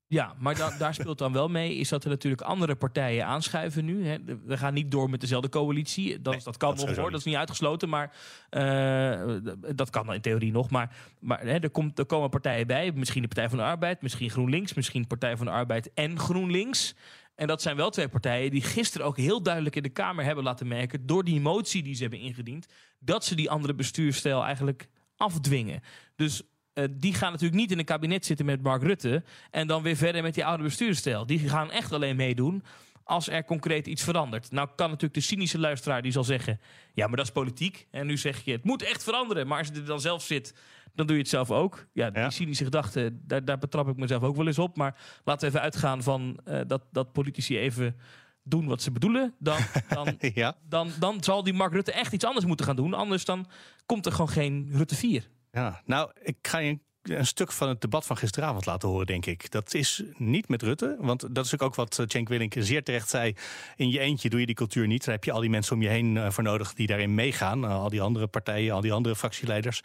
Ja, 0.09 0.35
maar 0.38 0.57
da- 0.57 0.79
daar 0.79 0.95
speelt 0.95 1.19
dan 1.19 1.33
wel 1.33 1.49
mee 1.49 1.75
is 1.75 1.88
dat 1.88 2.05
er 2.05 2.11
natuurlijk 2.11 2.42
andere 2.42 2.75
partijen 2.75 3.27
aanschuiven 3.27 3.85
nu. 3.85 4.07
Hè. 4.07 4.16
We 4.45 4.57
gaan 4.57 4.75
niet 4.75 4.90
door 4.90 5.11
met 5.11 5.21
dezelfde 5.21 5.49
coalitie. 5.49 6.21
Dat, 6.21 6.35
Nee, 6.35 6.42
dat 6.45 6.57
kan 6.57 6.77
dat 6.77 6.87
nog 6.87 6.97
hoor, 6.97 7.11
dat 7.11 7.19
is 7.21 7.27
niet 7.27 7.35
uitgesloten. 7.35 7.88
Maar 7.88 8.16
eh, 8.51 9.37
dat 9.75 9.90
kan 9.90 10.12
in 10.14 10.21
theorie 10.21 10.53
nog. 10.53 10.71
Maar, 10.71 10.97
maar 11.21 11.40
hè, 11.40 11.59
er, 11.59 11.71
komt, 11.71 11.99
er 11.99 12.07
komen 12.07 12.31
partijen 12.31 12.66
bij. 12.66 12.92
Misschien 12.92 13.23
de 13.23 13.29
Partij 13.29 13.49
van 13.49 13.59
de 13.59 13.64
Arbeid, 13.64 14.03
misschien 14.03 14.31
GroenLinks, 14.31 14.75
misschien 14.75 15.07
Partij 15.07 15.37
van 15.37 15.47
de 15.47 15.53
Arbeid 15.53 15.92
en 15.95 16.19
GroenLinks. 16.19 16.95
En 17.35 17.47
dat 17.47 17.62
zijn 17.62 17.77
wel 17.77 17.90
twee 17.90 18.09
partijen 18.09 18.51
die 18.51 18.62
gisteren 18.62 19.07
ook 19.07 19.16
heel 19.16 19.42
duidelijk 19.42 19.77
in 19.77 19.83
de 19.83 19.88
Kamer 19.88 20.25
hebben 20.25 20.45
laten 20.45 20.69
merken, 20.69 21.07
door 21.07 21.25
die 21.25 21.40
motie 21.40 21.83
die 21.83 21.95
ze 21.95 22.03
hebben 22.03 22.21
ingediend, 22.21 22.66
dat 22.99 23.25
ze 23.25 23.35
die 23.35 23.51
andere 23.51 23.75
bestuursstijl 23.75 24.45
eigenlijk 24.45 24.88
afdwingen. 25.16 25.81
Dus 26.16 26.42
eh, 26.77 26.85
die 26.91 27.15
gaan 27.15 27.33
natuurlijk 27.33 27.61
niet 27.61 27.71
in 27.71 27.79
een 27.79 27.85
kabinet 27.85 28.27
zitten 28.27 28.47
met 28.47 28.62
Mark 28.62 28.83
Rutte 28.83 29.25
en 29.51 29.67
dan 29.67 29.83
weer 29.83 29.97
verder 29.97 30.23
met 30.23 30.35
die 30.35 30.45
oude 30.45 30.62
bestuursstijl. 30.62 31.27
Die 31.27 31.39
gaan 31.49 31.71
echt 31.71 31.93
alleen 31.93 32.17
meedoen 32.17 32.62
als 33.05 33.29
er 33.29 33.45
concreet 33.45 33.87
iets 33.87 34.03
verandert. 34.03 34.51
Nou 34.51 34.69
kan 34.77 34.87
natuurlijk 34.87 35.15
de 35.15 35.21
cynische 35.21 35.59
luisteraar 35.59 36.03
die 36.03 36.12
zal 36.12 36.25
zeggen, 36.25 36.61
ja, 36.95 37.07
maar 37.07 37.17
dat 37.17 37.27
is 37.27 37.33
politiek. 37.33 37.87
En 37.91 38.07
nu 38.07 38.17
zeg 38.17 38.45
je, 38.45 38.53
het 38.53 38.65
moet 38.65 38.83
echt 38.83 39.03
veranderen. 39.03 39.47
Maar 39.47 39.59
als 39.59 39.67
je 39.67 39.75
er 39.75 39.85
dan 39.85 40.01
zelf 40.01 40.23
zit, 40.23 40.55
dan 40.95 41.07
doe 41.07 41.17
je 41.17 41.23
het 41.23 41.31
zelf 41.31 41.51
ook. 41.51 41.87
Ja, 41.93 42.11
die 42.11 42.23
Ja. 42.23 42.31
cynische 42.31 42.65
gedachte, 42.65 43.19
daar, 43.27 43.45
daar 43.45 43.59
betrap 43.59 43.89
ik 43.89 43.97
mezelf 43.97 44.23
ook 44.23 44.37
wel 44.37 44.47
eens 44.47 44.59
op. 44.59 44.77
Maar 44.77 44.97
laten 45.25 45.41
we 45.43 45.47
even 45.47 45.61
uitgaan 45.61 46.03
van 46.03 46.41
eh, 46.45 46.61
dat, 46.67 46.83
dat 46.93 47.12
politici 47.12 47.59
even 47.59 47.97
doen 48.43 48.67
wat 48.67 48.83
ze 48.83 48.91
bedoelen. 48.91 49.35
Dan, 49.39 49.59
dan, 49.89 50.17
ja. 50.21 50.57
dan, 50.69 50.91
dan 50.99 51.23
zal 51.25 51.43
die 51.43 51.53
Mark 51.55 51.73
Rutte 51.73 51.93
echt 51.93 52.12
iets 52.12 52.25
anders 52.25 52.47
moeten 52.47 52.67
gaan 52.67 52.77
doen. 52.77 52.95
Anders 52.95 53.25
dan 53.25 53.47
komt 53.87 54.07
er 54.07 54.12
gewoon 54.12 54.29
geen 54.29 54.69
Rutte 54.73 54.95
4. 54.95 55.29
Ja, 55.57 55.83
nou, 55.85 56.11
ik 56.23 56.37
ga 56.42 56.59
je 56.59 56.79
een, 57.03 57.27
stuk 57.27 57.53
van 57.53 57.69
het 57.69 57.81
debat 57.81 58.07
van 58.07 58.16
gisteravond 58.16 58.66
laten 58.66 58.88
horen, 58.88 59.07
denk 59.07 59.27
ik. 59.27 59.51
Dat 59.51 59.75
is 59.75 60.03
niet 60.16 60.49
met 60.49 60.62
Rutte, 60.62 60.97
want 61.01 61.35
dat 61.35 61.45
is 61.45 61.59
ook 61.59 61.75
wat 61.75 61.99
eh, 61.99 62.07
Cenk 62.09 62.29
Willink 62.29 62.55
zeer 62.59 62.83
terecht 62.83 63.09
zei. 63.09 63.35
In 63.77 63.90
je 63.90 63.99
eentje 63.99 64.29
doe 64.29 64.40
je 64.40 64.47
die 64.47 64.55
cultuur 64.55 64.87
niet. 64.87 65.05
Daar 65.05 65.14
heb 65.14 65.25
je 65.25 65.33
al 65.33 65.40
die 65.40 65.51
mensen 65.51 65.75
om 65.75 65.83
je 65.83 65.88
heen 65.88 66.16
eh, 66.16 66.31
voor 66.31 66.42
nodig 66.42 66.75
die 66.75 66.87
daarin 66.87 67.14
meegaan. 67.14 67.64
Eh, 67.64 67.71
al 67.71 67.88
die 67.88 68.01
andere 68.01 68.27
partijen, 68.27 68.75
al 68.75 68.81
die 68.81 68.92
andere 68.92 69.16
fractieleiders. 69.16 69.81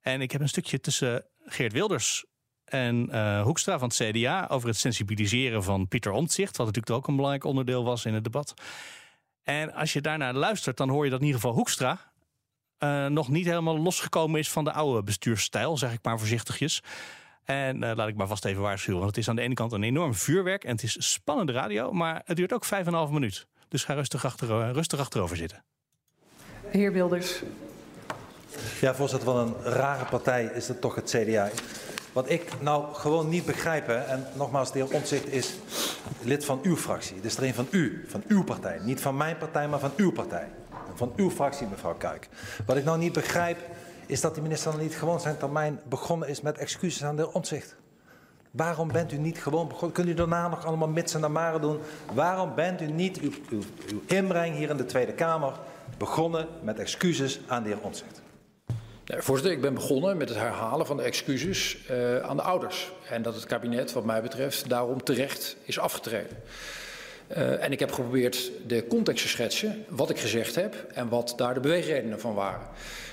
En 0.00 0.20
ik 0.20 0.30
heb 0.30 0.40
een 0.40 0.48
stukje 0.48 0.80
tussen 0.80 1.24
Geert 1.44 1.72
Wilders 1.72 2.24
en 2.64 2.96
Hoekstra 3.42 3.78
van 3.78 3.88
het 3.88 3.96
CDA 3.96 4.46
over 4.50 4.68
het 4.68 4.76
sensibiliseren 4.76 5.62
van 5.62 5.88
Pieter 5.88 6.12
Omtzigt, 6.12 6.56
wat 6.56 6.66
natuurlijk 6.66 6.96
ook 6.96 7.08
een 7.08 7.16
belangrijk 7.16 7.44
onderdeel 7.44 7.84
was 7.84 8.04
in 8.04 8.14
het 8.14 8.24
debat. 8.24 8.54
En 9.42 9.72
als 9.72 9.92
je 9.92 10.00
daarnaar 10.00 10.34
luistert, 10.34 10.76
dan 10.76 10.88
hoor 10.88 11.04
je 11.04 11.10
dat 11.10 11.20
in 11.20 11.26
ieder 11.26 11.40
geval 11.40 11.56
Hoekstra 11.56 12.09
eh, 12.80 13.06
nog 13.06 13.28
niet 13.28 13.46
helemaal 13.46 13.78
losgekomen 13.78 14.40
is 14.40 14.50
van 14.50 14.64
de 14.64 14.72
oude 14.72 15.02
bestuursstijl, 15.02 15.76
zeg 15.76 15.92
ik 15.92 15.98
maar 16.02 16.18
voorzichtigjes. 16.18 16.82
En 17.44 17.82
eh, 17.82 17.96
laat 17.96 18.08
ik 18.08 18.16
maar 18.16 18.26
vast 18.26 18.44
even 18.44 18.62
waarschuwen, 18.62 19.00
want 19.00 19.10
het 19.10 19.20
is 19.20 19.28
aan 19.28 19.36
de 19.36 19.42
ene 19.42 19.54
kant 19.54 19.72
een 19.72 19.82
enorm 19.82 20.14
vuurwerk 20.14 20.64
en 20.64 20.70
het 20.70 20.82
is 20.82 21.12
spannende 21.12 21.52
radio, 21.52 21.92
maar 21.92 22.22
het 22.24 22.36
duurt 22.36 22.52
ook 22.52 22.64
vijf 22.64 22.86
en 22.86 22.92
een 22.92 22.98
half 22.98 23.10
minuut. 23.10 23.46
Dus 23.68 23.84
ga 23.84 23.94
rustig, 23.94 24.24
achter, 24.24 24.60
eh, 24.60 24.70
rustig 24.72 24.98
achterover 24.98 25.36
zitten. 25.36 25.64
Heer 26.66 26.92
Wilders, 26.92 27.42
Ja, 28.80 28.94
voorzitter, 28.94 29.32
wat 29.32 29.46
een 29.46 29.72
rare 29.72 30.04
partij 30.04 30.44
is 30.44 30.68
het 30.68 30.80
toch 30.80 30.94
het 30.94 31.10
CDA. 31.10 31.50
Wat 32.12 32.30
ik 32.30 32.60
nou 32.60 32.94
gewoon 32.94 33.28
niet 33.28 33.46
begrijp, 33.46 33.86
hè, 33.86 33.98
en 33.98 34.26
nogmaals, 34.34 34.72
de 34.72 34.78
heer 34.78 34.94
Omtzigt 34.94 35.32
is 35.32 35.54
lid 36.22 36.44
van 36.44 36.60
uw 36.62 36.76
fractie. 36.76 37.16
Het 37.16 37.24
is 37.24 37.36
er 37.36 37.42
een 37.42 37.54
van 37.54 37.66
u, 37.70 38.04
van 38.08 38.22
uw 38.28 38.44
partij. 38.44 38.78
Niet 38.82 39.00
van 39.00 39.16
mijn 39.16 39.36
partij, 39.38 39.68
maar 39.68 39.78
van 39.78 39.92
uw 39.96 40.12
partij. 40.12 40.48
Van 40.94 41.12
uw 41.16 41.30
fractie, 41.30 41.66
mevrouw 41.66 41.94
Kuik. 41.94 42.28
Wat 42.66 42.76
ik 42.76 42.84
nou 42.84 42.98
niet 42.98 43.12
begrijp, 43.12 43.58
is 44.06 44.20
dat 44.20 44.34
de 44.34 44.40
minister 44.40 44.72
dan 44.72 44.80
niet 44.80 44.94
gewoon 44.94 45.20
zijn 45.20 45.36
termijn 45.36 45.80
begonnen 45.88 46.28
is 46.28 46.40
met 46.40 46.58
excuses 46.58 47.04
aan 47.04 47.16
de 47.16 47.32
Omtzigt. 47.32 47.76
Waarom 48.50 48.92
bent 48.92 49.12
u 49.12 49.16
niet 49.16 49.42
gewoon 49.42 49.68
begonnen? 49.68 49.92
Kunt 49.92 50.08
u 50.08 50.14
daarna 50.14 50.48
nog 50.48 50.66
allemaal 50.66 50.88
mitsen 50.88 51.24
en 51.24 51.32
maren 51.32 51.60
doen? 51.60 51.78
Waarom 52.14 52.54
bent 52.54 52.80
u 52.80 52.86
niet 52.86 53.20
uw, 53.20 53.30
uw, 53.50 53.62
uw 53.90 54.02
inbreng 54.06 54.56
hier 54.56 54.70
in 54.70 54.76
de 54.76 54.86
Tweede 54.86 55.12
Kamer 55.12 55.52
begonnen 55.98 56.46
met 56.62 56.78
excuses 56.78 57.40
aan 57.46 57.62
de 57.62 57.68
heer 57.68 57.80
Omtzigt? 57.80 58.22
Nee, 59.04 59.22
voorzitter, 59.22 59.56
ik 59.56 59.60
ben 59.60 59.74
begonnen 59.74 60.16
met 60.16 60.28
het 60.28 60.38
herhalen 60.38 60.86
van 60.86 60.96
de 60.96 61.02
excuses 61.02 61.78
uh, 61.90 62.18
aan 62.18 62.36
de 62.36 62.42
ouders. 62.42 62.92
En 63.08 63.22
dat 63.22 63.34
het 63.34 63.46
kabinet, 63.46 63.92
wat 63.92 64.04
mij 64.04 64.22
betreft, 64.22 64.68
daarom 64.68 65.02
terecht 65.02 65.56
is 65.64 65.78
afgetreden. 65.78 66.36
Uh, 67.36 67.64
en 67.64 67.72
ik 67.72 67.80
heb 67.80 67.92
geprobeerd 67.92 68.50
de 68.66 68.86
context 68.86 69.22
te 69.22 69.28
schetsen, 69.28 69.84
wat 69.88 70.10
ik 70.10 70.18
gezegd 70.18 70.54
heb 70.54 70.86
en 70.94 71.08
wat 71.08 71.34
daar 71.36 71.54
de 71.54 71.60
beweegredenen 71.60 72.20
van 72.20 72.34
waren. 72.34 72.66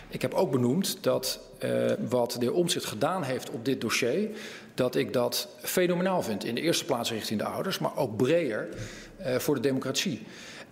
Ik 0.10 0.22
heb 0.22 0.34
ook 0.34 0.52
benoemd 0.52 0.98
dat 1.04 1.40
uh, 1.64 1.92
wat 2.10 2.32
de 2.32 2.46
heer 2.46 2.54
Omtzigt 2.54 2.86
gedaan 2.86 3.24
heeft 3.24 3.50
op 3.50 3.66
dit 3.66 3.82
dossier, 3.82 4.30
dat 4.74 4.96
ik 4.96 5.14
dat 5.14 5.48
fenomenaal 5.62 6.22
vind. 6.22 6.44
In 6.44 6.56
de 6.56 6.62
eerste 6.62 6.86
plaats 6.86 7.12
richting 7.12 7.40
de 7.40 7.46
ouders, 7.46 7.80
maar 7.80 7.98
ook 7.98 8.18
breder 8.18 8.68
uh, 9.20 9.36
voor 9.36 9.56
de 9.56 9.62
democratie. 9.62 10.22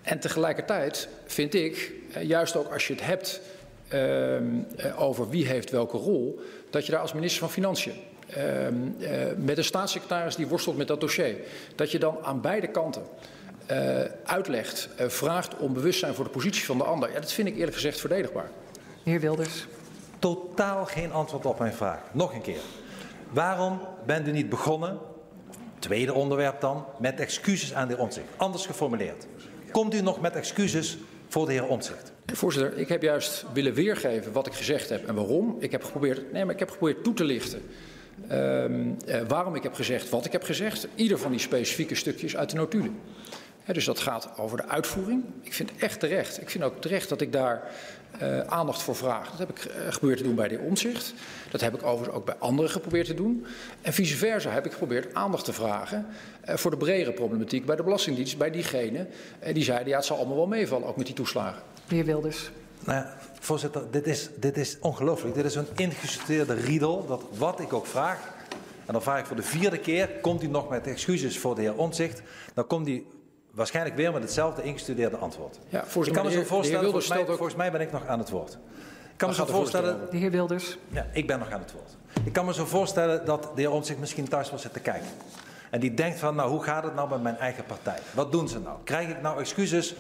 En 0.02 0.20
tegelijkertijd 0.20 1.08
vind 1.26 1.54
ik, 1.54 1.91
juist 2.22 2.56
ook 2.56 2.74
als 2.74 2.88
je 2.88 2.93
het 2.93 3.06
hebt 3.06 3.41
over 4.98 5.30
wie 5.30 5.48
heeft 5.48 5.70
welke 5.70 5.98
rol, 5.98 6.39
dat 6.70 6.86
je 6.86 6.91
daar 6.91 7.02
als 7.02 7.14
minister 7.14 7.39
van 7.39 7.50
Financiën 7.50 7.96
uh, 8.38 8.68
uh, 8.68 8.72
met 9.38 9.58
een 9.58 9.64
staatssecretaris 9.64 10.36
die 10.36 10.48
worstelt 10.48 10.78
met 10.78 10.88
dat 10.88 11.00
dossier, 11.00 11.36
dat 11.76 11.91
je 11.91 12.00
dan 12.00 12.18
aan 12.24 12.41
beide 12.41 12.68
kanten 12.68 13.04
uh, 13.72 14.01
uitlegt, 14.24 14.89
vraagt 14.97 15.57
om 15.57 15.74
bewustzijn 15.74 16.13
voor 16.13 16.24
de 16.24 16.30
positie 16.30 16.66
van 16.66 16.78
de 16.78 16.84
ander. 16.84 17.11
Ja, 17.11 17.20
dat 17.20 17.32
vind 17.32 17.47
ik 17.47 17.55
eerlijk 17.55 17.74
gezegd 17.74 17.99
verdedigbaar. 17.99 18.49
Heer 19.03 19.20
Wilders. 19.20 19.68
Totaal 20.20 20.86
geen 20.86 21.11
antwoord 21.11 21.45
op 21.45 21.59
mijn 21.59 21.74
vraag. 21.74 21.99
Nog 22.11 22.34
een 22.34 22.41
keer. 22.41 22.59
Waarom 23.30 23.80
bent 24.05 24.28
u 24.28 24.32
niet 24.32 24.49
begonnen, 24.49 24.97
tweede 25.80 26.13
onderwerp 26.13 26.61
dan, 26.61 26.86
met 26.99 27.20
excuses 27.20 27.74
aan 27.74 27.88
de 27.88 27.93
heer 27.93 28.03
Omtzigt? 28.03 28.28
Anders 28.36 28.66
geformuleerd. 28.66 29.28
Komt 29.72 29.93
u 29.93 30.01
nog 30.01 30.22
met 30.22 30.36
excuses 30.36 30.97
voor 31.28 31.45
de 31.45 31.51
heer 31.51 31.68
Omtzigt? 31.68 32.11
Voorzitter, 32.26 32.78
ik 32.78 32.88
heb 32.88 33.01
juist 33.01 33.45
willen 33.53 33.74
weergeven 33.74 34.32
wat 34.32 34.47
ik 34.47 34.53
gezegd 34.53 34.89
heb 34.89 35.07
en 35.07 35.16
waarom. 35.16 35.55
Ik 35.59 35.72
heb 35.72 35.84
geprobeerd, 35.84 36.32
nee, 36.32 36.45
maar 36.45 36.53
ik 36.53 36.59
heb 36.59 36.70
geprobeerd 36.70 37.03
toe 37.03 37.13
te 37.13 37.24
lichten 37.24 37.61
uh, 38.32 39.22
waarom 39.28 39.55
ik 39.55 39.63
heb 39.63 39.74
gezegd 39.74 40.09
wat 40.09 40.26
ik 40.26 40.32
heb 40.32 40.43
gezegd. 40.43 40.88
Ieder 40.95 41.18
van 41.18 41.32
die 41.32 41.39
specifieke 41.39 41.95
stukjes 41.95 42.38
uit 42.38 42.49
de 42.49 42.55
notulen. 42.55 42.99
He, 43.66 43.74
dus 43.74 43.86
dat 43.86 43.99
gaat 43.99 44.30
over 44.38 44.57
de 44.57 44.68
uitvoering. 44.68 45.24
Ik 45.41 45.53
vind 45.53 45.72
echt 45.78 45.99
terecht. 45.99 46.41
Ik 46.41 46.49
vind 46.49 46.63
ook 46.63 46.82
terecht 46.82 47.09
dat 47.09 47.22
ik 47.22 47.32
daar 47.32 47.72
uh, 48.22 48.39
aandacht 48.39 48.82
voor 48.82 48.95
vraag. 48.95 49.30
Dat 49.30 49.39
heb 49.39 49.49
ik 49.49 49.66
uh, 49.66 49.72
geprobeerd 49.89 50.18
te 50.18 50.24
doen 50.24 50.36
bij 50.36 50.47
de 50.47 50.59
omzicht. 50.59 51.13
Dat 51.51 51.61
heb 51.61 51.74
ik 51.74 51.84
overigens 51.84 52.18
ook 52.18 52.26
bij 52.26 52.36
anderen 52.39 52.72
geprobeerd 52.72 53.05
te 53.05 53.13
doen. 53.13 53.45
En 53.82 53.93
vice 53.93 54.16
versa 54.16 54.49
heb 54.49 54.66
ik 54.66 54.72
geprobeerd 54.72 55.13
aandacht 55.13 55.45
te 55.45 55.53
vragen 55.53 56.05
uh, 56.49 56.55
voor 56.55 56.72
de 56.72 56.78
bredere 56.78 57.11
problematiek 57.11 57.66
bij 57.66 57.76
de 57.76 57.84
Belastingdienst, 57.84 58.38
bij 58.38 58.51
diegenen 58.51 59.07
die 59.53 59.63
zeiden 59.63 59.88
ja, 59.88 59.95
het 59.95 60.05
zal 60.05 60.18
allemaal 60.18 60.36
wel 60.36 60.47
meevallen, 60.47 60.88
ook 60.88 60.97
met 60.97 61.05
die 61.05 61.16
toeslagen. 61.16 61.61
De 61.88 61.95
heer 61.95 62.05
Wilders. 62.05 62.51
Nou 62.86 62.97
ja, 62.97 63.18
voorzitter, 63.39 63.82
dit 63.91 64.07
is, 64.07 64.30
dit 64.36 64.57
is 64.57 64.78
ongelooflijk. 64.80 65.36
Dit 65.36 65.45
is 65.45 65.55
een 65.55 65.68
ingestudeerde 65.76 66.53
riedel 66.53 67.05
dat 67.07 67.24
wat 67.38 67.59
ik 67.59 67.74
ook 67.74 67.86
vraag, 67.86 68.20
en 68.86 68.93
dan 68.93 69.01
vraag 69.01 69.20
ik 69.20 69.26
voor 69.26 69.36
de 69.36 69.43
vierde 69.43 69.80
keer, 69.80 70.09
komt 70.22 70.43
u 70.43 70.47
nog 70.47 70.70
met 70.70 70.88
excuses 70.88 71.39
voor 71.39 71.55
de 71.55 71.61
heer 71.61 71.76
Omtzigt, 71.76 72.22
dan 72.53 72.68
komt 72.68 72.88
hij 72.88 73.03
waarschijnlijk 73.56 73.95
weer 73.95 74.12
met 74.12 74.22
hetzelfde 74.22 74.64
ingestudeerde 74.64 75.18
antwoord. 75.18 75.60
Ja, 75.70 75.84
ik 76.03 76.14
kan 76.14 76.26
me 76.26 76.32
zo 76.32 76.43
voorstellen, 76.43 76.84
volgens 76.84 77.08
mij, 77.08 77.20
ook... 77.20 77.28
volgens 77.28 77.56
mij 77.56 77.72
ben 77.72 77.82
ik 77.82 77.91
nog 77.91 78.08
aan 78.08 78.20
het 78.20 78.30
woord. 78.30 78.58
Ik 79.12 79.18
kan 79.18 79.30
me 79.30 79.36
zo 79.36 79.45
voorstellen... 79.45 80.08
De 80.12 80.18
heer 80.18 80.32
Wilders. 80.32 80.78
Ja, 80.89 81.08
ik 81.12 81.28
ben 81.28 81.39
nog 81.39 81.51
aan 81.51 81.60
het 81.60 81.72
woord. 81.72 81.95
Ik 82.24 82.34
kan 82.34 82.45
me 82.45 82.53
zo 82.53 82.66
voorstellen 82.66 83.26
dat 83.26 83.43
de 83.43 83.62
heer 83.62 83.72
Omtzigt 83.72 83.99
misschien 83.99 84.28
thuis 84.28 84.49
wil 84.49 84.60
zitten 84.60 84.82
kijken. 84.82 85.10
En 85.70 85.80
die 85.80 85.93
denkt 85.93 86.20
van, 86.20 86.36
nou, 86.36 86.49
hoe 86.49 86.64
gaat 86.64 86.84
het 86.84 86.95
nou 86.95 87.10
met 87.10 87.22
mijn 87.22 87.38
eigen 87.38 87.64
partij? 87.66 87.99
Wat 88.14 88.32
doen 88.32 88.49
ze 88.49 88.60
nou? 88.60 88.78
Krijg 88.84 89.10
ik 89.10 89.22
nou 89.22 89.39
excuses 89.39 89.95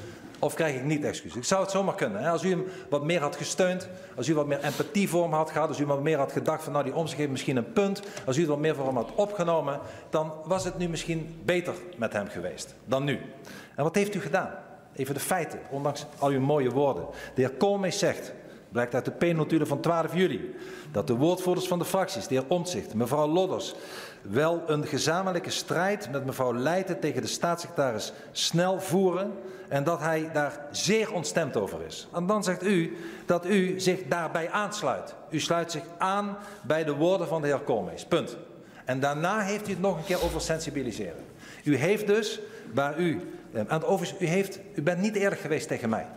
of 0.45 0.53
krijg 0.53 0.75
ik 0.75 0.83
niet 0.83 1.03
excuses? 1.03 1.37
Ik 1.37 1.43
zou 1.43 1.61
het 1.61 1.71
zomaar 1.71 1.95
kunnen. 1.95 2.21
Hè? 2.21 2.29
Als 2.29 2.43
u 2.43 2.49
hem 2.49 2.65
wat 2.89 3.03
meer 3.03 3.21
had 3.21 3.35
gesteund, 3.35 3.89
als 4.15 4.27
u 4.27 4.35
wat 4.35 4.47
meer 4.47 4.59
empathie 4.59 5.09
voor 5.09 5.23
hem 5.23 5.33
had 5.33 5.49
gehad, 5.51 5.67
als 5.67 5.79
u 5.79 5.85
wat 5.85 6.01
meer 6.01 6.17
had 6.17 6.31
gedacht 6.31 6.63
van 6.63 6.71
nou 6.71 6.83
die 6.83 6.95
omzicht 6.95 7.17
heeft 7.19 7.31
misschien 7.31 7.57
een 7.57 7.73
punt, 7.73 8.01
als 8.25 8.37
u 8.37 8.39
het 8.39 8.49
wat 8.49 8.59
meer 8.59 8.75
voor 8.75 8.85
hem 8.85 8.95
had 8.95 9.11
opgenomen, 9.15 9.79
dan 10.09 10.33
was 10.43 10.63
het 10.63 10.77
nu 10.77 10.89
misschien 10.89 11.41
beter 11.45 11.73
met 11.97 12.13
hem 12.13 12.27
geweest 12.27 12.75
dan 12.85 13.03
nu. 13.03 13.19
En 13.75 13.83
wat 13.83 13.95
heeft 13.95 14.15
u 14.15 14.21
gedaan? 14.21 14.49
Even 14.95 15.13
de 15.13 15.19
feiten, 15.19 15.59
ondanks 15.69 16.05
al 16.19 16.29
uw 16.29 16.41
mooie 16.41 16.69
woorden. 16.69 17.05
De 17.35 17.41
heer 17.41 17.51
Koolmees 17.51 17.99
zegt, 17.99 18.33
blijkt 18.75 18.95
uit 18.95 19.05
de 19.05 19.11
P-notulen 19.11 19.67
van 19.67 19.79
12 19.79 20.15
juli, 20.15 20.55
dat 20.91 21.07
de 21.07 21.15
woordvoerders 21.15 21.67
van 21.67 21.79
de 21.79 21.85
fracties, 21.85 22.27
de 22.27 22.35
heer 22.35 22.43
Omtzigt, 22.47 22.93
mevrouw 22.93 23.27
Lodders, 23.27 23.75
wel 24.21 24.63
een 24.67 24.87
gezamenlijke 24.87 25.49
strijd 25.49 26.11
met 26.11 26.25
mevrouw 26.25 26.53
Leijten 26.53 26.99
tegen 26.99 27.21
de 27.21 27.27
staatssecretaris 27.27 28.13
snel 28.31 28.79
voeren 28.79 29.31
en 29.69 29.83
dat 29.83 29.99
hij 29.99 30.29
daar 30.33 30.59
zeer 30.71 31.13
ontstemd 31.13 31.57
over 31.57 31.85
is. 31.85 32.07
En 32.13 32.25
dan 32.25 32.43
zegt 32.43 32.63
u 32.63 32.97
dat 33.25 33.45
u 33.45 33.79
zich 33.79 33.99
daarbij 34.07 34.49
aansluit. 34.49 35.15
U 35.29 35.39
sluit 35.39 35.71
zich 35.71 35.83
aan 35.97 36.37
bij 36.63 36.83
de 36.83 36.93
woorden 36.93 37.27
van 37.27 37.41
de 37.41 37.47
heer 37.47 37.59
Koolmees. 37.59 38.05
Punt. 38.05 38.37
En 38.85 38.99
daarna 38.99 39.39
heeft 39.39 39.67
u 39.67 39.71
het 39.71 39.81
nog 39.81 39.97
een 39.97 40.05
keer 40.05 40.23
over 40.23 40.41
sensibiliseren. 40.41 41.23
U 41.63 41.75
heeft 41.77 42.07
dus, 42.07 42.39
waar 42.73 42.99
u, 42.99 43.31
en 43.51 43.83
overigens, 43.83 44.21
u, 44.21 44.25
heeft, 44.25 44.59
u 44.73 44.81
bent 44.81 45.01
niet 45.01 45.15
eerlijk 45.15 45.41
geweest 45.41 45.67
tegen 45.67 45.89
mij. 45.89 46.07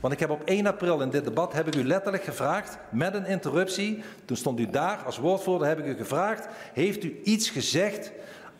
Want 0.00 0.12
ik 0.12 0.20
heb 0.20 0.30
op 0.30 0.42
1 0.44 0.66
april 0.66 1.00
in 1.00 1.10
dit 1.10 1.24
debat 1.24 1.52
heb 1.52 1.66
ik 1.66 1.74
u 1.74 1.84
letterlijk 1.84 2.24
gevraagd, 2.24 2.78
met 2.90 3.14
een 3.14 3.26
interruptie, 3.26 4.02
toen 4.24 4.36
stond 4.36 4.60
u 4.60 4.70
daar 4.70 5.02
als 5.06 5.18
woordvoerder, 5.18 5.68
heb 5.68 5.78
ik 5.78 5.86
u 5.86 5.96
gevraagd, 5.96 6.46
heeft 6.72 7.04
u 7.04 7.20
iets 7.24 7.50
gezegd 7.50 8.12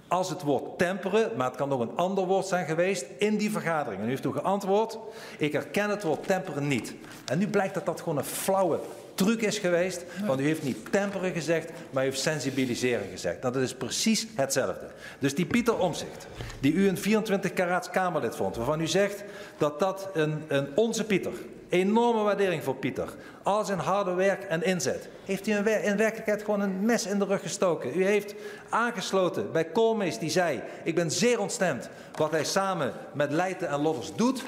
als 0.09 0.29
het 0.29 0.43
woord 0.43 0.79
temperen, 0.79 1.31
maar 1.37 1.47
het 1.47 1.57
kan 1.57 1.73
ook 1.73 1.81
een 1.81 1.97
ander 1.97 2.27
woord 2.27 2.47
zijn 2.47 2.67
geweest, 2.67 3.07
in 3.19 3.37
die 3.37 3.51
vergadering. 3.51 4.01
En 4.01 4.07
u 4.07 4.11
heeft 4.11 4.23
toen 4.23 4.33
geantwoord, 4.33 4.99
ik 5.39 5.53
herken 5.53 5.91
het 5.91 6.03
woord 6.03 6.27
temperen 6.27 6.69
niet. 6.69 6.95
En 7.25 7.39
nu 7.39 7.49
blijkt 7.49 7.75
dat 7.75 7.87
dat 7.87 8.01
gewoon 8.01 8.19
een 8.19 8.25
flauwe 8.25 8.81
truc 9.25 9.43
is 9.43 9.59
geweest, 9.59 10.05
want 10.27 10.41
u 10.41 10.45
heeft 10.45 10.63
niet 10.63 10.93
temperen 10.93 11.33
gezegd, 11.33 11.71
maar 11.91 12.03
u 12.03 12.07
heeft 12.07 12.21
sensibiliseren 12.21 13.07
gezegd. 13.11 13.43
Dat 13.43 13.57
is 13.57 13.75
precies 13.75 14.27
hetzelfde. 14.35 14.87
Dus 15.19 15.35
die 15.35 15.47
Pieter 15.47 15.79
Omzicht, 15.79 16.27
die 16.61 16.73
u 16.73 16.89
een 16.89 16.99
24 16.99 17.53
karaats 17.53 17.91
Kamerlid 17.91 18.37
vond, 18.37 18.57
waarvan 18.57 18.81
u 18.81 18.87
zegt 18.87 19.25
dat 19.59 19.79
dat 19.79 20.09
een, 20.13 20.43
een 20.49 20.67
onze 20.75 21.05
Pieter, 21.05 21.33
enorme 21.69 22.23
waardering 22.23 22.63
voor 22.63 22.77
Pieter, 22.77 23.09
al 23.43 23.65
zijn 23.65 23.79
harde 23.79 24.15
werk 24.15 24.43
en 24.43 24.63
inzet, 24.63 25.09
heeft 25.25 25.47
u 25.47 25.53
in 25.53 25.97
werkelijkheid 25.97 26.43
gewoon 26.43 26.61
een 26.61 26.85
mes 26.85 27.07
in 27.07 27.19
de 27.19 27.25
rug 27.25 27.43
gestoken. 27.43 27.99
U 27.99 28.05
heeft 28.05 28.35
aangesloten 28.69 29.53
bij 29.53 29.65
Koolmees 29.65 30.19
die 30.19 30.31
zei, 30.31 30.61
ik 30.85 30.95
ben 30.95 31.11
zeer 31.11 31.41
ontstemd 31.41 31.89
wat 32.17 32.31
hij 32.31 32.45
samen 32.45 32.93
met 33.13 33.31
Leijten 33.31 33.69
en 33.69 33.81
Lodders 33.81 34.13
doet. 34.15 34.45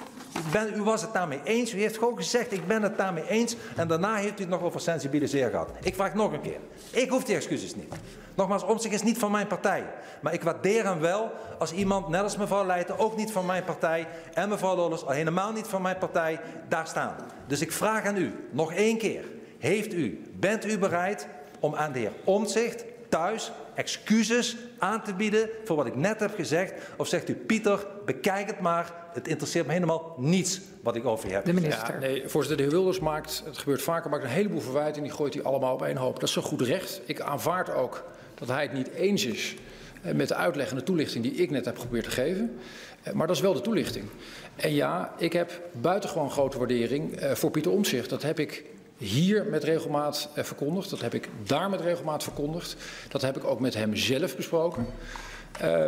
Ben, 0.52 0.74
u 0.74 0.82
was 0.82 1.02
het 1.02 1.12
daarmee 1.12 1.40
eens. 1.44 1.72
U 1.74 1.80
heeft 1.80 1.98
gewoon 1.98 2.16
gezegd, 2.16 2.52
ik 2.52 2.66
ben 2.66 2.82
het 2.82 2.98
daarmee 2.98 3.28
eens. 3.28 3.56
En 3.76 3.88
daarna 3.88 4.14
heeft 4.14 4.38
u 4.38 4.42
het 4.42 4.48
nog 4.48 4.62
over 4.62 4.80
sensibiliseren 4.80 5.50
gehad. 5.50 5.68
Ik 5.82 5.94
vraag 5.94 6.14
nog 6.14 6.32
een 6.32 6.40
keer. 6.40 6.58
Ik 6.90 7.10
hoef 7.10 7.24
die 7.24 7.36
excuses 7.36 7.74
niet. 7.74 7.94
Nogmaals, 8.34 8.62
Omtzigt 8.62 8.94
is 8.94 9.02
niet 9.02 9.18
van 9.18 9.30
mijn 9.30 9.46
partij. 9.46 9.84
Maar 10.20 10.32
ik 10.32 10.42
waardeer 10.42 10.84
hem 10.84 11.00
wel 11.00 11.30
als 11.58 11.72
iemand, 11.72 12.08
net 12.08 12.22
als 12.22 12.36
mevrouw 12.36 12.66
Leijten, 12.66 12.98
ook 12.98 13.16
niet 13.16 13.32
van 13.32 13.46
mijn 13.46 13.64
partij. 13.64 14.06
En 14.32 14.48
mevrouw 14.48 14.76
Lollers, 14.76 15.04
al 15.04 15.12
helemaal 15.12 15.52
niet 15.52 15.66
van 15.66 15.82
mijn 15.82 15.98
partij, 15.98 16.40
daar 16.68 16.86
staan. 16.86 17.14
Dus 17.46 17.60
ik 17.60 17.72
vraag 17.72 18.04
aan 18.04 18.16
u, 18.16 18.32
nog 18.50 18.72
één 18.72 18.98
keer. 18.98 19.24
Heeft 19.58 19.92
u, 19.92 20.22
bent 20.38 20.66
u 20.66 20.78
bereid 20.78 21.26
om 21.60 21.74
aan 21.74 21.92
de 21.92 21.98
heer 21.98 22.12
Omtzigt 22.24 22.84
thuis 23.08 23.52
excuses 23.74 24.56
aan 24.78 25.02
te 25.02 25.14
bieden 25.14 25.48
voor 25.64 25.76
wat 25.76 25.86
ik 25.86 25.96
net 25.96 26.20
heb 26.20 26.34
gezegd? 26.34 26.72
Of 26.96 27.08
zegt 27.08 27.28
u, 27.28 27.34
Pieter, 27.34 27.86
bekijk 28.04 28.46
het 28.46 28.60
maar, 28.60 28.92
het 29.12 29.28
interesseert 29.28 29.66
me 29.66 29.72
helemaal 29.72 30.14
niets 30.18 30.60
wat 30.82 30.96
ik 30.96 31.04
over 31.04 31.28
je 31.28 31.34
heb. 31.34 31.44
De 31.44 31.52
minister. 31.52 31.94
Ja, 31.94 31.98
nee, 32.00 32.28
voorzitter, 32.28 32.56
de 32.56 32.62
heer 32.62 32.72
Wilders 32.72 33.00
maakt, 33.00 33.42
het 33.44 33.58
gebeurt 33.58 33.82
vaker, 33.82 34.10
maakt 34.10 34.24
een 34.24 34.30
heleboel 34.30 34.60
verwijten 34.60 34.96
en 34.96 35.02
die 35.02 35.16
gooit 35.16 35.34
hij 35.34 35.42
allemaal 35.42 35.74
op 35.74 35.82
één 35.82 35.96
hoop. 35.96 36.14
Dat 36.14 36.22
is 36.22 36.32
zo 36.32 36.42
goed 36.42 36.60
recht. 36.60 37.00
Ik 37.04 37.20
aanvaard 37.20 37.74
ook 37.74 38.04
dat 38.34 38.48
hij 38.48 38.62
het 38.62 38.72
niet 38.72 38.90
eens 38.90 39.24
is 39.24 39.56
met 40.12 40.28
de 40.28 40.34
uitleg 40.34 40.70
en 40.70 40.76
de 40.76 40.82
toelichting 40.82 41.24
die 41.24 41.34
ik 41.34 41.50
net 41.50 41.64
heb 41.64 41.76
geprobeerd 41.76 42.04
te 42.04 42.10
geven. 42.10 42.58
Eh, 43.02 43.12
maar 43.12 43.26
dat 43.26 43.36
is 43.36 43.42
wel 43.42 43.54
de 43.54 43.60
toelichting. 43.60 44.04
En 44.56 44.74
ja, 44.74 45.14
ik 45.18 45.32
heb 45.32 45.60
buitengewoon 45.72 46.30
grote 46.30 46.58
waardering 46.58 47.16
eh, 47.16 47.32
voor 47.32 47.50
Pieter 47.50 47.72
Omtzigt. 47.72 48.10
Dat 48.10 48.22
heb 48.22 48.38
ik 48.38 48.64
hier 48.96 49.44
met 49.44 49.64
regelmaat 49.64 50.28
verkondigd. 50.34 50.90
Dat 50.90 51.00
heb 51.00 51.14
ik 51.14 51.28
daar 51.46 51.70
met 51.70 51.80
regelmaat 51.80 52.22
verkondigd. 52.22 52.76
Dat 53.08 53.22
heb 53.22 53.36
ik 53.36 53.44
ook 53.44 53.60
met 53.60 53.74
hem 53.74 53.96
zelf 53.96 54.36
besproken. 54.36 54.86
Uh, 55.62 55.84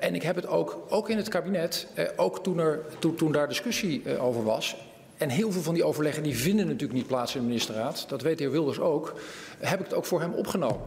en 0.00 0.14
ik 0.14 0.22
heb 0.22 0.36
het 0.36 0.46
ook, 0.46 0.86
ook 0.88 1.08
in 1.08 1.16
het 1.16 1.28
kabinet, 1.28 1.86
ook 2.16 2.42
toen, 2.42 2.58
er, 2.58 2.80
toen, 3.16 3.32
daar 3.32 3.48
discussie 3.48 4.18
over 4.18 4.44
was. 4.44 4.76
En 5.16 5.28
heel 5.28 5.52
veel 5.52 5.62
van 5.62 5.74
die 5.74 5.84
overleggen 5.84 6.22
die 6.22 6.36
vinden 6.36 6.66
natuurlijk 6.66 6.92
niet 6.92 7.06
plaats 7.06 7.34
in 7.34 7.40
de 7.40 7.46
ministerraad. 7.46 8.04
Dat 8.08 8.22
weet 8.22 8.38
de 8.38 8.44
heer 8.44 8.52
Wilders 8.52 8.78
ook. 8.78 9.14
Heb 9.58 9.78
ik 9.78 9.84
het 9.84 9.94
ook 9.94 10.04
voor 10.04 10.20
hem 10.20 10.32
opgenomen. 10.32 10.80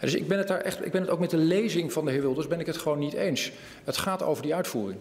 Dus 0.00 0.14
ik 0.14 0.28
ben 0.28 0.38
het 0.38 0.48
daar 0.48 0.60
echt, 0.60 0.84
ik 0.84 0.92
ben 0.92 1.00
het 1.00 1.10
ook 1.10 1.18
met 1.18 1.30
de 1.30 1.36
lezing 1.36 1.92
van 1.92 2.04
de 2.04 2.10
heer 2.10 2.20
Wilders 2.20 2.46
ben 2.46 2.60
ik 2.60 2.66
het 2.66 2.76
gewoon 2.76 2.98
niet 2.98 3.12
eens. 3.12 3.52
Het 3.84 3.96
gaat 3.96 4.22
over 4.22 4.42
die 4.42 4.54
uitvoering. 4.54 5.00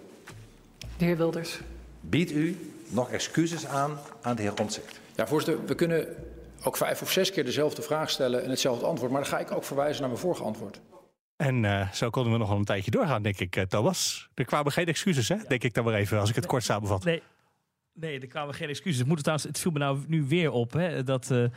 De 0.98 1.06
heer 1.06 1.18
Wilders. 1.18 1.60
Biedt 2.00 2.32
u 2.32 2.72
nog 2.88 3.12
excuses 3.12 3.66
aan 3.66 4.00
aan 4.22 4.36
de 4.36 4.42
heer 4.42 4.60
Omtzigt? 4.60 5.00
Ja, 5.16 5.28
voorzitter, 5.28 5.66
we 5.66 5.76
kunnen 5.76 6.08
ook 6.64 6.78
vijf 6.78 7.02
of 7.02 7.12
zes 7.12 7.32
keer 7.32 7.46
dezelfde 7.46 7.82
vraag 7.82 8.10
stellen 8.10 8.44
en 8.44 8.50
hetzelfde 8.50 8.86
antwoord. 8.86 9.12
Maar 9.12 9.22
dan 9.22 9.30
ga 9.30 9.40
ik 9.40 9.52
ook 9.52 9.64
verwijzen 9.64 10.00
naar 10.00 10.10
mijn 10.10 10.22
vorige 10.22 10.44
antwoord. 10.44 10.82
En 11.36 11.64
uh, 11.64 11.92
zo 11.92 12.10
konden 12.10 12.32
we 12.32 12.38
nog 12.38 12.50
wel 12.50 12.58
een 12.58 12.66
tijdje 12.66 12.92
doorgaan, 12.92 13.22
denk 13.22 13.40
ik, 13.40 13.56
uh, 13.56 13.64
Thomas. 13.64 14.30
Er 14.34 14.46
kwamen 14.46 14.72
geen 14.72 14.86
excuses, 14.86 15.30
hè? 15.30 15.36
denk 15.48 15.64
ik 15.64 15.74
dan 15.74 15.84
maar 15.84 15.94
even, 15.94 16.20
als 16.20 16.30
ik 16.30 16.36
het 16.36 16.46
kort 16.46 16.64
samenvat. 16.64 17.04
Nee. 17.04 17.22
Nee, 18.00 18.20
er 18.20 18.28
kwamen 18.28 18.54
geen 18.54 18.70
excuses. 18.70 19.00
Het, 19.00 19.08
moet 19.08 19.18
trouwens, 19.18 19.48
het 19.48 19.60
viel 19.60 19.72
me 19.72 19.80
nou 19.80 20.00
nu 20.08 20.24
weer 20.24 20.52
op 20.52 20.74
hè, 20.74 21.04
dat, 21.04 21.30
uh, 21.32 21.48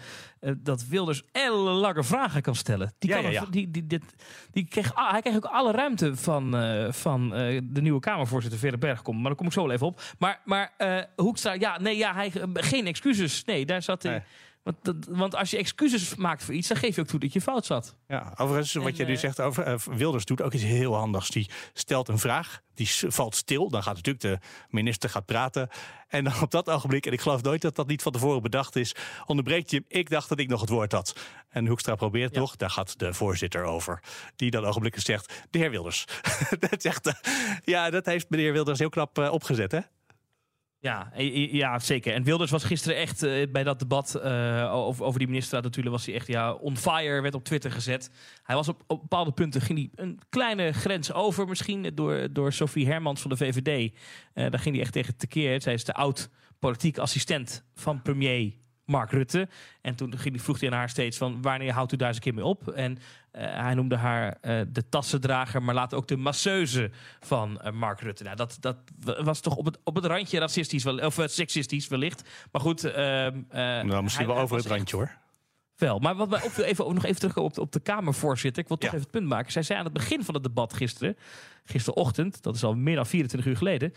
dat 0.58 0.86
Wilders 0.86 1.22
ellenlange 1.32 2.04
vragen 2.04 2.42
kan 2.42 2.54
stellen. 2.54 2.92
Die, 2.98 3.10
kan 3.10 3.22
ja, 3.22 3.28
ja, 3.28 3.40
ja. 3.40 3.46
die, 3.50 3.70
die, 3.70 3.86
dit, 3.86 4.02
die 4.50 4.68
kreeg, 4.68 4.94
ah, 4.94 5.10
hij 5.10 5.20
kreeg 5.20 5.36
ook 5.36 5.44
alle 5.44 5.72
ruimte 5.72 6.16
van, 6.16 6.62
uh, 6.62 6.92
van 6.92 7.24
uh, 7.24 7.60
de 7.64 7.80
nieuwe 7.80 8.00
Kamervoorzitter 8.00 8.60
Verre 8.60 8.78
Bergkom. 8.78 9.14
Maar 9.14 9.24
daar 9.24 9.34
kom 9.34 9.46
ik 9.46 9.52
zo 9.52 9.62
wel 9.62 9.72
even 9.72 9.86
op. 9.86 10.02
Maar, 10.18 10.40
maar 10.44 10.72
Hoekstra, 11.16 11.52
ja, 11.52 11.80
nee, 11.80 11.96
ja, 11.96 12.14
hij, 12.14 12.32
geen 12.54 12.86
excuses. 12.86 13.44
Nee, 13.44 13.66
daar 13.66 13.82
zat 13.82 14.02
hij. 14.02 14.12
Nee. 14.12 14.22
Want, 14.68 15.06
want, 15.08 15.34
als 15.34 15.50
je 15.50 15.56
excuses 15.56 16.14
maakt 16.14 16.44
voor 16.44 16.54
iets, 16.54 16.68
dan 16.68 16.76
geef 16.76 16.94
je 16.94 17.00
ook 17.00 17.06
toe 17.06 17.20
dat 17.20 17.32
je 17.32 17.40
fout 17.40 17.66
zat. 17.66 17.96
Ja, 18.06 18.32
overigens, 18.36 18.74
wat 18.74 18.96
je 18.96 19.04
nu 19.04 19.16
zegt 19.16 19.40
over 19.40 19.68
uh, 19.68 19.78
Wilders 19.96 20.24
doet 20.24 20.42
ook 20.42 20.52
iets 20.52 20.62
heel 20.62 20.94
handigs. 20.94 21.30
Die 21.30 21.50
stelt 21.72 22.08
een 22.08 22.18
vraag, 22.18 22.62
die 22.74 22.88
valt 23.08 23.34
stil. 23.34 23.68
Dan 23.68 23.82
gaat 23.82 23.94
natuurlijk 23.94 24.24
de 24.24 24.38
minister 24.68 25.10
gaat 25.10 25.26
praten. 25.26 25.68
En 26.08 26.24
dan 26.24 26.32
op 26.42 26.50
dat 26.50 26.70
ogenblik, 26.70 27.06
en 27.06 27.12
ik 27.12 27.20
geloof 27.20 27.42
nooit 27.42 27.62
dat 27.62 27.76
dat 27.76 27.86
niet 27.86 28.02
van 28.02 28.12
tevoren 28.12 28.42
bedacht 28.42 28.76
is, 28.76 28.94
onderbreekt 29.26 29.70
je 29.70 29.76
hem. 29.76 29.84
Ik 29.88 30.10
dacht 30.10 30.28
dat 30.28 30.38
ik 30.38 30.48
nog 30.48 30.60
het 30.60 30.70
woord 30.70 30.92
had. 30.92 31.16
En 31.48 31.66
Hoekstra 31.66 31.94
probeert 31.94 32.34
ja. 32.34 32.40
toch, 32.40 32.56
daar 32.56 32.70
gaat 32.70 32.98
de 32.98 33.14
voorzitter 33.14 33.64
over. 33.64 34.02
Die 34.36 34.50
dan 34.50 34.64
ogenblikkelijk 34.64 35.10
zegt, 35.10 35.46
de 35.50 35.58
heer 35.58 35.70
Wilders. 35.70 36.04
dat 36.70 36.82
zegt, 36.82 37.06
uh, 37.06 37.12
ja, 37.64 37.90
dat 37.90 38.06
heeft 38.06 38.30
meneer 38.30 38.52
Wilders 38.52 38.78
heel 38.78 38.88
knap 38.88 39.18
uh, 39.18 39.32
opgezet, 39.32 39.72
hè? 39.72 39.80
Ja, 40.80 41.12
ja, 41.50 41.78
zeker. 41.78 42.14
En 42.14 42.22
Wilders 42.22 42.50
was 42.50 42.64
gisteren 42.64 42.96
echt 42.96 43.24
uh, 43.24 43.52
bij 43.52 43.64
dat 43.64 43.78
debat 43.78 44.22
over, 44.70 45.18
die 45.18 45.28
minister 45.28 45.62
natuurlijk 45.62 45.96
was 45.96 46.06
hij 46.06 46.14
echt 46.14 46.26
ja, 46.26 46.52
on 46.52 46.76
fire, 46.76 47.20
werd 47.20 47.34
op 47.34 47.44
Twitter 47.44 47.70
gezet. 47.70 48.10
Hij 48.42 48.56
was 48.56 48.68
op, 48.68 48.84
bepaalde 48.86 49.32
punten 49.32 49.60
ging 49.60 49.78
hij 49.78 50.04
een 50.04 50.18
kleine 50.28 50.72
grens 50.72 51.12
over, 51.12 51.48
misschien 51.48 51.90
door, 51.94 52.32
door 52.32 52.52
Sophie 52.52 52.86
Hermans 52.86 53.20
van 53.20 53.30
de 53.30 53.36
VVD. 53.36 53.92
Daar 54.34 54.58
ging 54.58 54.74
hij 54.74 54.84
echt 54.84 54.92
tegen 54.92 55.16
tekeer. 55.16 55.62
Zij 55.62 55.74
is 55.74 55.84
de 55.84 55.94
oud 55.94 56.30
politiek 56.58 56.98
assistent 56.98 57.64
van 57.74 58.02
premier 58.02 58.52
Mark 58.88 59.10
Rutte. 59.10 59.48
En 59.80 59.94
toen 59.94 60.14
vroeg 60.18 60.60
hij 60.60 60.70
aan 60.70 60.76
haar 60.76 60.88
steeds 60.88 61.18
van 61.18 61.42
wanneer 61.42 61.72
houdt 61.72 61.92
u 61.92 61.96
daar 61.96 62.08
eens 62.08 62.16
een 62.16 62.22
keer 62.22 62.34
mee 62.34 62.44
op? 62.44 62.68
En 62.68 62.92
uh, 62.92 63.00
hij 63.42 63.74
noemde 63.74 63.96
haar 63.96 64.38
uh, 64.42 64.60
de 64.68 64.88
tassendrager, 64.88 65.62
maar 65.62 65.74
later 65.74 65.98
ook 65.98 66.08
de 66.08 66.16
masseuse 66.16 66.90
van 67.20 67.60
uh, 67.64 67.72
Mark 67.72 68.00
Rutte. 68.00 68.24
Nou, 68.24 68.36
dat, 68.36 68.56
dat 68.60 68.76
was 69.20 69.40
toch 69.40 69.56
op 69.56 69.64
het, 69.64 69.78
op 69.84 69.94
het 69.94 70.04
randje 70.04 70.38
racistisch, 70.38 70.84
wel, 70.84 70.98
of 70.98 71.18
seksistisch 71.24 71.88
wellicht. 71.88 72.28
Maar 72.52 72.60
goed. 72.60 72.82
nou, 72.82 74.02
misschien 74.02 74.26
wel 74.26 74.38
over 74.38 74.56
het 74.56 74.66
randje 74.66 74.96
hoor. 74.96 75.10
Wel, 75.76 75.98
maar 75.98 76.14
wat 76.14 76.28
wij 76.28 76.42
ook 76.44 76.56
even, 76.56 76.94
nog 76.94 77.04
even 77.04 77.20
terug 77.20 77.36
op, 77.36 77.58
op 77.58 77.72
de 77.72 77.80
Kamervoorzitter. 77.80 78.62
Ik 78.62 78.68
wil 78.68 78.76
toch 78.76 78.90
ja. 78.90 78.94
even 78.94 79.08
het 79.08 79.18
punt 79.18 79.28
maken. 79.28 79.52
Zij 79.52 79.62
zei 79.62 79.78
aan 79.78 79.84
het 79.84 79.94
begin 79.94 80.24
van 80.24 80.34
het 80.34 80.42
debat 80.42 80.72
gisteren, 80.72 81.16
gisterochtend, 81.64 82.42
dat 82.42 82.54
is 82.54 82.64
al 82.64 82.74
meer 82.74 82.96
dan 82.96 83.06
24 83.06 83.50
uur 83.50 83.56
geleden. 83.56 83.92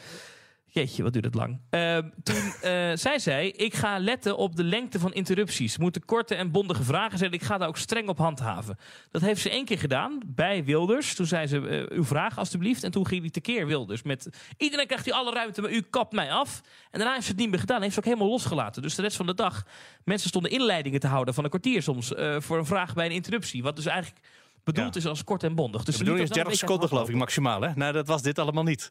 Jeetje, 0.74 1.04
wat 1.04 1.14
duurt 1.14 1.26
het 1.26 1.36
lang. 1.36 1.60
Uh, 1.72 1.98
toen 2.24 2.36
uh, 2.36 2.92
zij 3.06 3.20
zei, 3.20 3.50
ik 3.50 3.74
ga 3.74 4.00
letten 4.00 4.38
op 4.38 4.56
de 4.56 4.64
lengte 4.64 5.00
van 5.00 5.14
interrupties. 5.14 5.78
Moeten 5.78 6.06
korte 6.06 6.36
en 6.36 6.52
bondige 6.52 6.84
vragen 6.84 7.18
zijn. 7.18 7.32
Ik 7.32 7.44
ga 7.44 7.58
daar 7.58 7.68
ook 7.68 7.78
streng 7.78 8.08
op 8.10 8.18
handhaven. 8.18 8.78
Dat 9.12 9.22
heeft 9.22 9.42
ze 9.42 9.50
één 9.50 9.66
keer 9.66 9.80
gedaan 9.80 10.20
bij 10.26 10.64
Wilders. 10.64 11.16
Toen 11.16 11.26
zei 11.26 11.48
ze, 11.48 11.58
uh, 11.58 11.98
uw 11.98 12.04
vraag 12.04 12.38
alstublieft. 12.38 12.84
En 12.84 12.92
toen 12.92 13.08
ging 13.08 13.22
hij 13.22 13.30
tekeer 13.30 13.68
Wilders. 13.68 14.02
Met, 14.02 14.30
iedereen 14.58 14.88
krijgt 14.88 15.08
u 15.08 15.12
alle 15.12 15.34
ruimte, 15.34 15.62
maar 15.62 15.72
u 15.72 15.82
kapt 15.82 16.14
mij 16.14 16.32
af. 16.32 16.62
En 16.92 17.00
daarna 17.00 17.14
heeft 17.14 17.26
ze 17.26 17.32
het 17.32 17.40
niet 17.40 17.50
meer 17.50 17.60
gedaan. 17.60 17.82
Heeft 17.82 17.94
ze 17.94 18.00
ook 18.00 18.06
helemaal 18.06 18.30
losgelaten. 18.30 18.82
Dus 18.82 18.96
de 18.96 19.02
rest 19.02 19.16
van 19.16 19.26
de 19.26 19.34
dag, 19.34 19.66
mensen 20.04 20.30
stonden 20.30 20.52
inleidingen 20.52 21.00
te 21.00 21.08
houden 21.08 21.34
van 21.34 21.44
een 21.44 21.50
kwartier 21.50 21.82
soms. 21.82 22.12
Uh, 22.12 22.40
voor 22.40 22.58
een 22.58 22.66
vraag 22.66 22.94
bij 22.94 23.06
een 23.06 23.12
interruptie. 23.12 23.64
Wat 23.64 23.76
dus 23.76 23.86
eigenlijk 23.86 24.22
bedoeld 24.64 24.94
ja. 24.94 25.00
is 25.00 25.08
als 25.08 25.24
kort 25.24 25.44
en 25.44 25.56
bondig. 25.56 25.84
Dus 25.84 25.94
de 25.94 26.00
bedoeling 26.00 26.30
is 26.30 26.36
30 26.36 26.56
seconden 26.56 26.88
geloof 26.88 27.10
ik 27.10 27.16
maximaal. 27.16 27.62
Hè? 27.62 27.72
Nou, 27.76 27.94
dat 27.94 28.08
was 28.08 28.22
dit 28.22 28.40
allemaal 28.40 28.64
niet. 28.64 28.90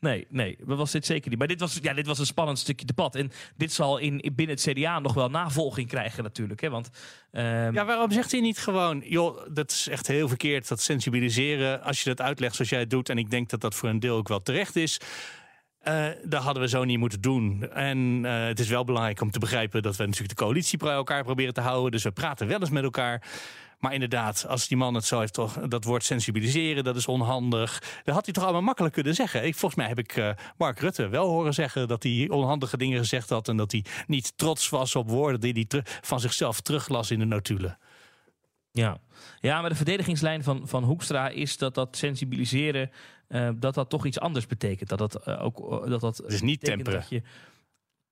Nee, 0.00 0.26
nee, 0.28 0.56
dat 0.66 0.78
was 0.78 0.90
dit 0.90 1.06
zeker 1.06 1.30
niet. 1.30 1.38
Maar 1.38 1.48
dit 1.48 1.60
was, 1.60 1.78
ja, 1.82 1.94
dit 1.94 2.06
was 2.06 2.18
een 2.18 2.26
spannend 2.26 2.58
stukje 2.58 2.86
debat. 2.86 3.14
En 3.14 3.30
dit 3.56 3.72
zal 3.72 3.98
in, 3.98 4.20
in 4.20 4.34
binnen 4.34 4.56
het 4.56 4.64
CDA 4.70 4.98
nog 4.98 5.14
wel 5.14 5.28
navolging 5.28 5.88
krijgen 5.88 6.22
natuurlijk. 6.22 6.60
Hè? 6.60 6.70
Want, 6.70 6.90
um... 7.32 7.42
Ja, 7.74 7.84
waarom 7.84 8.10
zegt 8.10 8.30
hij 8.30 8.40
niet 8.40 8.58
gewoon... 8.58 9.02
joh, 9.04 9.46
dat 9.50 9.70
is 9.70 9.88
echt 9.88 10.06
heel 10.06 10.28
verkeerd, 10.28 10.68
dat 10.68 10.80
sensibiliseren. 10.80 11.82
Als 11.82 12.02
je 12.02 12.08
dat 12.08 12.20
uitlegt 12.20 12.54
zoals 12.54 12.70
jij 12.70 12.80
het 12.80 12.90
doet... 12.90 13.08
en 13.08 13.18
ik 13.18 13.30
denk 13.30 13.48
dat 13.48 13.60
dat 13.60 13.74
voor 13.74 13.88
een 13.88 14.00
deel 14.00 14.16
ook 14.16 14.28
wel 14.28 14.42
terecht 14.42 14.76
is... 14.76 15.00
Uh, 15.88 16.06
dat 16.24 16.42
hadden 16.42 16.62
we 16.62 16.68
zo 16.68 16.84
niet 16.84 16.98
moeten 16.98 17.20
doen. 17.20 17.70
En 17.70 17.98
uh, 18.24 18.46
het 18.46 18.60
is 18.60 18.68
wel 18.68 18.84
belangrijk 18.84 19.20
om 19.20 19.30
te 19.30 19.38
begrijpen 19.38 19.82
dat 19.82 19.96
we 19.96 20.04
natuurlijk 20.04 20.38
de 20.38 20.44
coalitie 20.44 20.78
bij 20.78 20.92
elkaar 20.92 21.24
proberen 21.24 21.54
te 21.54 21.60
houden. 21.60 21.90
Dus 21.90 22.02
we 22.02 22.10
praten 22.10 22.46
wel 22.46 22.60
eens 22.60 22.70
met 22.70 22.84
elkaar. 22.84 23.22
Maar 23.78 23.92
inderdaad, 23.92 24.46
als 24.48 24.68
die 24.68 24.76
man 24.76 24.94
het 24.94 25.04
zo 25.04 25.18
heeft, 25.18 25.32
toch, 25.32 25.58
dat 25.58 25.84
woord 25.84 26.04
sensibiliseren, 26.04 26.84
dat 26.84 26.96
is 26.96 27.06
onhandig. 27.06 27.82
Dat 28.04 28.14
had 28.14 28.24
hij 28.24 28.34
toch 28.34 28.44
allemaal 28.44 28.62
makkelijk 28.62 28.94
kunnen 28.94 29.14
zeggen. 29.14 29.44
Ik, 29.44 29.54
volgens 29.54 29.80
mij 29.80 29.88
heb 29.88 29.98
ik 29.98 30.16
uh, 30.16 30.30
Mark 30.56 30.80
Rutte 30.80 31.08
wel 31.08 31.28
horen 31.28 31.54
zeggen 31.54 31.88
dat 31.88 32.02
hij 32.02 32.26
onhandige 32.30 32.76
dingen 32.76 32.98
gezegd 32.98 33.28
had. 33.28 33.48
En 33.48 33.56
dat 33.56 33.72
hij 33.72 33.84
niet 34.06 34.32
trots 34.36 34.68
was 34.68 34.94
op 34.94 35.10
woorden 35.10 35.40
die 35.40 35.66
hij 35.68 35.82
van 36.00 36.20
zichzelf 36.20 36.60
teruglas 36.60 37.10
in 37.10 37.18
de 37.18 37.24
notulen. 37.24 37.78
Ja. 38.76 38.98
ja, 39.40 39.60
maar 39.60 39.70
de 39.70 39.76
verdedigingslijn 39.76 40.42
van, 40.42 40.68
van 40.68 40.84
Hoekstra 40.84 41.28
is 41.28 41.58
dat 41.58 41.74
dat 41.74 41.96
sensibiliseren, 41.96 42.90
uh, 43.28 43.48
dat 43.56 43.74
dat 43.74 43.90
toch 43.90 44.06
iets 44.06 44.20
anders 44.20 44.46
betekent. 44.46 44.88
Dat 44.88 44.98
dat 44.98 45.28
uh, 45.28 45.44
ook 45.44 45.88
dat 45.88 46.00
dat. 46.00 46.16
Het 46.16 46.32
is 46.32 46.42
niet 46.42 46.60
temperen. 46.60 47.04
Je, 47.08 47.22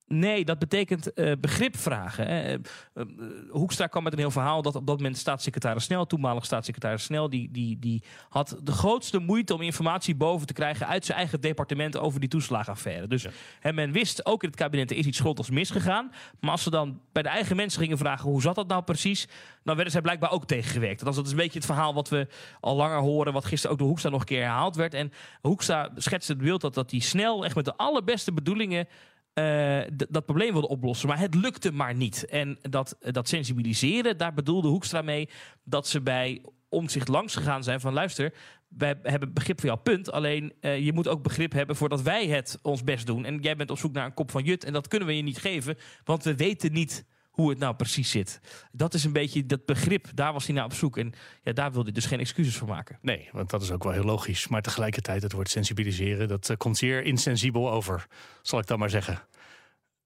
Nee, 0.06 0.44
dat 0.44 0.58
betekent 0.58 1.10
uh, 1.14 1.32
begrip 1.40 1.76
vragen. 1.76 2.26
Hè. 2.26 2.52
Uh, 2.52 2.58
uh, 2.94 3.04
Hoekstra 3.50 3.86
kwam 3.86 4.02
met 4.02 4.12
een 4.12 4.18
heel 4.18 4.30
verhaal 4.30 4.62
dat 4.62 4.74
op 4.74 4.86
dat 4.86 4.96
moment 4.96 5.16
staatssecretaris 5.16 5.84
Snel, 5.84 6.06
toenmalig 6.06 6.44
staatssecretaris 6.44 7.04
Snel, 7.04 7.30
die, 7.30 7.50
die, 7.50 7.78
die 7.78 8.02
had 8.28 8.56
de 8.62 8.72
grootste 8.72 9.18
moeite 9.18 9.54
om 9.54 9.60
informatie 9.60 10.14
boven 10.14 10.46
te 10.46 10.52
krijgen 10.52 10.86
uit 10.86 11.04
zijn 11.04 11.18
eigen 11.18 11.40
departement 11.40 11.98
over 11.98 12.20
die 12.20 12.28
toeslagenaffaire. 12.28 13.06
Dus 13.06 13.22
ja. 13.22 13.30
hè, 13.60 13.72
men 13.72 13.92
wist 13.92 14.26
ook 14.26 14.42
in 14.42 14.48
het 14.48 14.58
kabinet 14.58 14.90
er 14.90 14.96
is 14.96 15.06
iets 15.06 15.18
schuldigs 15.18 15.50
misgegaan. 15.50 16.12
Maar 16.40 16.50
als 16.50 16.62
ze 16.62 16.70
dan 16.70 17.00
bij 17.12 17.22
de 17.22 17.28
eigen 17.28 17.56
mensen 17.56 17.80
gingen 17.80 17.98
vragen 17.98 18.30
hoe 18.30 18.42
zat 18.42 18.54
dat 18.54 18.68
nou 18.68 18.82
precies, 18.82 19.28
dan 19.62 19.74
werden 19.74 19.92
zij 19.92 20.02
blijkbaar 20.02 20.30
ook 20.30 20.46
tegengewerkt. 20.46 21.04
Dat 21.04 21.24
is 21.24 21.30
een 21.30 21.36
beetje 21.36 21.58
het 21.58 21.66
verhaal 21.66 21.94
wat 21.94 22.08
we 22.08 22.28
al 22.60 22.76
langer 22.76 22.98
horen, 22.98 23.32
wat 23.32 23.44
gisteren 23.44 23.72
ook 23.72 23.78
door 23.78 23.88
Hoekstra 23.88 24.10
nog 24.10 24.20
een 24.20 24.26
keer 24.26 24.42
herhaald 24.42 24.76
werd. 24.76 24.94
En 24.94 25.12
Hoekstra 25.40 25.90
schetste 25.96 26.32
het 26.32 26.40
beeld 26.42 26.60
dat, 26.60 26.74
dat 26.74 26.90
die 26.90 27.02
Snel 27.02 27.44
echt 27.44 27.54
met 27.54 27.64
de 27.64 27.76
allerbeste 27.76 28.32
bedoelingen 28.32 28.88
uh, 29.34 29.80
dat 30.08 30.24
probleem 30.24 30.52
wilde 30.52 30.68
oplossen. 30.68 31.08
Maar 31.08 31.18
het 31.18 31.34
lukte 31.34 31.72
maar 31.72 31.94
niet. 31.94 32.26
En 32.26 32.58
dat, 32.60 32.96
dat 33.00 33.28
sensibiliseren, 33.28 34.18
daar 34.18 34.34
bedoelde 34.34 34.68
Hoekstra 34.68 35.02
mee 35.02 35.28
dat 35.64 35.86
ze 35.86 36.00
bij 36.00 36.42
omzicht 36.68 37.08
langs 37.08 37.34
gegaan 37.36 37.64
zijn 37.64 37.80
van 37.80 37.92
luister, 37.92 38.34
wij 38.68 38.98
hebben 39.02 39.32
begrip 39.32 39.60
voor 39.60 39.68
jouw 39.68 39.78
punt. 39.82 40.12
Alleen 40.12 40.52
uh, 40.60 40.78
je 40.78 40.92
moet 40.92 41.08
ook 41.08 41.22
begrip 41.22 41.52
hebben 41.52 41.76
voordat 41.76 42.02
wij 42.02 42.26
het 42.26 42.58
ons 42.62 42.84
best 42.84 43.06
doen. 43.06 43.24
En 43.24 43.38
jij 43.38 43.56
bent 43.56 43.70
op 43.70 43.78
zoek 43.78 43.92
naar 43.92 44.04
een 44.06 44.14
kop 44.14 44.30
van 44.30 44.44
jut 44.44 44.64
en 44.64 44.72
dat 44.72 44.88
kunnen 44.88 45.08
we 45.08 45.16
je 45.16 45.22
niet 45.22 45.38
geven, 45.38 45.76
want 46.04 46.24
we 46.24 46.34
weten 46.34 46.72
niet 46.72 47.04
hoe 47.34 47.50
het 47.50 47.58
nou 47.58 47.74
precies 47.74 48.10
zit. 48.10 48.40
Dat 48.72 48.94
is 48.94 49.04
een 49.04 49.12
beetje 49.12 49.46
dat 49.46 49.64
begrip, 49.64 50.10
daar 50.14 50.32
was 50.32 50.46
hij 50.46 50.54
naar 50.54 50.64
op 50.64 50.72
zoek. 50.72 50.96
En 50.96 51.12
ja, 51.42 51.52
daar 51.52 51.70
wilde 51.70 51.84
hij 51.84 51.92
dus 51.92 52.06
geen 52.06 52.20
excuses 52.20 52.56
voor 52.56 52.68
maken. 52.68 52.98
Nee, 53.02 53.28
want 53.32 53.50
dat 53.50 53.62
is 53.62 53.70
ook 53.70 53.82
wel 53.82 53.92
heel 53.92 54.04
logisch. 54.04 54.48
Maar 54.48 54.62
tegelijkertijd, 54.62 55.22
het 55.22 55.32
woord 55.32 55.50
sensibiliseren, 55.50 56.28
dat 56.28 56.48
uh, 56.48 56.56
komt 56.56 56.76
zeer 56.76 57.04
insensibel 57.04 57.70
over, 57.70 58.06
zal 58.42 58.58
ik 58.58 58.66
dan 58.66 58.78
maar 58.78 58.90
zeggen. 58.90 59.22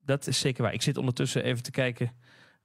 Dat 0.04 0.26
is 0.26 0.38
zeker 0.38 0.62
waar. 0.62 0.72
Ik 0.72 0.82
zit 0.82 0.96
ondertussen 0.96 1.44
even 1.44 1.62
te 1.62 1.70
kijken 1.70 2.12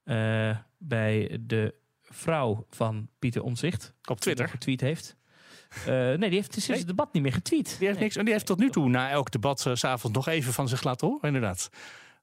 uh, 0.05 0.57
bij 0.77 1.37
de 1.41 1.73
vrouw 2.01 2.65
van 2.69 3.09
Pieter 3.19 3.43
Omzicht. 3.43 3.93
Op 4.05 4.19
Twitter. 4.19 4.45
Die 4.45 4.53
getweet 4.53 4.81
heeft. 4.81 5.15
Uh, 5.79 5.85
nee, 5.85 6.17
die 6.17 6.29
heeft 6.29 6.51
sinds 6.51 6.67
nee. 6.67 6.77
het 6.77 6.87
debat 6.87 7.13
niet 7.13 7.23
meer 7.23 7.33
getweet. 7.33 7.65
Die 7.65 7.87
heeft, 7.87 7.99
nee. 7.99 8.09
niks, 8.09 8.15
die 8.15 8.31
heeft 8.31 8.45
tot 8.45 8.59
nu 8.59 8.69
toe 8.69 8.89
na 8.89 9.09
elk 9.09 9.31
debat 9.31 9.65
uh, 9.65 9.75
s'avonds 9.75 10.17
nog 10.17 10.27
even 10.27 10.53
van 10.53 10.67
zich 10.67 10.83
laten 10.83 11.07
horen, 11.07 11.27
inderdaad. 11.27 11.69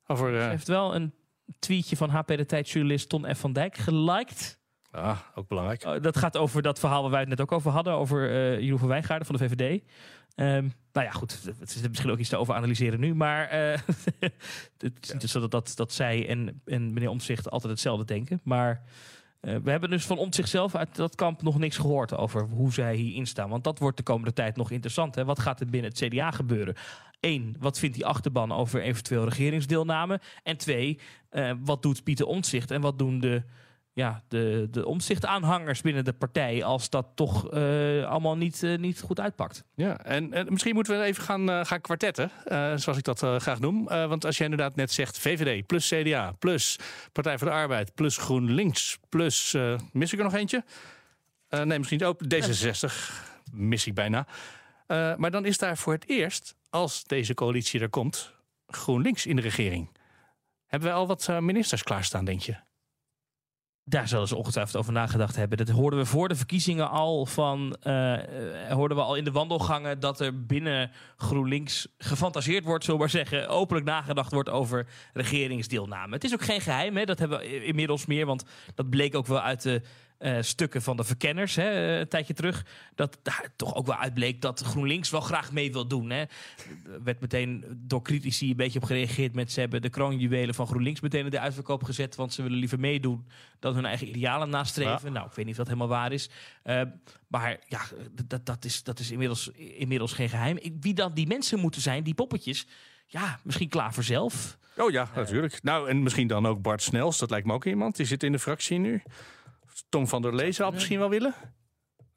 Over. 0.07 0.43
Ze 0.43 0.49
heeft 0.49 0.69
wel 0.69 0.95
een 0.95 1.15
tweetje 1.59 1.97
van 1.97 2.11
HP 2.11 2.27
De 2.27 2.47
Tijd 2.47 2.71
journalist 2.71 3.09
Ton 3.09 3.35
F. 3.35 3.39
van 3.39 3.53
Dijk 3.53 3.77
geliked. 3.77 4.59
Ah, 4.91 5.19
ook 5.35 5.49
belangrijk. 5.49 5.85
Uh, 5.85 6.01
dat 6.01 6.17
gaat 6.17 6.37
over 6.37 6.63
dat 6.63 6.79
verhaal 6.79 7.03
waar 7.03 7.11
wij 7.11 7.21
het 7.21 7.29
net 7.29 7.41
ook 7.41 7.53
over 7.53 7.71
hadden. 7.71 7.93
Over 7.93 8.31
uh, 8.31 8.61
Jeroen 8.61 8.79
van 8.79 8.89
Wijngaarden 8.89 9.27
van 9.27 9.37
de 9.37 9.49
VVD. 9.49 9.83
Um, 10.37 10.73
nou 10.93 11.07
ja, 11.07 11.13
goed. 11.13 11.43
Het 11.59 11.75
is 11.75 11.89
misschien 11.89 12.11
ook 12.11 12.19
iets 12.19 12.29
te 12.29 12.37
over 12.37 12.55
analyseren 12.55 13.01
nu. 13.01 13.15
Maar 13.15 13.45
uh, 13.45 13.79
het 14.79 14.99
is 15.01 15.13
niet 15.13 15.31
zo 15.31 15.41
dat, 15.41 15.51
dat, 15.51 15.73
dat 15.75 15.93
zij 15.93 16.29
en, 16.29 16.63
en 16.65 16.93
meneer 16.93 17.09
Omtzigt 17.09 17.51
altijd 17.51 17.73
hetzelfde 17.73 18.05
denken. 18.05 18.41
Maar 18.45 18.83
uh, 19.41 19.57
we 19.63 19.71
hebben 19.71 19.91
dus 19.91 20.07
van 20.07 20.19
Omtzigt 20.19 20.49
zelf 20.49 20.75
uit 20.75 20.97
dat 20.97 21.15
kamp 21.15 21.43
nog 21.43 21.59
niks 21.59 21.77
gehoord 21.77 22.17
over 22.17 22.43
hoe 22.43 22.73
zij 22.73 22.95
hierin 22.95 23.27
staan. 23.27 23.49
Want 23.49 23.65
dat 23.65 23.79
wordt 23.79 23.97
de 23.97 24.03
komende 24.03 24.33
tijd 24.33 24.57
nog 24.57 24.71
interessant. 24.71 25.15
Hè? 25.15 25.25
Wat 25.25 25.39
gaat 25.39 25.61
er 25.61 25.67
binnen 25.67 25.91
het 25.91 26.01
CDA 26.09 26.31
gebeuren? 26.31 26.75
Eén, 27.21 27.57
wat 27.59 27.79
vindt 27.79 27.97
die 27.97 28.07
achterban 28.07 28.53
over 28.53 28.83
eventueel 28.83 29.25
regeringsdeelname? 29.25 30.21
En 30.43 30.57
twee, 30.57 30.99
uh, 31.33 31.53
wat 31.61 31.83
doet 31.83 32.05
Pieter 32.05 32.27
Omtzigt 32.27 32.71
en 32.71 32.81
wat 32.81 32.99
doen 32.99 33.21
de 33.21 33.43
ja, 33.93 34.23
de, 34.29 34.69
de 34.71 34.87
omzichtaanhangers 34.87 35.81
binnen 35.81 36.05
de 36.05 36.13
partij 36.13 36.65
als 36.65 36.91
dat 36.91 37.07
toch 37.15 37.55
uh, 37.55 38.07
allemaal 38.07 38.37
niet, 38.37 38.63
uh, 38.63 38.79
niet 38.79 39.01
goed 39.01 39.21
uitpakt. 39.21 39.65
Ja, 39.75 40.05
en, 40.05 40.33
en, 40.33 40.47
misschien 40.51 40.75
moeten 40.75 40.99
we 40.99 41.05
even 41.05 41.23
gaan, 41.23 41.51
uh, 41.51 41.65
gaan 41.65 41.81
kwartetten, 41.81 42.31
zoals 42.75 42.99
ik 42.99 43.05
dat 43.05 43.19
graag 43.19 43.61
noem. 43.61 43.85
want 43.85 44.25
als 44.25 44.37
jij 44.37 44.47
inderdaad 44.47 44.77
net 44.77 44.93
zegt 44.93 45.19
VVD 45.19 45.67
plus 45.67 45.89
CDA 45.89 46.33
plus 46.39 46.79
Partij 47.13 47.39
voor 47.39 47.47
de 47.47 47.53
Arbeid 47.53 47.95
plus 47.95 48.17
GroenLinks 48.17 48.99
plus, 49.09 49.57
mis 49.93 50.13
ik 50.13 50.19
er 50.19 50.25
nog 50.25 50.35
eentje? 50.35 50.65
nee, 51.49 51.79
misschien 51.79 51.99
niet 51.99 52.09
ook 52.09 52.21
D66, 52.35 52.93
mis 53.53 53.87
ik 53.87 53.95
bijna. 53.95 54.27
maar 54.87 55.31
dan 55.31 55.45
is 55.45 55.59
daar 55.59 55.77
voor 55.77 55.93
het 55.93 56.09
eerst, 56.09 56.55
als 56.71 57.05
deze 57.05 57.35
coalitie 57.35 57.81
er 57.81 57.91
komt, 57.91 58.35
GroenLinks 58.67 59.27
in 59.27 59.37
de 59.37 59.43
regering. 59.43 59.97
Hebben 60.67 60.89
we 60.89 60.95
al 60.95 61.07
wat 61.07 61.29
eh, 61.29 61.39
ministers 61.39 61.83
klaarstaan, 61.83 62.25
denk 62.25 62.41
je? 62.41 62.57
Daar 63.85 64.09
zullen 64.09 64.29
ze 64.29 64.37
ongetwijfeld 64.37 64.77
over 64.77 64.93
nagedacht 64.93 65.37
hebben. 65.37 65.59
Dat 65.59 65.69
hoorden 65.69 65.99
we 65.99 66.05
voor 66.05 66.29
de 66.29 66.37
verkiezingen 66.37 66.91
al 66.91 67.27
van. 67.27 67.77
eh, 67.81 68.69
eh, 68.69 68.73
hoorden 68.73 68.97
we 68.97 69.03
al 69.03 69.15
in 69.15 69.25
de 69.25 69.31
wandelgangen 69.31 70.01
dat 70.01 70.21
er 70.21 70.47
binnen 70.47 70.91
GroenLinks 71.17 71.89
gefantaseerd 71.99 72.65
wordt, 72.65 72.85
zullen 72.85 73.01
we 73.01 73.07
maar 73.07 73.25
zeggen. 73.25 73.49
Openlijk 73.49 73.87
nagedacht 73.87 74.33
wordt 74.33 74.49
over 74.49 74.87
regeringsdeelname. 75.13 76.15
Het 76.15 76.25
is 76.25 76.33
ook 76.33 76.43
geen 76.43 76.61
geheim, 76.61 76.97
hè? 76.97 77.05
dat 77.05 77.19
hebben 77.19 77.39
we 77.39 77.65
inmiddels 77.65 78.07
meer. 78.07 78.27
Want 78.27 78.45
dat 78.75 78.91
bleek 78.91 79.15
ook 79.15 79.27
wel 79.27 79.41
uit 79.41 79.63
de 79.63 79.83
eh, 80.21 80.37
stukken 80.41 80.83
van 80.83 80.97
de 80.97 81.05
verkenners 81.05 81.57
hè, 81.57 81.71
eh, 81.71 81.99
een 81.99 82.09
tijdje 82.09 82.35
terug. 82.35 82.65
Dat 82.95 83.19
daar 83.23 83.53
toch 83.57 83.75
ook 83.75 83.87
wel 83.87 83.97
uitbleek 83.97 84.41
dat 84.41 84.61
GroenLinks 84.61 85.11
wel 85.11 85.21
graag 85.21 85.53
mee 85.53 85.73
wil 85.73 85.87
doen. 85.87 86.11
Hè. 86.11 86.21
Er 86.21 87.03
werd 87.05 87.21
meteen 87.21 87.65
door 87.77 88.03
critici 88.03 88.51
een 88.51 88.57
beetje 88.57 88.79
op 88.79 88.85
gereageerd 88.85 89.35
met 89.35 89.53
ze 89.53 89.61
hebben 89.61 89.83
de 89.83 89.89
kroonjuwelen 89.89 90.55
van 90.55 90.67
GroenLinks 90.67 91.01
meteen 91.01 91.25
in 91.25 91.31
de 91.31 91.41
uitverkoop 91.41 91.83
gezet. 91.83 92.15
Want 92.15 92.33
ze 92.33 92.43
willen 92.43 92.59
liever 92.59 92.81
meedoen 92.81 93.27
dan 93.59 93.75
hun 93.75 93.85
eigen 93.85 94.09
idealen 94.09 94.51
nastreven. 94.51 95.13
Nou, 95.13 95.27
ik 95.27 95.33
weet 95.33 95.45
niet 95.45 95.59
of 95.59 95.67
dat 95.67 95.67
helemaal 95.67 95.99
waar 95.99 96.13
is. 96.13 96.31
Eh, 96.63 96.83
maar 97.27 97.59
ja, 97.69 97.81
dat, 98.27 98.47
dat, 98.47 98.65
is, 98.65 98.83
dat 98.83 98.99
is 98.99 99.11
inmiddels, 99.11 99.49
inmiddels 99.77 100.13
geen 100.13 100.29
geheim. 100.29 100.59
Wie 100.81 100.95
dan 100.95 101.15
die 101.15 101.27
mensen 101.27 101.59
moeten 101.59 101.81
zijn, 101.81 102.03
die 102.03 102.15
poppetjes. 102.15 102.67
Ja, 103.07 103.39
misschien 103.43 103.69
klaar 103.69 103.95
voor 103.95 104.05
zelf. 104.05 104.59
Oh 104.77 104.91
ja, 104.91 105.09
natuurlijk. 105.15 105.63
Nou, 105.63 105.89
en 105.89 106.03
misschien 106.03 106.27
dan 106.27 106.47
ook 106.47 106.63
Bart 106.63 106.83
Snels. 106.83 107.19
Dat 107.19 107.31
lijkt 107.31 107.47
me 107.47 107.53
ook 107.53 107.65
iemand. 107.65 107.97
Die 107.97 108.07
zit 108.07 108.23
in 108.23 108.33
de 108.33 108.39
fractie 108.39 108.79
nu. 108.79 109.03
Tom 109.89 110.09
van 110.09 110.23
der 110.23 110.35
Lezen 110.35 110.65
had 110.65 110.73
misschien 110.75 110.99
wel 110.99 111.09
willen. 111.11 111.35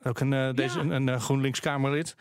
Ook 0.03 0.19
een, 0.19 0.33
eh, 0.33 0.53
deze, 0.53 0.79
een, 0.79 0.89
een 0.91 1.09
eh, 1.09 1.19
GroenLinks-Kamerlid. 1.21 2.15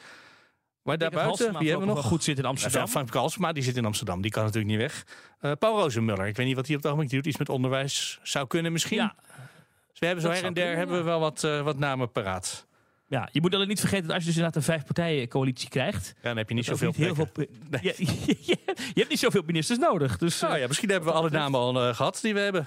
Maar 0.83 0.99
daarbuiten, 0.99 1.59
wie 1.59 1.69
hebben 1.71 1.89
we 1.89 1.95
nog? 1.95 2.05
goed 2.05 2.25
zit 2.25 2.39
in 2.39 2.45
Amsterdam. 2.45 2.81
Ja, 2.81 2.89
Frank 2.89 3.11
Kalsma, 3.11 3.53
die 3.53 3.63
zit 3.63 3.77
in 3.77 3.85
Amsterdam. 3.85 4.21
Die 4.23 4.31
kan 4.31 4.45
natuurlijk 4.45 4.71
niet 4.71 4.81
weg. 4.81 5.07
Eh, 5.39 5.53
Paul 5.59 5.79
Rozenmuller. 5.81 6.27
Ik 6.27 6.37
weet 6.37 6.47
niet 6.47 6.57
wat 6.57 6.67
hij 6.67 6.77
op 6.77 6.83
het 6.83 6.93
ogenblik 6.93 7.15
doet. 7.15 7.27
Iets 7.27 7.39
met 7.39 7.49
onderwijs 7.49 8.19
zou 8.23 8.47
kunnen 8.47 8.73
misschien. 8.73 8.97
Ja, 8.97 9.15
Dus 9.91 9.99
we 10.01 10.07
hebben 10.07 10.25
zo 10.25 10.31
dat 10.31 10.39
her 10.39 10.47
en 10.47 10.55
der 10.55 10.63
kunnen, 10.65 10.79
hebben 10.79 10.97
we 10.99 11.03
wel 11.05 11.21
wat, 11.21 11.41
wat 11.65 11.79
namen 11.79 12.13
paraat. 12.13 12.67
ja, 13.07 13.29
je 13.33 13.41
moet 13.41 13.55
alleen 13.55 13.69
niet 13.69 13.81
vergeten 13.81 14.05
dat 14.07 14.15
als 14.15 14.23
je 14.25 14.29
dus 14.29 14.37
inderdaad 14.39 14.63
een 14.63 14.69
vijf-partijen-coalitie 14.75 15.69
krijgt. 15.69 16.13
Ja, 16.17 16.23
dan 16.29 16.37
heb 16.37 16.49
je 16.49 16.55
niet 16.55 16.65
zoveel 16.65 16.93
heel 16.97 17.15
veel. 17.15 17.29
je, 17.35 17.95
je- 18.27 18.37
je 18.67 18.93
hebt 18.95 19.09
niet 19.09 19.19
zoveel 19.19 19.43
ministers 19.47 19.79
nodig. 19.79 20.17
Dus 20.19 20.41
Nou 20.41 20.59
ja, 20.59 20.67
misschien 20.67 20.91
hebben 20.91 21.09
we 21.09 21.15
alle 21.15 21.31
namen 21.31 21.61
al 21.61 21.89
eh, 21.89 21.95
gehad 21.95 22.19
die 22.23 22.35
we 22.35 22.41
hebben. 22.41 22.67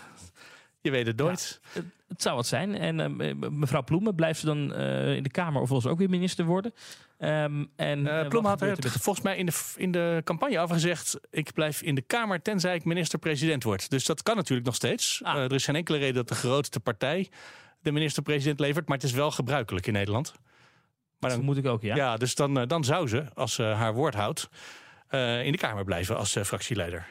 Je 0.82 0.92
weet 0.92 1.08
het 1.08 1.18
nooit. 1.18 1.60
Het 2.08 2.22
zou 2.22 2.36
wat 2.36 2.48
zijn. 2.48 2.78
En 2.78 3.00
eh, 3.00 3.10
me- 3.10 3.50
mevrouw 3.52 3.84
Ploemen 3.84 4.16
blijft 4.16 4.40
ze 4.40 4.46
dan 4.46 4.74
eh, 4.74 5.16
in 5.16 5.24
de 5.24 5.30
Kamer 5.32 5.62
of 5.62 5.70
wil 5.70 5.82
ze 5.82 5.90
ook 5.90 5.98
weer 5.98 6.10
minister 6.10 6.46
worden. 6.46 6.74
Ehm, 7.18 7.66
en, 7.76 8.08
Eh 8.08 8.26
eh, 8.26 8.44
had 8.44 8.62
er 8.62 8.78
volgens 8.82 9.22
mij 9.26 9.38
in 9.38 9.46
de, 9.46 9.54
in 9.76 9.92
de 9.92 10.22
campagne 10.24 10.60
afgezegd... 10.60 11.20
ik 11.32 11.54
blijf 11.54 11.82
in 11.82 11.96
de 11.96 12.02
Kamer 12.02 12.42
tenzij 12.42 12.76
ik 12.76 12.86
minister-president 12.86 13.64
word. 13.64 13.90
Dus 13.90 14.06
dat 14.06 14.24
kan 14.24 14.36
natuurlijk 14.36 14.66
nog 14.66 14.76
steeds. 14.76 15.22
Ah. 15.24 15.36
Eh, 15.36 15.44
er 15.44 15.54
is 15.54 15.66
geen 15.66 15.76
enkele 15.76 15.98
reden 15.98 16.16
dat 16.16 16.28
de 16.28 16.36
grootste 16.36 16.80
partij 16.80 17.30
de 17.82 17.92
minister-president 17.92 18.60
levert. 18.60 18.88
Maar 18.88 18.98
het 18.98 19.06
is 19.06 19.12
wel 19.12 19.32
gebruikelijk 19.32 19.88
in 19.88 19.94
Nederland. 19.94 20.34
Maar 21.20 21.30
Dat 21.30 21.42
moet 21.42 21.58
ik 21.58 21.66
ook, 21.66 21.82
ja. 21.82 21.96
ja. 21.96 22.18
dus 22.18 22.36
dan, 22.36 22.60
eh, 22.60 22.68
dan 22.68 22.84
zou 22.84 23.08
ze, 23.08 23.26
als 23.34 23.54
ze 23.54 23.64
haar 23.64 23.94
woord 23.94 24.14
houdt... 24.14 24.50
eh, 25.08 25.46
in 25.46 25.52
de 25.52 25.58
Kamer 25.58 25.84
blijven 25.84 26.18
als 26.18 26.36
eh, 26.36 26.44
fractieleider. 26.44 27.08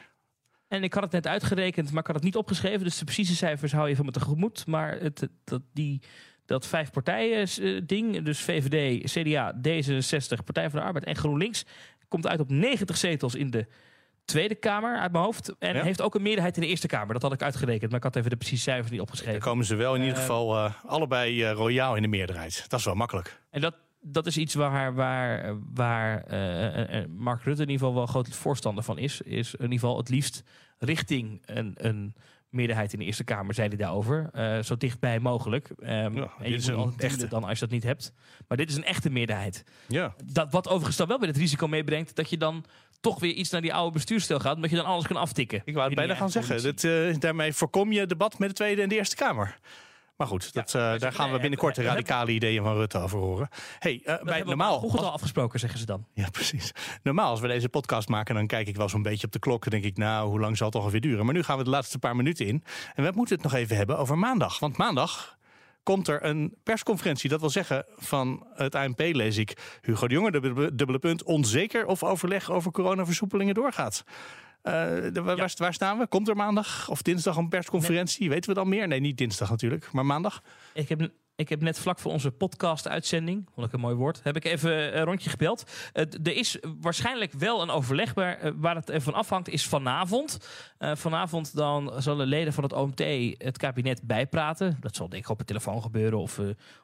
En 0.67 0.83
ik 0.83 0.93
had 0.93 1.03
het 1.03 1.11
net 1.11 1.27
uitgerekend, 1.27 1.91
maar 1.91 1.99
ik 1.99 2.05
had 2.07 2.15
het 2.15 2.23
niet 2.25 2.35
opgeschreven. 2.35 2.83
Dus 2.83 2.97
de 2.97 3.05
precieze 3.05 3.35
cijfers 3.35 3.71
hou 3.71 3.89
je 3.89 3.95
van 3.95 4.05
me 4.05 4.11
tegemoet. 4.11 4.67
Maar 4.67 4.99
het, 4.99 5.27
dat, 5.43 5.61
die, 5.73 6.01
dat 6.45 6.67
vijf 6.67 6.91
partijen 6.91 7.47
eh, 7.61 7.81
ding, 7.85 8.21
dus 8.23 8.39
VVD, 8.39 9.03
CDA, 9.11 9.53
D66, 9.57 10.43
Partij 10.45 10.69
van 10.69 10.79
de 10.79 10.85
Arbeid 10.85 11.05
en 11.05 11.15
GroenLinks... 11.15 11.65
komt 12.07 12.27
uit 12.27 12.39
op 12.39 12.49
90 12.49 12.97
zetels 12.97 13.35
in 13.35 13.49
de 13.49 13.67
Tweede 14.25 14.55
Kamer 14.55 14.97
uit 14.97 15.11
mijn 15.11 15.23
hoofd. 15.23 15.55
En 15.59 15.75
Ja. 15.75 15.83
heeft 15.83 16.01
ook 16.01 16.15
een 16.15 16.21
meerderheid 16.21 16.55
in 16.55 16.61
de 16.61 16.67
Eerste 16.67 16.87
Kamer. 16.87 17.13
Dat 17.13 17.21
had 17.21 17.33
ik 17.33 17.41
uitgerekend, 17.41 17.89
maar 17.89 17.97
ik 17.99 18.03
had 18.05 18.15
even 18.15 18.29
de 18.29 18.35
precieze 18.37 18.63
cijfers 18.63 18.89
niet 18.89 18.97
Dan 18.99 19.07
opgeschreven. 19.07 19.41
komen 19.41 19.65
ze 19.65 19.75
wel 19.75 19.93
in 19.95 19.99
ieder 20.01 20.15
Eh, 20.15 20.21
geval 20.21 20.55
eh, 20.55 20.73
allebei 20.85 21.49
royaal 21.49 21.95
in 21.95 22.01
de 22.01 22.07
meerderheid. 22.07 22.65
Dat 22.67 22.79
is 22.79 22.85
wel 22.85 22.95
makkelijk. 22.95 23.41
En 23.49 23.61
dat, 23.61 23.75
dat 24.07 24.25
is 24.25 24.37
iets 24.37 24.53
waar, 24.53 24.93
waar, 24.93 25.57
waar 25.73 26.23
eh, 26.23 26.65
eh, 26.65 27.01
eh, 27.01 27.09
Mark 27.09 27.43
Rutte 27.43 27.61
in 27.61 27.69
ieder 27.69 27.85
geval 27.85 27.93
wel 27.93 28.05
groot 28.05 28.35
voorstander 28.35 28.83
van 28.83 28.97
is. 28.97 29.21
Is 29.21 29.53
in 29.53 29.61
ieder 29.61 29.79
geval 29.79 29.97
het 29.97 30.09
liefst 30.09 30.43
richting 30.77 31.41
een, 31.45 31.73
een 31.77 32.15
meerderheid 32.49 32.93
in 32.93 32.99
de 32.99 33.05
Eerste 33.05 33.23
Kamer, 33.23 33.53
zei 33.53 33.67
hij 33.67 33.77
daarover. 33.77 34.29
Zo 34.63 34.77
dichtbij 34.77 35.19
mogelijk. 35.19 35.69
Ehm, 35.69 35.93
en 35.93 36.29
dit 36.37 36.47
je 36.47 36.53
is 36.53 36.71
moet 36.71 36.85
een 36.85 36.99
echte. 36.99 37.27
dan 37.27 37.43
als 37.43 37.59
je 37.59 37.65
dat 37.65 37.73
niet 37.73 37.83
hebt. 37.83 38.13
Maar 38.47 38.57
dit 38.57 38.69
is 38.69 38.75
een 38.75 38.85
echte 38.85 39.09
meerderheid. 39.09 39.63
Ja. 39.87 40.15
Dat, 40.25 40.51
wat 40.51 40.67
overigens 40.67 40.97
dan 40.97 41.07
wel 41.07 41.19
weer 41.19 41.27
het 41.27 41.37
risico 41.37 41.67
meebrengt 41.67 42.15
dat 42.15 42.29
je 42.29 42.37
dan 42.37 42.65
toch 42.99 43.19
weer 43.19 43.33
iets 43.33 43.49
naar 43.49 43.61
die 43.61 43.73
oude 43.73 43.91
bestuursstijl 43.91 44.39
gaat, 44.39 44.55
omdat 44.55 44.69
je 44.69 44.75
dan 44.75 44.85
alles 44.85 45.07
kan 45.07 45.17
aftikken. 45.17 45.61
Ik 45.65 45.73
wou 45.73 45.85
het 45.85 45.95
bijna 45.95 46.15
gaan 46.15 46.29
zeggen. 46.29 46.63
Dat, 46.63 47.21
daarmee 47.21 47.53
voorkom 47.53 47.91
je 47.91 48.05
debat 48.05 48.39
met 48.39 48.49
de 48.49 48.55
Tweede 48.55 48.81
en 48.81 48.89
de 48.89 48.95
Eerste 48.95 49.15
Kamer. 49.15 49.59
Maar 50.15 50.27
goed, 50.27 50.53
dat, 50.53 50.75
eh, 50.75 50.97
daar 50.97 51.11
gaan 51.11 51.31
we 51.31 51.39
binnenkort 51.39 51.75
de 51.75 51.83
radicale 51.83 52.31
ideeën 52.31 52.63
van 52.63 52.75
Rutte 52.75 52.97
over 52.97 53.19
horen. 53.19 53.49
Hey, 53.79 54.01
Dat 54.05 54.23
bij, 54.23 54.41
normaal, 54.41 54.79
Google 54.79 54.99
al 54.99 55.11
afgesproken, 55.11 55.59
zeggen 55.59 55.79
ze 55.79 55.85
dan. 55.85 56.05
ja, 56.13 56.29
precies. 56.29 56.71
Normaal, 57.03 57.29
als 57.29 57.39
we 57.39 57.47
deze 57.47 57.69
podcast 57.69 58.09
maken, 58.09 58.35
dan 58.35 58.47
kijk 58.47 58.67
ik 58.67 58.75
wel 58.75 58.89
zo'n 58.89 59.01
beetje 59.01 59.25
op 59.25 59.33
de 59.33 59.39
klok. 59.39 59.65
En 59.65 59.71
denk 59.71 59.83
ik, 59.83 59.97
nou, 59.97 60.29
hoe 60.29 60.39
lang 60.39 60.57
zal 60.57 60.67
het 60.67 60.75
toch 60.75 60.85
alweer 60.85 61.01
duren? 61.01 61.25
Maar 61.25 61.33
nu 61.33 61.43
gaan 61.43 61.57
we 61.57 61.63
de 61.63 61.69
laatste 61.69 61.99
paar 61.99 62.15
minuten 62.15 62.45
in. 62.45 62.63
En 62.95 63.03
we 63.03 63.11
moeten 63.15 63.35
het 63.35 63.43
nog 63.43 63.53
even 63.53 63.75
hebben 63.75 63.97
over 63.97 64.17
maandag. 64.17 64.59
Want 64.59 64.77
maandag 64.77 65.37
komt 65.83 66.07
er 66.07 66.23
een 66.25 66.55
persconferentie. 66.63 67.29
Dat 67.29 67.39
wil 67.39 67.49
zeggen, 67.49 67.85
van 67.95 68.47
het 68.53 68.75
ANP 68.75 68.99
lees 68.99 69.37
ik... 69.37 69.79
Hugo 69.81 70.07
de 70.07 70.13
Jonge, 70.13 70.31
dubbele, 70.31 70.75
dubbele 70.75 70.99
punt, 70.99 71.23
onzeker 71.23 71.85
of 71.85 72.03
overleg 72.03 72.51
over 72.51 72.71
coronaversoepelingen 72.71 73.53
doorgaat. 73.53 74.03
Eh, 74.65 74.73
de- 75.13 75.21
waar, 75.21 75.35
waar- 75.37 75.53
waar 75.57 75.73
staan 75.73 75.97
we? 75.97 76.07
Komt 76.07 76.27
er 76.27 76.35
maandag 76.35 76.89
of 76.89 77.01
dinsdag 77.01 77.35
een 77.37 77.49
persconferentie? 77.49 78.29
Weten 78.29 78.49
we 78.49 78.55
dan 78.55 78.69
meer? 78.69 78.87
Nee, 78.87 78.99
niet 78.99 79.17
dinsdag 79.17 79.49
natuurlijk, 79.49 79.91
maar 79.91 80.05
maandag. 80.05 80.41
Ik 80.73 80.89
heb, 80.89 81.09
ik 81.35 81.49
heb 81.49 81.61
net 81.61 81.79
vlak 81.79 81.99
voor 81.99 82.11
onze 82.11 82.31
podcast-uitzending, 82.31 83.47
vond 83.53 83.67
ik 83.67 83.73
een 83.73 83.79
mooi 83.79 83.95
woord, 83.95 84.19
heb 84.23 84.35
ik 84.35 84.43
even 84.45 84.97
een 84.97 85.03
rondje 85.03 85.29
gebeld. 85.29 85.63
Er 85.93 86.35
is 86.35 86.57
waarschijnlijk 86.81 87.33
wel 87.33 87.61
een 87.61 87.69
overleg, 87.69 88.15
maar 88.15 88.37
eh, 88.39 88.51
waar 88.55 88.75
het 88.75 88.91
van 88.95 89.13
afhangt 89.13 89.47
is 89.49 89.65
vanavond. 89.65 90.37
Eh, 90.77 90.95
vanavond 90.95 91.55
dan 91.55 91.93
zullen 91.97 92.27
leden 92.27 92.53
van 92.53 92.63
het 92.63 92.73
OMT 92.73 92.99
het 93.37 93.57
kabinet 93.57 94.01
bijpraten. 94.03 94.77
Dat 94.79 94.95
zal 94.95 95.09
denk 95.09 95.23
ik 95.23 95.29
op 95.29 95.37
de 95.37 95.45
telefoon 95.45 95.81
gebeuren 95.81 96.19
of, 96.19 96.39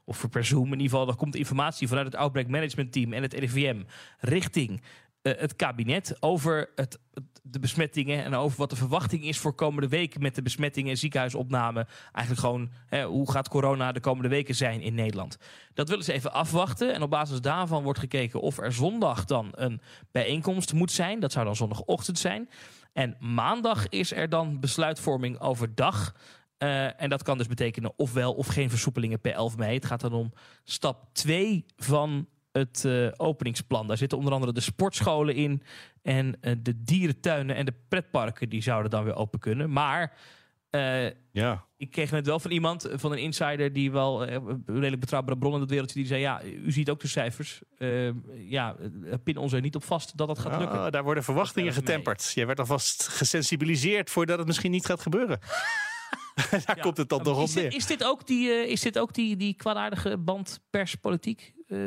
of 0.05 0.29
per 0.29 0.45
Zoom. 0.45 0.65
In 0.65 0.71
ieder 0.79 0.89
geval, 0.89 1.07
er 1.07 1.15
komt 1.15 1.35
informatie 1.35 1.87
vanuit 1.87 2.05
het 2.05 2.15
Outbreak 2.15 2.47
Management 2.47 2.91
Team 2.91 3.13
en 3.13 3.21
het 3.21 3.33
RIVM 3.33 3.81
richting 4.19 4.81
het 5.21 5.55
kabinet 5.55 6.15
over 6.19 6.69
het, 6.75 6.99
de 7.41 7.59
besmettingen 7.59 8.23
en 8.23 8.33
over 8.33 8.57
wat 8.57 8.69
de 8.69 8.75
verwachting 8.75 9.23
is 9.23 9.37
voor 9.37 9.53
komende 9.53 9.87
weken 9.87 10.21
met 10.21 10.35
de 10.35 10.41
besmettingen 10.41 10.91
en 10.91 10.97
ziekenhuisopname. 10.97 11.87
Eigenlijk 12.11 12.45
gewoon 12.45 12.71
hè, 12.85 13.05
hoe 13.05 13.31
gaat 13.31 13.49
corona 13.49 13.91
de 13.91 13.99
komende 13.99 14.29
weken 14.29 14.55
zijn 14.55 14.81
in 14.81 14.93
Nederland. 14.93 15.37
Dat 15.73 15.89
willen 15.89 16.03
ze 16.03 16.13
even 16.13 16.33
afwachten 16.33 16.93
en 16.93 17.01
op 17.01 17.09
basis 17.09 17.41
daarvan 17.41 17.83
wordt 17.83 17.99
gekeken 17.99 18.41
of 18.41 18.57
er 18.57 18.73
zondag 18.73 19.25
dan 19.25 19.51
een 19.51 19.81
bijeenkomst 20.11 20.73
moet 20.73 20.91
zijn. 20.91 21.19
Dat 21.19 21.31
zou 21.31 21.45
dan 21.45 21.55
zondagochtend 21.55 22.19
zijn. 22.19 22.49
En 22.93 23.15
maandag 23.19 23.89
is 23.89 24.13
er 24.13 24.29
dan 24.29 24.59
besluitvorming 24.59 25.39
overdag. 25.39 26.15
Eh, 26.57 27.01
en 27.01 27.09
dat 27.09 27.23
kan 27.23 27.37
dus 27.37 27.47
betekenen 27.47 27.93
ofwel 27.95 28.33
of 28.33 28.47
geen 28.47 28.69
versoepelingen 28.69 29.21
per 29.21 29.33
11 29.33 29.57
mei. 29.57 29.75
Het 29.75 29.85
gaat 29.85 30.01
dan 30.01 30.13
om 30.13 30.33
stap 30.63 31.13
2 31.13 31.65
van 31.77 32.27
het 32.51 32.85
eh, 32.85 33.07
openingsplan. 33.17 33.87
Daar 33.87 33.97
zitten 33.97 34.17
onder 34.17 34.33
andere 34.33 34.53
de 34.53 34.59
sportscholen 34.61 35.35
in. 35.35 35.61
En 36.01 36.37
eh, 36.41 36.55
de 36.59 36.83
dierentuinen 36.83 37.55
en 37.55 37.65
de 37.65 37.73
pretparken 37.89 38.49
die 38.49 38.61
zouden 38.61 38.91
dan 38.91 39.03
weer 39.03 39.15
open 39.15 39.39
kunnen. 39.39 39.71
Maar 39.71 40.17
eh, 40.69 41.05
Ja. 41.31 41.65
ik 41.77 41.91
kreeg 41.91 42.11
net 42.11 42.25
wel 42.25 42.39
van 42.39 42.51
iemand, 42.51 42.89
van 42.93 43.11
een 43.11 43.17
insider... 43.17 43.73
die 43.73 43.91
wel 43.91 44.27
een 44.27 44.63
redelijk 44.65 44.99
betrouwbare 44.99 45.37
bron 45.37 45.53
in 45.53 45.59
dat 45.59 45.69
wereldje... 45.69 45.95
die 45.99 46.07
zei, 46.07 46.21
ja, 46.21 46.43
u 46.43 46.71
ziet 46.71 46.89
ook 46.89 46.99
de 46.99 47.07
cijfers. 47.07 47.61
Eh, 47.77 48.09
ja, 48.49 48.75
pin 49.23 49.37
ons 49.37 49.53
er 49.53 49.61
niet 49.61 49.75
op 49.75 49.83
vast 49.83 50.17
dat 50.17 50.27
dat 50.27 50.39
gaat 50.39 50.59
lukken. 50.59 50.79
Ah, 50.79 50.91
daar 50.91 51.03
worden 51.03 51.23
verwachtingen 51.23 51.73
getemperd. 51.73 52.31
Jij 52.35 52.45
werd 52.45 52.59
alvast 52.59 53.07
gesensibiliseerd 53.07 54.09
voordat 54.09 54.37
het 54.37 54.47
misschien 54.47 54.71
niet 54.71 54.85
gaat 54.85 55.01
gebeuren. 55.01 55.39
daar 56.51 56.61
Ja. 56.65 56.73
komt 56.81 56.97
het 56.97 57.09
dan 57.09 57.23
toch 57.23 57.41
op 57.41 57.55
neer. 57.55 57.73
is 57.73 57.85
dit 57.85 58.03
ook 58.03 58.27
die, 58.27 58.49
is 58.49 58.81
dit 58.81 58.99
ook 58.99 59.13
die, 59.13 59.35
die 59.35 59.53
kwaadaardige 59.53 60.17
band 60.17 60.59
perspolitiek? 60.69 61.53
Eh, 61.67 61.77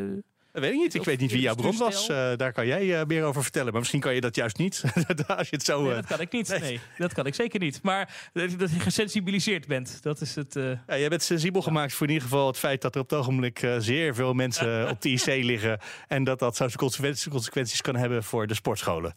Dat 0.54 0.62
weet 0.62 0.72
ik 0.72 0.78
niet. 0.78 0.94
Ik 0.94 1.00
Of 1.00 1.06
weet 1.06 1.20
niet 1.20 1.32
wie 1.32 1.40
jouw 1.40 1.54
bron 1.54 1.76
was. 1.76 2.08
Eh, 2.08 2.32
daar 2.36 2.52
kan 2.52 2.66
jij 2.66 3.00
eh, 3.00 3.06
meer 3.06 3.24
over 3.24 3.42
vertellen. 3.42 3.70
Maar 3.70 3.80
misschien 3.80 4.00
kan 4.00 4.14
je 4.14 4.20
dat 4.20 4.34
juist 4.34 4.58
niet. 4.58 4.82
Als 5.26 5.48
je 5.48 5.56
het 5.56 5.64
zo... 5.64 5.82
nee, 5.82 5.90
eh, 5.90 5.96
dat 5.96 6.06
kan 6.06 6.20
ik 6.20 6.32
niet. 6.32 6.48
nee. 6.48 6.60
Nee. 6.60 6.80
dat 6.98 7.12
kan 7.12 7.26
ik 7.26 7.34
zeker 7.34 7.60
niet. 7.60 7.82
Maar 7.82 8.30
dat 8.32 8.58
dat 8.58 8.70
je 8.70 8.80
gesensibiliseerd 8.80 9.66
bent, 9.66 10.02
dat 10.02 10.20
is 10.20 10.34
het... 10.34 10.54
Ja, 10.54 10.98
jij 10.98 11.08
bent 11.08 11.22
sensibel 11.22 11.62
gemaakt 11.62 11.92
voor 11.92 12.06
in 12.06 12.12
ieder 12.12 12.28
geval 12.28 12.46
het 12.46 12.58
feit 12.58 12.82
dat 12.82 12.94
er 12.94 13.00
op 13.00 13.10
het 13.10 13.18
ogenblik 13.18 13.66
zeer 13.78 14.14
veel 14.14 14.34
mensen 14.34 14.88
op 14.90 15.02
de 15.02 15.08
IC 15.08 15.26
liggen. 15.26 15.78
En 16.08 16.24
dat 16.24 16.38
dat 16.38 16.76
consequenties 16.76 17.80
kan 17.80 17.96
hebben 17.96 18.24
voor 18.24 18.46
de 18.46 18.54
sportscholen. 18.54 19.14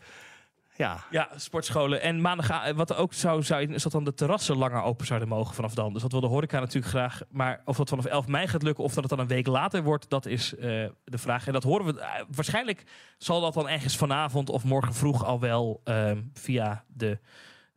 Ja. 0.78 1.04
Ja, 1.12 1.30
sportscholen. 1.36 2.02
En 2.02 2.22
maandag, 2.22 2.72
wat 2.72 2.96
ook 2.96 3.14
zou 3.14 3.44
zijn, 3.44 3.74
is 3.74 3.84
dat 3.84 3.92
dan 3.92 4.04
de 4.04 4.14
terrassen 4.14 4.58
langer 4.58 4.82
open 4.82 5.06
zouden 5.06 5.28
mogen 5.28 5.56
vanaf 5.56 5.74
dan. 5.74 5.94
Dus 5.94 6.02
dat 6.02 6.12
wil 6.12 6.22
de 6.22 6.28
horeca 6.28 6.60
natuurlijk 6.60 6.94
graag. 6.94 7.22
Maar 7.30 7.62
of 7.66 7.78
dat 7.78 7.90
vanaf 7.90 8.06
11 8.06 8.28
mei 8.28 8.48
gaat 8.48 8.64
lukken 8.64 8.84
of 8.84 8.94
dat 8.94 9.04
het 9.04 9.10
dan 9.10 9.20
een 9.20 9.28
week 9.28 9.48
later 9.48 9.84
wordt, 9.84 10.10
dat 10.10 10.26
is 10.26 10.56
eh, 10.56 10.62
de 11.04 11.18
vraag. 11.18 11.48
En 11.48 11.54
dat 11.54 11.64
horen 11.64 11.86
we. 11.86 12.00
eh, 12.00 12.10
waarschijnlijk 12.36 12.84
zal 13.18 13.42
dat 13.42 13.54
dan 13.54 13.70
ergens 13.70 13.98
vanavond 13.98 14.50
of 14.50 14.64
morgen 14.64 14.94
vroeg 14.94 15.26
al 15.26 15.40
wel 15.40 15.82
via 16.34 16.84
de 16.88 17.20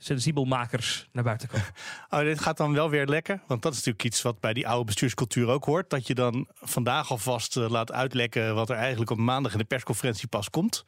sensibelmakers 0.02 1.08
naar 1.12 1.24
buiten 1.24 1.48
komen. 1.48 1.66
Oh, 2.10 2.20
dit 2.20 2.40
gaat 2.40 2.56
dan 2.56 2.72
wel 2.72 2.90
weer 2.90 3.06
lekker. 3.06 3.40
Want 3.46 3.62
dat 3.62 3.72
is 3.72 3.78
natuurlijk 3.78 4.04
iets 4.04 4.22
wat 4.22 4.40
bij 4.40 4.52
die 4.52 4.68
oude 4.68 4.84
bestuurscultuur 4.84 5.48
ook 5.48 5.64
hoort. 5.64 5.90
Dat 5.90 6.06
je 6.06 6.14
dan 6.14 6.48
vandaag 6.54 7.10
alvast 7.10 7.56
eh, 7.56 7.70
laat 7.70 7.92
uitlekken 7.92 8.54
wat 8.54 8.70
er 8.70 8.76
eigenlijk 8.76 9.10
op 9.10 9.18
maandag 9.18 9.52
in 9.52 9.58
de 9.58 9.64
persconferentie 9.64 10.28
pas 10.28 10.50
komt. 10.50 10.84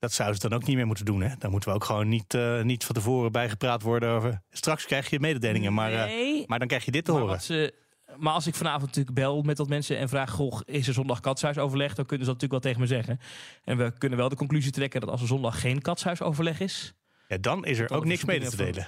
Dat 0.00 0.12
zouden 0.12 0.40
ze 0.40 0.48
dan 0.48 0.58
ook 0.58 0.66
niet 0.66 0.76
meer 0.76 0.86
moeten 0.86 1.04
doen. 1.04 1.20
Hè? 1.20 1.34
Dan 1.38 1.50
moeten 1.50 1.68
we 1.68 1.74
ook 1.74 1.84
gewoon 1.84 2.08
niet, 2.08 2.34
eh, 2.34 2.62
niet 2.62 2.84
van 2.84 2.94
tevoren 2.94 3.32
bijgepraat 3.32 3.82
worden 3.82 4.10
over. 4.10 4.42
Straks 4.50 4.86
krijg 4.86 5.10
je 5.10 5.20
mededelingen, 5.20 5.74
maar, 5.74 5.92
eh, 5.92 6.46
maar 6.46 6.58
dan 6.58 6.68
krijg 6.68 6.84
je 6.84 6.90
dit 6.90 7.04
te 7.04 7.12
Maar, 7.12 7.20
horen. 7.20 7.40
ze, 7.40 7.74
maar 8.16 8.32
als 8.32 8.46
ik 8.46 8.54
vanavond 8.54 8.86
natuurlijk 8.86 9.14
bel 9.14 9.42
met 9.42 9.56
dat 9.56 9.68
mensen 9.68 9.98
en 9.98 10.08
vraag: 10.08 10.30
Goh, 10.30 10.60
is 10.64 10.88
er 10.88 10.94
zondag 10.94 11.20
katshuisoverleg? 11.20 11.94
Dan 11.94 12.06
kunnen 12.06 12.26
ze 12.26 12.32
dat 12.32 12.40
natuurlijk 12.42 12.64
wel 12.64 12.72
tegen 12.72 12.80
me 12.80 12.86
zeggen. 13.04 13.20
En 13.64 13.76
we 13.76 13.98
kunnen 13.98 14.18
wel 14.18 14.28
de 14.28 14.36
conclusie 14.36 14.72
trekken 14.72 15.00
dat 15.00 15.10
als 15.10 15.20
er 15.20 15.26
zondag 15.26 15.60
geen 15.60 15.80
katshuisoverleg 15.82 16.60
is, 16.60 16.92
Ja, 17.28 17.36
dan 17.38 17.64
is 17.64 17.78
er 17.78 17.88
Dan 17.88 17.96
ook 17.96 18.04
niks 18.04 18.24
mee 18.24 18.40
te 18.40 18.56
delen. 18.56 18.86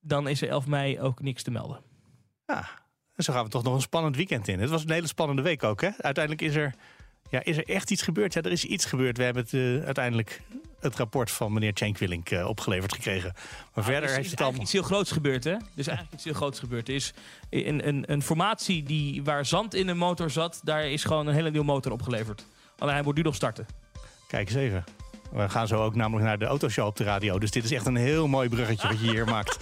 dan 0.00 0.28
is 0.28 0.42
er 0.42 0.48
11 0.48 0.66
mei 0.66 1.00
ook 1.00 1.20
niks 1.22 1.42
te 1.42 1.50
melden. 1.50 1.80
Ja, 2.46 2.68
en 3.14 3.24
zo 3.24 3.32
gaan 3.32 3.44
we 3.44 3.50
toch 3.50 3.62
nog 3.62 3.74
een 3.74 3.80
spannend 3.80 4.16
weekend 4.16 4.48
in. 4.48 4.60
Het 4.60 4.70
was 4.70 4.82
een 4.84 4.90
hele 4.90 5.06
spannende 5.06 5.42
week 5.42 5.62
ook. 5.62 5.80
Hè? 5.80 5.90
Uiteindelijk 5.98 6.44
is 6.44 6.54
er, 6.54 6.74
ja, 7.32 7.44
is 7.44 7.56
er 7.56 7.68
echt 7.68 7.90
iets 7.90 8.02
gebeurd. 8.02 8.32
Ja, 8.32 8.42
er 8.42 8.52
is 8.52 8.64
iets 8.64 8.84
gebeurd. 8.84 9.16
We 9.16 9.22
hebben 9.22 9.42
het, 9.42 9.54
eh, 9.54 9.84
uiteindelijk 9.84 10.40
het 10.80 10.96
rapport 10.96 11.30
van 11.30 11.52
meneer 11.52 11.70
Cenk 11.74 11.98
Willink 11.98 12.30
eh, 12.30 12.48
opgeleverd 12.48 12.94
gekregen. 12.94 13.32
Maar 13.74 13.84
verder 13.84 14.02
er 14.02 14.08
is, 14.10 14.16
heeft 14.16 14.30
het 14.30 14.40
allemaal... 14.40 14.60
iets 14.60 14.72
heel 14.72 14.82
groots 14.82 15.10
gebeurd, 15.10 15.44
hè? 15.44 15.50
Er 15.50 15.60
is 15.74 15.86
eigenlijk 15.86 16.16
iets 16.16 16.24
heel 16.24 16.34
groots 16.34 16.58
gebeurd. 16.58 16.88
Er 16.88 16.94
is 16.94 17.12
een, 17.50 17.88
een, 17.88 18.12
een 18.12 18.22
formatie 18.22 18.82
die, 18.82 19.22
waar 19.22 19.46
zand 19.46 19.74
in 19.74 19.86
de 19.86 19.94
motor 19.94 20.30
zat, 20.30 20.60
daar 20.64 20.86
is 20.86 21.04
gewoon 21.04 21.26
een 21.26 21.34
hele 21.34 21.50
nieuwe 21.50 21.66
motor 21.66 21.92
opgeleverd. 21.92 22.46
Alleen 22.78 22.94
hij 22.94 23.02
moet 23.02 23.16
nu 23.16 23.22
nog 23.22 23.34
starten. 23.34 23.66
Kijk 24.26 24.48
eens 24.48 24.56
even. 24.56 24.84
We 25.32 25.48
gaan 25.48 25.66
zo 25.66 25.82
ook 25.82 25.94
namelijk 25.94 26.26
naar 26.26 26.38
de 26.38 26.44
autoshow 26.44 26.86
op 26.86 26.96
de 26.96 27.04
radio. 27.04 27.38
Dus 27.38 27.50
dit 27.50 27.64
is 27.64 27.72
echt 27.72 27.86
een 27.86 27.96
heel 27.96 28.28
mooi 28.28 28.48
bruggetje 28.48 28.88
wat 28.88 29.00
je 29.00 29.10
hier 29.10 29.24
maakt. 29.36 29.58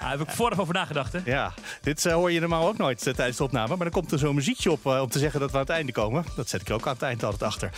Daar 0.00 0.10
heb 0.10 0.20
ik 0.20 0.30
vorig 0.30 0.60
over 0.60 0.74
nagedacht, 0.74 1.12
hè? 1.12 1.18
Ja, 1.24 1.54
dit 1.80 2.06
eh, 2.06 2.12
hoor 2.12 2.32
je 2.32 2.40
normaal 2.40 2.68
ook 2.68 2.76
nooit 2.76 3.06
eh, 3.06 3.14
tijdens 3.14 3.36
de 3.36 3.44
opname. 3.44 3.68
Maar 3.68 3.78
dan 3.78 3.90
komt 3.90 4.12
er 4.12 4.18
zo'n 4.18 4.34
muziekje 4.34 4.70
op 4.70 4.86
eh, 4.86 5.00
om 5.00 5.08
te 5.08 5.18
zeggen 5.18 5.40
dat 5.40 5.50
we 5.50 5.56
aan 5.56 5.62
het 5.62 5.72
einde 5.72 5.92
komen. 5.92 6.24
Dat 6.36 6.48
zet 6.48 6.60
ik 6.60 6.70
ook 6.70 6.86
aan 6.86 6.92
het 6.92 7.02
eind 7.02 7.24
altijd 7.24 7.42
achter. 7.42 7.70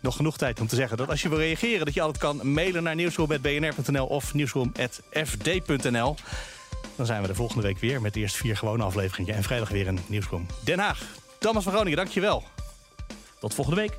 Nog 0.00 0.16
genoeg 0.16 0.36
tijd 0.36 0.60
om 0.60 0.66
te 0.66 0.76
zeggen 0.76 0.96
dat 0.96 1.08
als 1.08 1.22
je 1.22 1.28
wil 1.28 1.38
reageren... 1.38 1.84
dat 1.84 1.94
je 1.94 2.00
altijd 2.00 2.22
kan 2.22 2.52
mailen 2.52 2.82
naar 2.82 2.94
nieuwsroom.bnr.nl 2.94 4.06
of 4.06 4.34
nieuwsroom.fd.nl. 4.34 6.16
Dan 6.96 7.06
zijn 7.06 7.22
we 7.22 7.28
de 7.28 7.34
volgende 7.34 7.62
week 7.62 7.78
weer 7.78 8.00
met 8.00 8.16
eerst 8.16 8.36
vier 8.36 8.56
gewone 8.56 8.82
afleveringen... 8.82 9.34
en 9.34 9.42
vrijdag 9.42 9.68
weer 9.68 9.88
een 9.88 9.98
Nieuwsroom 10.06 10.46
Den 10.64 10.78
Haag. 10.78 11.02
Thomas 11.38 11.62
van 11.62 11.72
Groningen, 11.72 11.96
dankjewel. 11.96 12.44
Tot 13.38 13.54
volgende 13.54 13.80
week. 13.80 13.98